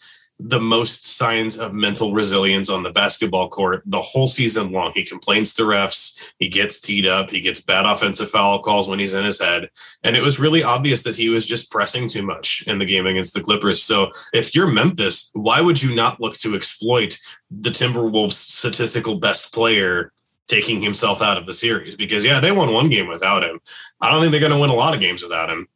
the 0.44 0.60
most 0.60 1.06
signs 1.06 1.58
of 1.58 1.72
mental 1.72 2.12
resilience 2.12 2.68
on 2.68 2.82
the 2.82 2.90
basketball 2.90 3.48
court 3.48 3.82
the 3.86 4.00
whole 4.00 4.26
season 4.26 4.72
long. 4.72 4.90
He 4.94 5.04
complains 5.04 5.54
to 5.54 5.62
refs, 5.62 6.32
he 6.38 6.48
gets 6.48 6.80
teed 6.80 7.06
up, 7.06 7.30
he 7.30 7.40
gets 7.40 7.60
bad 7.60 7.86
offensive 7.86 8.28
foul 8.28 8.60
calls 8.60 8.88
when 8.88 8.98
he's 8.98 9.14
in 9.14 9.24
his 9.24 9.40
head. 9.40 9.68
And 10.02 10.16
it 10.16 10.22
was 10.22 10.40
really 10.40 10.62
obvious 10.62 11.02
that 11.04 11.16
he 11.16 11.28
was 11.28 11.46
just 11.46 11.70
pressing 11.70 12.08
too 12.08 12.22
much 12.22 12.64
in 12.66 12.78
the 12.78 12.84
game 12.84 13.06
against 13.06 13.34
the 13.34 13.40
Clippers. 13.40 13.82
So 13.82 14.10
if 14.34 14.54
you're 14.54 14.66
Memphis, 14.66 15.30
why 15.34 15.60
would 15.60 15.82
you 15.82 15.94
not 15.94 16.20
look 16.20 16.34
to 16.38 16.56
exploit 16.56 17.18
the 17.50 17.70
Timberwolves' 17.70 18.32
statistical 18.32 19.16
best 19.16 19.54
player? 19.54 20.12
Taking 20.48 20.82
himself 20.82 21.22
out 21.22 21.38
of 21.38 21.46
the 21.46 21.54
series 21.54 21.96
because, 21.96 22.26
yeah, 22.26 22.38
they 22.38 22.52
won 22.52 22.74
one 22.74 22.90
game 22.90 23.08
without 23.08 23.42
him. 23.42 23.58
I 24.02 24.10
don't 24.10 24.20
think 24.20 24.32
they're 24.32 24.40
going 24.40 24.52
to 24.52 24.58
win 24.58 24.68
a 24.68 24.74
lot 24.74 24.92
of 24.92 25.00
games 25.00 25.22
without 25.22 25.48
him. 25.48 25.66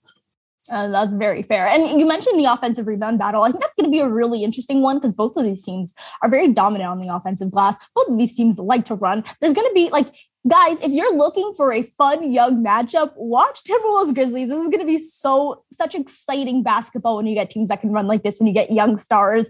Uh, 0.70 0.88
that's 0.88 1.14
very 1.14 1.42
fair. 1.42 1.66
And 1.66 2.00
you 2.00 2.07
mentioned 2.07 2.38
the 2.38 2.50
offensive 2.50 2.87
rebound 2.87 3.18
battle. 3.18 3.42
I 3.42 3.50
think 3.50 3.61
that's 3.61 3.74
going 3.74 3.90
to 3.90 3.90
be 3.90 4.00
a 4.00 4.09
really 4.09 4.42
interesting 4.44 4.83
one 4.83 4.96
because 4.96 5.12
both 5.12 5.37
of 5.37 5.44
these 5.44 5.62
teams 5.62 5.94
are 6.22 6.31
very 6.31 6.52
dominant 6.52 6.90
on 6.90 7.00
the 7.00 7.14
offensive 7.14 7.50
glass. 7.50 7.79
Both 7.94 8.09
of 8.09 8.18
these 8.18 8.35
teams 8.35 8.59
like 8.59 8.85
to 8.87 8.94
run. 8.94 9.24
There's 9.40 9.55
going 9.55 9.68
to 9.68 9.74
be 9.74 9.88
like, 9.90 10.14
guys, 10.48 10.81
if 10.81 10.92
you're 10.92 11.16
looking 11.16 11.52
for 11.57 11.72
a 11.72 11.83
fun 11.83 12.33
young 12.33 12.64
matchup, 12.64 13.12
watch 13.16 13.62
Timberwolves 13.64 14.14
Grizzlies. 14.14 14.48
This 14.48 14.61
is 14.61 14.68
going 14.68 14.81
to 14.81 14.87
be 14.87 14.98
so 14.98 15.64
such 15.72 15.94
exciting 15.94 16.62
basketball 16.62 17.16
when 17.16 17.26
you 17.26 17.35
get 17.35 17.50
teams 17.50 17.68
that 17.68 17.81
can 17.81 17.92
run 17.92 18.07
like 18.07 18.22
this. 18.22 18.38
When 18.38 18.46
you 18.46 18.55
get 18.55 18.72
young 18.72 18.96
stars, 18.96 19.48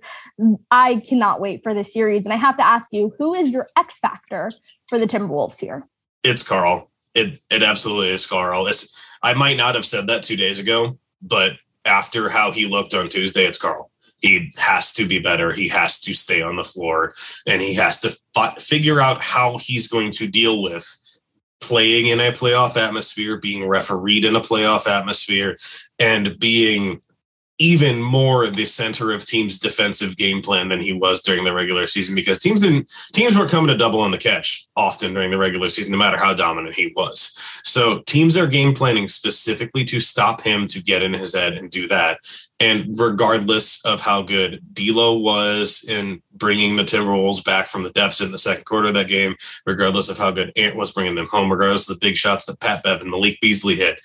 I 0.71 1.03
cannot 1.09 1.41
wait 1.41 1.63
for 1.63 1.75
this 1.75 1.93
series. 1.93 2.25
And 2.25 2.33
I 2.33 2.37
have 2.37 2.57
to 2.57 2.67
ask 2.67 2.93
you, 2.93 3.15
who 3.19 3.35
is 3.35 3.51
your 3.51 3.69
X 3.77 3.99
factor 3.99 4.51
for 4.89 4.99
the 4.99 5.07
Timberwolves 5.07 5.61
here? 5.61 5.87
It's 6.23 6.43
Karl. 6.43 6.91
It 7.15 7.41
it 7.51 7.63
absolutely 7.63 8.11
is 8.11 8.27
Karl. 8.27 8.67
It's, 8.67 8.95
I 9.23 9.35
might 9.35 9.57
not 9.57 9.75
have 9.75 9.87
said 9.87 10.07
that 10.09 10.23
two 10.23 10.37
days 10.37 10.59
ago, 10.59 10.99
but 11.23 11.55
after 11.85 12.29
how 12.29 12.51
he 12.51 12.67
looked 12.67 12.95
on 12.95 13.09
Tuesday, 13.09 13.45
it's 13.45 13.59
Karl. 13.59 13.91
He 14.19 14.51
has 14.59 14.93
to 14.95 15.07
be 15.07 15.19
better. 15.19 15.53
He 15.53 15.69
has 15.69 16.01
to 16.01 16.15
stay 16.15 16.43
on 16.43 16.57
the 16.57 16.65
floor 16.65 17.13
and 17.47 17.61
he 17.61 17.75
has 17.75 18.01
to 18.01 18.15
f- 18.37 18.61
figure 18.61 19.01
out 19.01 19.23
how 19.23 19.59
he's 19.59 19.89
going 19.89 20.11
to 20.13 20.27
deal 20.27 20.63
with 20.63 21.01
playing 21.61 22.07
in 22.07 22.21
a 22.21 22.33
playoff 22.33 22.77
atmosphere, 22.77 23.37
being 23.37 23.67
refereed 23.67 24.25
in 24.25 24.37
a 24.37 24.41
playoff 24.41 24.87
atmosphere, 24.87 25.57
and 25.99 26.39
being 26.39 27.01
even 27.59 28.01
more 28.01 28.47
the 28.49 28.65
center 28.65 29.13
of 29.13 29.25
team's 29.25 29.59
defensive 29.59 30.17
game 30.17 30.43
plan 30.43 30.69
than 30.69 30.81
he 30.81 30.93
was 30.93 31.23
during 31.23 31.45
the 31.45 31.55
regular 31.55 31.87
season 31.87 32.15
because 32.15 32.39
teams 32.39 32.61
didn't 32.61 32.93
teams 33.13 33.37
were 33.37 33.49
coming 33.49 33.69
to 33.69 33.77
double 33.77 34.01
on 34.01 34.11
the 34.11 34.19
catch 34.19 34.67
often 34.77 35.15
during 35.15 35.31
the 35.31 35.39
regular 35.39 35.71
season 35.71 35.93
no 35.93 35.99
matter 35.99 36.19
how 36.19 36.35
dominant 36.35 36.75
he 36.75 36.93
was. 36.95 37.33
So 37.65 38.01
teams 38.07 38.37
are 38.37 38.47
game 38.47 38.75
planning 38.75 39.09
specifically 39.09 39.85
to 39.87 40.01
stop 40.01 40.43
him 40.43 40.67
to 40.69 40.83
get 40.83 41.03
in 41.03 41.13
his 41.13 41.35
head 41.35 41.55
and 41.55 41.71
do 41.71 41.89
that. 41.89 42.21
And 42.61 42.99
regardless 42.99 43.85
of 43.85 44.01
how 44.01 44.23
good 44.23 44.61
D'Lo 44.73 45.19
was 45.19 45.85
in 45.89 46.23
bringing 46.35 46.77
the 46.77 46.85
Timberwolves 46.85 47.45
back 47.45 47.69
from 47.69 47.83
the 47.83 47.91
deficit 47.91 48.27
in 48.27 48.33
the 48.33 48.39
second 48.39 48.65
quarter 48.65 48.89
of 48.89 48.95
that 48.95 49.09
game, 49.09 49.37
regardless 49.67 50.09
of 50.09 50.19
how 50.19 50.31
good 50.31 50.53
Ant 50.57 50.77
was 50.77 50.93
bringing 50.93 51.15
them 51.15 51.29
home, 51.29 51.51
regardless 51.51 51.89
of 51.89 51.99
the 51.99 52.07
big 52.07 52.17
shots 52.17 52.45
that 52.47 52.61
Pat 52.61 52.83
Bev 52.83 53.01
and 53.01 53.11
Malik 53.11 53.39
Beasley 53.41 53.75
hit, 53.75 53.99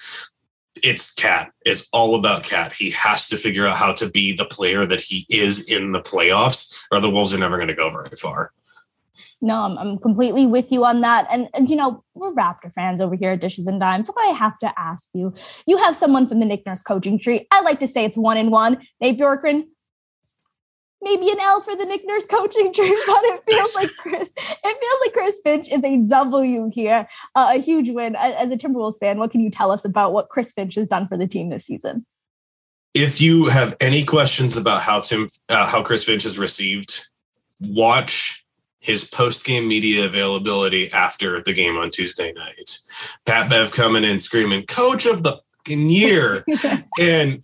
it's 0.83 1.13
Cat. 1.13 1.51
It's 1.65 1.87
all 1.91 2.15
about 2.15 2.43
Cat. 2.43 2.75
He 2.75 2.91
has 2.91 3.27
to 3.29 3.37
figure 3.37 3.65
out 3.65 3.77
how 3.77 3.93
to 3.93 4.09
be 4.09 4.33
the 4.33 4.45
player 4.45 4.85
that 4.85 5.01
he 5.01 5.25
is 5.29 5.69
in 5.69 5.91
the 5.91 6.01
playoffs, 6.01 6.83
or 6.91 6.99
the 6.99 7.09
Wolves 7.09 7.33
are 7.33 7.37
never 7.37 7.57
going 7.57 7.67
to 7.67 7.73
go 7.73 7.89
very 7.89 8.15
far. 8.15 8.51
No, 9.41 9.63
I'm, 9.63 9.77
I'm 9.77 9.97
completely 9.97 10.45
with 10.45 10.71
you 10.71 10.85
on 10.85 11.01
that. 11.01 11.27
And, 11.31 11.49
and, 11.53 11.69
you 11.69 11.75
know, 11.75 12.03
we're 12.13 12.31
Raptor 12.31 12.71
fans 12.73 13.01
over 13.01 13.15
here 13.15 13.31
at 13.31 13.41
Dishes 13.41 13.67
and 13.67 13.79
Dimes. 13.79 14.07
So 14.07 14.13
I 14.19 14.27
have 14.27 14.57
to 14.59 14.71
ask 14.79 15.09
you, 15.13 15.33
you 15.65 15.77
have 15.77 15.95
someone 15.95 16.27
from 16.27 16.39
the 16.39 16.45
Nick 16.45 16.65
Nurse 16.65 16.81
coaching 16.81 17.19
tree. 17.19 17.47
I 17.51 17.61
like 17.61 17.79
to 17.79 17.87
say 17.87 18.05
it's 18.05 18.17
one 18.17 18.37
in 18.37 18.51
one. 18.51 18.81
Nate 18.99 19.19
Bjorkgren, 19.19 19.63
maybe 21.01 21.29
an 21.29 21.39
L 21.39 21.61
for 21.61 21.75
the 21.75 21.85
Nick 21.85 22.05
Nurse 22.05 22.25
coaching 22.25 22.73
tree, 22.73 22.95
but 23.07 23.23
it 23.23 23.43
feels 23.43 23.75
like 23.75 23.89
Chris. 23.97 24.29
It 24.37 24.61
feels 24.63 25.01
like 25.01 25.13
Chris 25.13 25.41
Finch 25.43 25.69
is 25.69 25.83
a 25.83 25.97
W 25.97 26.69
here, 26.71 27.07
uh, 27.35 27.51
a 27.55 27.59
huge 27.59 27.89
win. 27.89 28.15
As 28.15 28.51
a 28.51 28.57
Timberwolves 28.57 28.99
fan, 28.99 29.17
what 29.17 29.31
can 29.31 29.41
you 29.41 29.49
tell 29.49 29.71
us 29.71 29.85
about 29.85 30.13
what 30.13 30.29
Chris 30.29 30.51
Finch 30.51 30.75
has 30.75 30.87
done 30.87 31.07
for 31.07 31.17
the 31.17 31.27
team 31.27 31.49
this 31.49 31.65
season? 31.65 32.05
If 32.93 33.21
you 33.21 33.45
have 33.45 33.75
any 33.79 34.03
questions 34.03 34.57
about 34.57 34.81
how 34.81 34.99
Tim, 34.99 35.27
uh, 35.49 35.65
how 35.65 35.81
Chris 35.81 36.03
Finch 36.03 36.25
is 36.25 36.37
received, 36.37 37.07
watch 37.61 38.45
his 38.79 39.03
post 39.03 39.45
game 39.45 39.67
media 39.67 40.05
availability 40.05 40.91
after 40.91 41.39
the 41.39 41.53
game 41.53 41.77
on 41.77 41.89
Tuesday 41.89 42.33
night. 42.33 42.77
Pat 43.25 43.49
Bev 43.49 43.71
coming 43.71 44.03
in 44.03 44.19
screaming, 44.19 44.65
"Coach 44.65 45.05
of 45.05 45.23
the 45.23 45.39
year," 45.67 46.43
and 46.99 47.43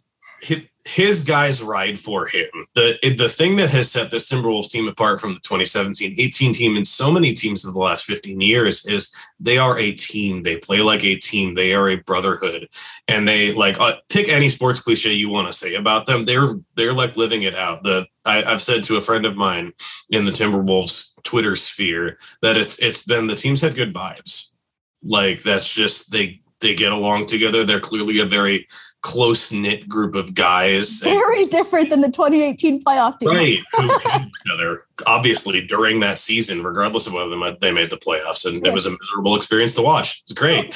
his 0.88 1.23
guys 1.23 1.62
ride 1.62 2.00
for 2.00 2.28
him. 2.28 2.47
The 2.76 2.97
the 3.17 3.30
thing 3.30 3.58
that 3.58 3.69
has 3.71 3.91
set 3.91 4.10
this 4.10 4.30
Timberwolves 4.30 4.69
team 4.69 4.88
apart 4.88 5.19
from 5.19 5.34
the 5.34 5.39
2017-18 5.41 6.54
team 6.54 6.78
and 6.78 6.88
so 6.88 7.12
many 7.12 7.34
teams 7.34 7.65
of 7.65 7.73
the 7.73 7.80
last 7.80 8.06
15 8.06 8.39
years 8.39 8.86
is 8.86 9.13
they 9.39 9.58
are 9.58 9.78
a 9.78 9.91
team. 9.91 10.43
They 10.43 10.58
play 10.58 10.82
like 10.82 11.04
a 11.04 11.15
team. 11.15 11.56
They 11.56 11.73
are 11.73 11.89
a 11.89 11.97
brotherhood, 11.97 12.69
and 13.08 13.28
they 13.28 13.54
like 13.54 13.80
uh, 13.80 13.95
pick 14.10 14.30
any 14.30 14.50
sports 14.50 14.80
cliche 14.80 15.13
you 15.13 15.30
want 15.30 15.47
to 15.47 15.54
say 15.54 15.76
about 15.76 16.06
them. 16.06 16.26
They're 16.26 16.50
they're 16.76 16.93
like 16.93 17.17
living 17.17 17.43
it 17.43 17.56
out. 17.56 17.84
The 17.84 18.08
I, 18.26 18.43
I've 18.43 18.62
said 18.62 18.84
to 18.86 18.97
a 18.97 19.02
friend 19.02 19.26
of 19.26 19.36
mine 19.36 19.73
in 20.10 20.26
the 20.26 20.32
Timberwolves 20.32 21.21
Twitter 21.23 21.56
sphere 21.56 22.17
that 22.41 22.58
it's 22.58 22.80
it's 22.80 23.06
been 23.06 23.28
the 23.28 23.36
teams 23.36 23.62
had 23.62 23.76
good 23.76 23.93
vibes. 23.93 24.54
Like 25.04 25.43
that's 25.43 25.73
just 25.73 26.12
they 26.12 26.41
they 26.62 26.76
get 26.76 26.91
along 26.91 27.28
together. 27.28 27.63
They're 27.63 27.80
clearly 27.80 28.20
a 28.20 28.26
very 28.26 28.67
close 29.02 29.51
knit 29.51 29.88
group 29.88 30.16
of 30.16 30.34
guys. 30.36 30.99
Very 30.99 31.43
and, 31.43 31.51
different 31.51 31.89
than 31.89 32.01
the 32.01 32.10
2018 32.10 32.84
playoff 32.84 33.20
team. 33.20 33.30
Right. 33.30 33.60
Who 33.76 34.53
other, 34.53 34.86
obviously, 35.05 35.66
during 35.66 35.99
that 36.01 36.18
season, 36.18 36.64
regardless 36.64 37.08
of 37.08 37.14
whether 37.14 37.30
they 37.62 37.72
made 37.72 37.89
the 37.89 37.97
playoffs. 37.97 38.45
And 38.45 38.55
yeah. 38.66 38.72
it 38.72 38.74
was 38.74 38.86
a 38.86 38.91
miserable 38.91 39.36
experience 39.36 39.74
to 39.76 39.82
watch. 39.82 40.22
It's 40.24 40.34
great. 40.34 40.76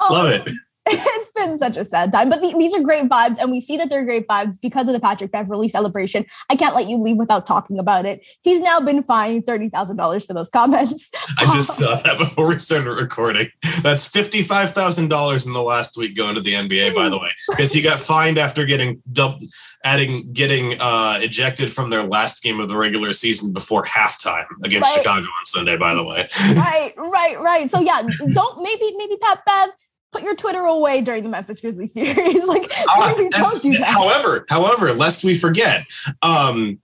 oh. 0.00 0.08
Love 0.10 0.30
it. 0.30 0.42
Oh. 0.46 0.52
it's 0.90 1.30
been 1.32 1.58
such 1.58 1.76
a 1.76 1.84
sad 1.84 2.12
time, 2.12 2.30
but 2.30 2.40
the, 2.40 2.54
these 2.56 2.74
are 2.74 2.80
great 2.80 3.08
vibes, 3.08 3.38
and 3.38 3.50
we 3.50 3.60
see 3.60 3.76
that 3.76 3.90
they're 3.90 4.04
great 4.04 4.26
vibes 4.26 4.58
because 4.60 4.88
of 4.88 4.94
the 4.94 5.00
Patrick 5.00 5.30
Beverley 5.30 5.68
celebration. 5.68 6.24
I 6.48 6.56
can't 6.56 6.74
let 6.74 6.88
you 6.88 6.96
leave 6.96 7.16
without 7.16 7.46
talking 7.46 7.78
about 7.78 8.06
it. 8.06 8.26
He's 8.42 8.60
now 8.60 8.80
been 8.80 9.02
fined 9.02 9.46
thirty 9.46 9.68
thousand 9.68 9.96
dollars 9.96 10.24
for 10.24 10.34
those 10.34 10.48
comments. 10.48 11.10
I 11.38 11.52
just 11.52 11.76
saw 11.78 11.96
that 11.96 12.18
before 12.18 12.46
we 12.46 12.58
started 12.58 13.00
recording. 13.00 13.48
That's 13.82 14.06
fifty 14.06 14.42
five 14.42 14.72
thousand 14.72 15.08
dollars 15.08 15.46
in 15.46 15.52
the 15.52 15.62
last 15.62 15.96
week 15.96 16.16
going 16.16 16.34
to 16.36 16.40
the 16.40 16.54
NBA, 16.54 16.94
by 16.94 17.08
the 17.08 17.18
way, 17.18 17.30
because 17.50 17.72
he 17.72 17.82
got 17.82 18.00
fined 18.00 18.38
after 18.38 18.64
getting 18.64 19.02
dub- 19.12 19.42
adding 19.84 20.32
getting 20.32 20.80
uh, 20.80 21.18
ejected 21.20 21.70
from 21.70 21.90
their 21.90 22.02
last 22.02 22.42
game 22.42 22.60
of 22.60 22.68
the 22.68 22.76
regular 22.76 23.12
season 23.12 23.52
before 23.52 23.84
halftime 23.84 24.46
against 24.64 24.88
right. 24.90 25.02
Chicago 25.02 25.26
on 25.26 25.44
Sunday. 25.44 25.76
By 25.76 25.94
the 25.94 26.04
way, 26.04 26.26
right, 26.56 26.92
right, 26.96 27.40
right. 27.40 27.70
So 27.70 27.80
yeah, 27.80 28.02
don't 28.32 28.62
maybe 28.62 28.96
maybe 28.96 29.16
Pat 29.20 29.44
Bev 29.44 29.70
put 30.12 30.22
your 30.22 30.36
Twitter 30.36 30.60
away 30.60 31.00
during 31.00 31.22
the 31.22 31.28
Memphis 31.28 31.60
Grizzlies 31.60 31.92
series. 31.94 32.44
like, 32.46 32.70
uh, 32.88 33.14
don't 33.30 33.62
do 33.62 33.72
that. 33.72 33.86
However, 33.86 34.46
however, 34.48 34.92
lest 34.92 35.24
we 35.24 35.34
forget, 35.34 35.86
um, 36.22 36.80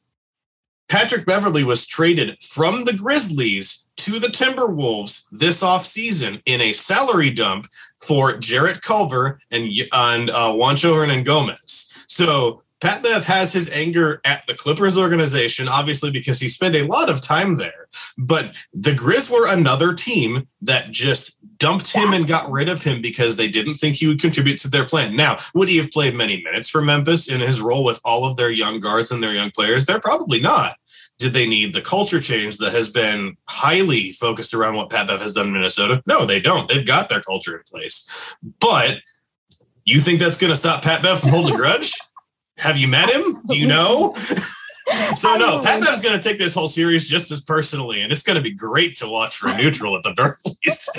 Patrick 0.89 1.27
Beverley 1.27 1.64
was 1.64 1.87
traded 1.87 2.43
from 2.43 2.85
the 2.85 2.93
Grizzlies 2.93 3.89
to 3.97 4.18
the 4.18 4.29
Timberwolves 4.29 5.27
this 5.33 5.62
offseason 5.62 6.43
in 6.47 6.61
a 6.61 6.72
salary 6.72 7.31
dump 7.31 7.66
for 7.97 8.37
Jarrett 8.37 8.83
Culver 8.83 9.39
and, 9.51 9.72
and 9.95 10.31
uh, 10.31 10.53
Juancho 10.53 10.93
Hernangomez. 10.93 12.05
So 12.07 12.64
Pat 12.85 13.03
Bev 13.03 13.24
has 13.24 13.51
his 13.51 13.70
anger 13.70 14.20
at 14.26 14.47
the 14.47 14.53
Clippers 14.53 14.99
organization, 14.99 15.68
obviously, 15.68 16.11
because 16.11 16.39
he 16.39 16.51
spent 16.51 16.76
a 16.76 16.85
lot 16.85 17.09
of 17.09 17.22
time 17.22 17.57
there. 17.57 17.89
But 18.18 18.55
the 18.74 18.91
Grizz 18.91 19.30
were 19.30 19.51
another 19.51 19.95
team 19.95 20.49
that 20.61 20.91
just 20.91 21.39
dumped 21.57 21.93
him 21.93 22.12
and 22.12 22.28
got 22.28 22.51
rid 22.51 22.68
of 22.68 22.82
him 22.82 23.01
because 23.01 23.37
they 23.37 23.49
didn't 23.49 23.76
think 23.76 23.97
he 23.97 24.07
would 24.07 24.20
contribute 24.20 24.59
to 24.59 24.68
their 24.68 24.85
plan. 24.85 25.16
Now, 25.16 25.39
would 25.55 25.70
he 25.70 25.78
have 25.78 25.93
played 25.93 26.14
many 26.14 26.43
minutes 26.43 26.68
for 26.68 26.82
Memphis 26.82 27.26
in 27.26 27.41
his 27.41 27.59
role 27.59 27.85
with 27.85 28.03
all 28.05 28.26
of 28.26 28.37
their 28.37 28.51
young 28.51 28.80
guards 28.80 29.11
and 29.11 29.22
their 29.22 29.32
young 29.32 29.51
players? 29.51 29.87
They're 29.87 29.99
probably 29.99 30.41
not. 30.41 30.76
Did 31.18 31.32
they 31.32 31.47
need 31.47 31.72
the 31.72 31.80
culture 31.80 32.20
change 32.20 32.59
that 32.59 32.74
has 32.74 32.91
been 32.91 33.39
highly 33.49 34.12
focused 34.12 34.53
around 34.53 34.76
what 34.76 34.91
Pat 34.91 35.07
Bev 35.07 35.22
has 35.22 35.32
done 35.32 35.47
in 35.47 35.53
Minnesota? 35.55 36.03
No, 36.05 36.26
they 36.26 36.39
don't. 36.39 36.68
They've 36.68 36.87
got 36.87 37.09
their 37.09 37.22
culture 37.22 37.57
in 37.57 37.62
place. 37.66 38.37
But 38.61 38.99
you 39.87 40.01
think 40.01 40.20
that's 40.20 40.37
going 40.37 40.53
to 40.53 40.59
stop 40.59 40.82
Pat 40.82 41.03
Bev 41.03 41.20
from 41.20 41.30
holding 41.30 41.55
a 41.55 41.57
grudge? 41.57 41.91
Have 42.59 42.77
you 42.77 42.89
met 42.89 43.11
him? 43.11 43.41
Do 43.49 43.59
you 43.59 43.67
know? 43.67 44.13
so 45.17 45.37
no, 45.37 45.61
Pat 45.63 45.83
going 46.03 46.19
to 46.19 46.23
take 46.23 46.39
this 46.39 46.55
whole 46.55 46.69
series 46.69 47.09
just 47.09 47.31
as 47.31 47.41
personally, 47.41 48.03
and 48.03 48.13
it's 48.13 48.23
going 48.23 48.37
to 48.37 48.43
be 48.43 48.53
great 48.53 48.97
to 48.97 49.09
watch 49.09 49.37
for 49.37 49.51
a 49.51 49.57
neutral 49.57 49.97
at 49.97 50.03
the 50.03 50.15
very 50.15 50.37
least. 50.47 50.91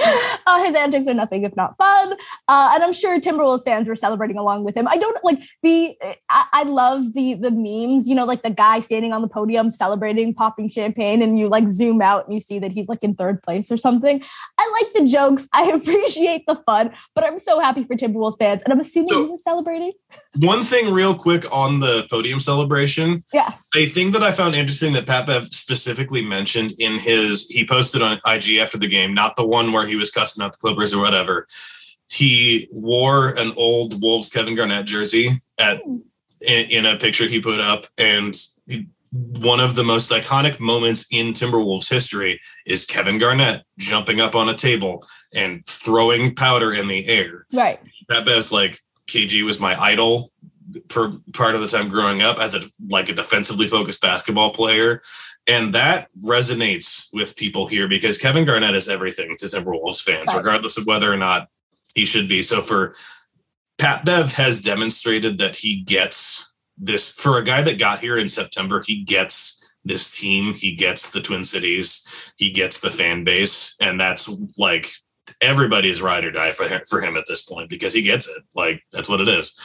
Uh, 0.46 0.64
his 0.64 0.74
antics 0.74 1.06
are 1.06 1.14
nothing 1.14 1.44
if 1.44 1.54
not 1.54 1.76
fun, 1.76 2.12
uh, 2.48 2.70
and 2.74 2.82
I'm 2.82 2.92
sure 2.92 3.20
Timberwolves 3.20 3.62
fans 3.62 3.88
were 3.88 3.94
celebrating 3.94 4.36
along 4.36 4.64
with 4.64 4.76
him. 4.76 4.88
I 4.88 4.96
don't 4.96 5.22
like 5.22 5.38
the. 5.62 5.96
I, 6.28 6.46
I, 6.52 6.62
love 6.64 7.12
the 7.12 7.34
the 7.34 7.52
memes. 7.52 8.08
You 8.08 8.16
know, 8.16 8.24
like 8.24 8.42
the 8.42 8.50
guy 8.50 8.80
standing 8.80 9.12
on 9.12 9.22
the 9.22 9.28
podium 9.28 9.70
celebrating, 9.70 10.34
popping 10.34 10.68
champagne, 10.68 11.22
and 11.22 11.38
you 11.38 11.48
like 11.48 11.68
zoom 11.68 12.02
out 12.02 12.24
and 12.24 12.34
you 12.34 12.40
see 12.40 12.58
that 12.58 12.72
he's 12.72 12.88
like 12.88 13.04
in 13.04 13.14
third 13.14 13.42
place 13.42 13.70
or 13.70 13.76
something. 13.76 14.22
I 14.58 14.80
like 14.82 14.92
the 14.94 15.06
jokes. 15.06 15.46
I 15.52 15.70
appreciate 15.70 16.46
the 16.48 16.56
fun, 16.56 16.90
but 17.14 17.24
I'm 17.24 17.38
so 17.38 17.60
happy 17.60 17.84
for 17.84 17.94
Timberwolves 17.94 18.38
fans, 18.38 18.62
and 18.64 18.72
I'm 18.72 18.80
assuming 18.80 19.08
so, 19.08 19.20
you 19.20 19.32
were 19.32 19.38
celebrating. 19.38 19.92
one 20.38 20.64
thing, 20.64 20.92
real 20.92 21.14
quick, 21.14 21.44
on 21.54 21.80
the 21.80 22.06
podium 22.10 22.40
celebration. 22.40 23.22
Yeah. 23.32 23.50
A 23.76 23.86
thing 23.86 24.10
that 24.12 24.22
I 24.22 24.32
found 24.32 24.54
interesting 24.54 24.94
that 24.94 25.06
Pat 25.06 25.26
Bev 25.26 25.48
specifically 25.48 26.24
mentioned 26.24 26.72
in 26.78 26.98
his 26.98 27.48
he 27.48 27.64
posted 27.64 28.02
on 28.02 28.18
IG 28.26 28.56
after 28.56 28.78
the 28.78 28.88
game, 28.88 29.14
not 29.14 29.36
the 29.36 29.46
one 29.46 29.72
where 29.72 29.86
he 29.90 29.96
was 29.96 30.10
cussing 30.10 30.42
out 30.42 30.52
the 30.52 30.58
Clippers 30.58 30.94
or 30.94 31.02
whatever. 31.02 31.46
He 32.08 32.68
wore 32.72 33.28
an 33.38 33.52
old 33.56 34.00
Wolves 34.02 34.28
Kevin 34.28 34.54
Garnett 34.54 34.86
jersey 34.86 35.40
at 35.58 35.82
hmm. 35.82 35.98
in, 36.40 36.70
in 36.70 36.86
a 36.86 36.96
picture 36.96 37.26
he 37.26 37.40
put 37.40 37.60
up, 37.60 37.86
and 37.98 38.34
he, 38.66 38.86
one 39.12 39.60
of 39.60 39.74
the 39.74 39.84
most 39.84 40.10
iconic 40.10 40.60
moments 40.60 41.06
in 41.10 41.32
Timberwolves 41.32 41.90
history 41.90 42.40
is 42.64 42.84
Kevin 42.84 43.18
Garnett 43.18 43.64
jumping 43.76 44.20
up 44.20 44.34
on 44.34 44.48
a 44.48 44.54
table 44.54 45.04
and 45.34 45.64
throwing 45.66 46.34
powder 46.34 46.72
in 46.72 46.86
the 46.86 47.06
air. 47.08 47.46
Right. 47.52 47.80
That 48.08 48.24
Bev's 48.24 48.52
like 48.52 48.78
KG 49.08 49.44
was 49.44 49.58
my 49.58 49.80
idol 49.80 50.30
for 50.88 51.14
part 51.32 51.54
of 51.54 51.60
the 51.60 51.68
time 51.68 51.88
growing 51.88 52.22
up 52.22 52.38
as 52.38 52.54
a 52.54 52.60
like 52.88 53.08
a 53.08 53.14
defensively 53.14 53.66
focused 53.66 54.00
basketball 54.00 54.52
player 54.52 55.00
and 55.50 55.74
that 55.74 56.08
resonates 56.22 57.08
with 57.12 57.36
people 57.36 57.66
here 57.66 57.88
because 57.88 58.18
Kevin 58.18 58.44
Garnett 58.44 58.74
is 58.74 58.88
everything 58.88 59.36
to 59.38 59.46
Timberwolves 59.46 60.02
fans, 60.02 60.32
regardless 60.34 60.76
of 60.76 60.86
whether 60.86 61.12
or 61.12 61.16
not 61.16 61.48
he 61.94 62.04
should 62.04 62.28
be. 62.28 62.42
So 62.42 62.60
for 62.60 62.94
Pat 63.78 64.04
Bev 64.04 64.32
has 64.34 64.62
demonstrated 64.62 65.38
that 65.38 65.56
he 65.56 65.82
gets 65.82 66.52
this 66.76 67.12
for 67.12 67.38
a 67.38 67.44
guy 67.44 67.62
that 67.62 67.78
got 67.78 68.00
here 68.00 68.16
in 68.16 68.28
September, 68.28 68.82
he 68.84 69.02
gets 69.02 69.62
this 69.84 70.16
team, 70.16 70.54
he 70.54 70.74
gets 70.74 71.10
the 71.10 71.20
Twin 71.20 71.42
Cities, 71.42 72.06
he 72.36 72.50
gets 72.50 72.80
the 72.80 72.90
fan 72.90 73.24
base, 73.24 73.76
and 73.80 74.00
that's 74.00 74.30
like 74.58 74.88
everybody's 75.40 76.02
ride 76.02 76.24
or 76.24 76.30
die 76.30 76.52
for 76.52 76.68
him, 76.68 76.80
for 76.88 77.00
him 77.00 77.16
at 77.16 77.24
this 77.26 77.42
point 77.42 77.70
because 77.70 77.94
he 77.94 78.02
gets 78.02 78.28
it. 78.28 78.44
Like 78.54 78.82
that's 78.92 79.08
what 79.08 79.20
it 79.20 79.28
is. 79.28 79.58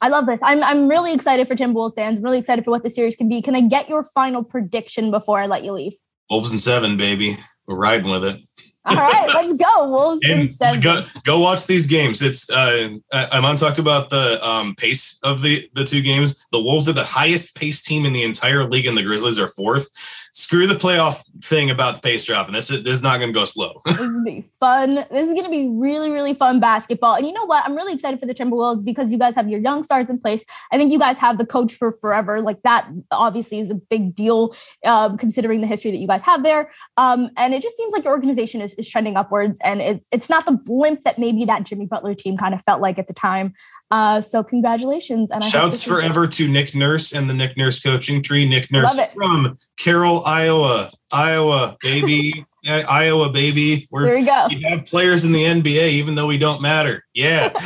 I 0.00 0.08
love 0.08 0.26
this. 0.26 0.40
I'm 0.42 0.62
I'm 0.62 0.88
really 0.88 1.12
excited 1.12 1.48
for 1.48 1.54
Timberwolves 1.54 1.94
fans. 1.94 2.18
I'm 2.18 2.24
really 2.24 2.38
excited 2.38 2.64
for 2.64 2.70
what 2.70 2.82
the 2.82 2.90
series 2.90 3.16
can 3.16 3.28
be. 3.28 3.42
Can 3.42 3.54
I 3.54 3.60
get 3.60 3.88
your 3.88 4.04
final 4.04 4.44
prediction 4.44 5.10
before 5.10 5.40
I 5.40 5.46
let 5.46 5.64
you 5.64 5.72
leave? 5.72 5.94
Wolves 6.30 6.50
and 6.50 6.60
seven, 6.60 6.96
baby. 6.96 7.36
We're 7.66 7.76
riding 7.76 8.10
with 8.10 8.24
it. 8.24 8.40
All 8.84 8.96
right, 8.96 9.28
let's 9.34 9.54
go. 9.54 9.90
Wolves 9.90 10.20
and 10.24 10.52
seven. 10.52 10.80
Go, 10.80 11.04
go 11.24 11.40
watch 11.40 11.66
these 11.66 11.86
games. 11.86 12.22
It's 12.22 12.48
uh 12.50 12.90
Iman 13.32 13.56
talked 13.56 13.78
about 13.78 14.10
the 14.10 14.44
um 14.46 14.74
pace 14.76 15.18
of 15.22 15.42
the 15.42 15.68
the 15.74 15.84
two 15.84 16.02
games. 16.02 16.46
The 16.52 16.62
Wolves 16.62 16.88
are 16.88 16.94
the 16.94 17.04
highest 17.04 17.56
pace 17.56 17.82
team 17.82 18.04
in 18.06 18.12
the 18.12 18.22
entire 18.22 18.64
league, 18.64 18.86
and 18.86 18.96
the 18.96 19.02
Grizzlies 19.02 19.38
are 19.38 19.48
fourth 19.48 19.90
screw 20.32 20.66
the 20.66 20.74
playoff 20.74 21.28
thing 21.42 21.70
about 21.70 21.96
the 21.96 22.00
pace 22.00 22.24
dropping. 22.24 22.54
This 22.54 22.70
is, 22.70 22.82
this 22.82 22.94
is 22.94 23.02
not 23.02 23.18
going 23.18 23.32
to 23.32 23.38
go 23.38 23.44
slow. 23.44 23.82
this 23.86 24.00
is 24.00 24.10
going 24.10 24.24
to 24.24 24.30
be 24.30 24.48
fun. 24.60 24.94
This 25.10 25.26
is 25.26 25.34
going 25.34 25.44
to 25.44 25.50
be 25.50 25.68
really, 25.68 26.10
really 26.10 26.34
fun 26.34 26.60
basketball. 26.60 27.14
And 27.14 27.26
you 27.26 27.32
know 27.32 27.44
what? 27.44 27.64
I'm 27.64 27.74
really 27.74 27.92
excited 27.92 28.20
for 28.20 28.26
the 28.26 28.34
Timberwolves 28.34 28.84
because 28.84 29.12
you 29.12 29.18
guys 29.18 29.34
have 29.34 29.48
your 29.48 29.60
young 29.60 29.82
stars 29.82 30.10
in 30.10 30.18
place. 30.18 30.44
I 30.72 30.78
think 30.78 30.92
you 30.92 30.98
guys 30.98 31.18
have 31.18 31.38
the 31.38 31.46
coach 31.46 31.72
for 31.72 31.96
forever. 32.00 32.40
Like 32.40 32.62
that 32.62 32.88
obviously 33.10 33.58
is 33.58 33.70
a 33.70 33.74
big 33.74 34.14
deal 34.14 34.54
um, 34.84 35.16
considering 35.16 35.60
the 35.60 35.66
history 35.66 35.90
that 35.90 35.98
you 35.98 36.08
guys 36.08 36.22
have 36.22 36.42
there. 36.42 36.70
Um, 36.96 37.30
and 37.36 37.54
it 37.54 37.62
just 37.62 37.76
seems 37.76 37.92
like 37.92 38.04
your 38.04 38.12
organization 38.12 38.60
is, 38.60 38.74
is 38.74 38.88
trending 38.88 39.16
upwards 39.16 39.60
and 39.64 39.80
it, 39.80 40.02
it's 40.12 40.30
not 40.30 40.46
the 40.46 40.52
blimp 40.52 41.04
that 41.04 41.18
maybe 41.18 41.44
that 41.44 41.64
Jimmy 41.64 41.86
Butler 41.86 42.14
team 42.14 42.36
kind 42.36 42.54
of 42.54 42.62
felt 42.62 42.80
like 42.80 42.98
at 42.98 43.08
the 43.08 43.14
time. 43.14 43.54
Uh, 43.90 44.20
so 44.20 44.42
congratulations. 44.44 45.30
And 45.30 45.42
I 45.42 45.46
shouts 45.46 45.82
forever 45.82 46.26
to 46.26 46.48
Nick 46.48 46.74
Nurse 46.74 47.12
and 47.12 47.28
the 47.28 47.34
Nick 47.34 47.56
Nurse 47.56 47.80
coaching 47.80 48.22
tree. 48.22 48.46
Nick 48.46 48.70
Nurse 48.70 49.14
from 49.14 49.54
Carroll, 49.78 50.22
Iowa, 50.24 50.90
Iowa, 51.12 51.76
baby. 51.80 52.44
Iowa, 52.68 53.30
baby. 53.30 53.88
We're, 53.90 54.04
there 54.04 54.16
we 54.16 54.24
go. 54.24 54.46
We 54.50 54.62
have 54.62 54.84
players 54.84 55.24
in 55.24 55.32
the 55.32 55.44
NBA, 55.44 55.88
even 55.90 56.16
though 56.16 56.26
we 56.26 56.38
don't 56.38 56.60
matter. 56.60 57.04
Yeah. 57.14 57.52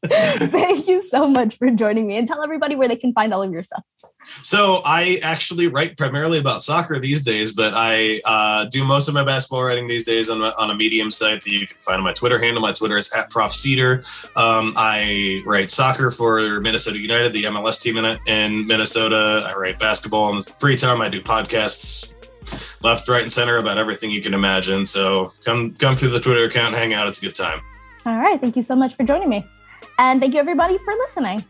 Thank 0.04 0.86
you 0.86 1.02
so 1.02 1.26
much 1.26 1.56
for 1.56 1.70
joining 1.70 2.06
me 2.06 2.16
and 2.16 2.28
tell 2.28 2.42
everybody 2.42 2.76
where 2.76 2.86
they 2.86 2.96
can 2.96 3.12
find 3.12 3.34
all 3.34 3.42
of 3.42 3.50
your 3.50 3.64
stuff. 3.64 3.82
So 4.24 4.82
I 4.84 5.18
actually 5.22 5.68
write 5.68 5.96
primarily 5.96 6.38
about 6.38 6.62
soccer 6.62 6.98
these 6.98 7.22
days, 7.22 7.52
but 7.52 7.72
I 7.76 8.20
uh, 8.24 8.66
do 8.66 8.84
most 8.84 9.08
of 9.08 9.14
my 9.14 9.24
basketball 9.24 9.62
writing 9.62 9.86
these 9.86 10.06
days 10.06 10.28
on, 10.28 10.42
on 10.42 10.70
a 10.70 10.74
Medium 10.74 11.10
site 11.10 11.42
that 11.42 11.50
you 11.50 11.66
can 11.66 11.76
find 11.80 11.98
on 11.98 12.04
my 12.04 12.12
Twitter 12.12 12.38
handle. 12.38 12.60
My 12.60 12.72
Twitter 12.72 12.96
is 12.96 13.12
at 13.12 13.30
Prof 13.30 13.52
Cedar. 13.52 14.02
Um, 14.36 14.74
I 14.76 15.42
write 15.46 15.70
soccer 15.70 16.10
for 16.10 16.60
Minnesota 16.60 16.98
United, 16.98 17.32
the 17.32 17.44
MLS 17.44 17.80
team 17.80 17.96
in, 17.96 18.18
in 18.26 18.66
Minnesota. 18.66 19.46
I 19.48 19.58
write 19.58 19.78
basketball 19.78 20.30
in 20.30 20.36
the 20.38 20.42
free 20.42 20.76
time. 20.76 21.00
I 21.00 21.08
do 21.08 21.22
podcasts 21.22 22.14
left, 22.82 23.08
right, 23.08 23.22
and 23.22 23.32
center 23.32 23.56
about 23.56 23.78
everything 23.78 24.10
you 24.10 24.22
can 24.22 24.34
imagine. 24.34 24.84
So 24.84 25.32
come 25.44 25.74
come 25.74 25.94
through 25.94 26.10
the 26.10 26.20
Twitter 26.20 26.44
account, 26.44 26.74
hang 26.74 26.94
out. 26.94 27.08
It's 27.08 27.22
a 27.22 27.26
good 27.26 27.34
time. 27.34 27.60
All 28.06 28.18
right. 28.18 28.40
Thank 28.40 28.56
you 28.56 28.62
so 28.62 28.76
much 28.76 28.94
for 28.94 29.04
joining 29.04 29.28
me. 29.28 29.46
And 29.98 30.20
thank 30.20 30.34
you 30.34 30.40
everybody 30.40 30.78
for 30.78 30.94
listening. 30.94 31.44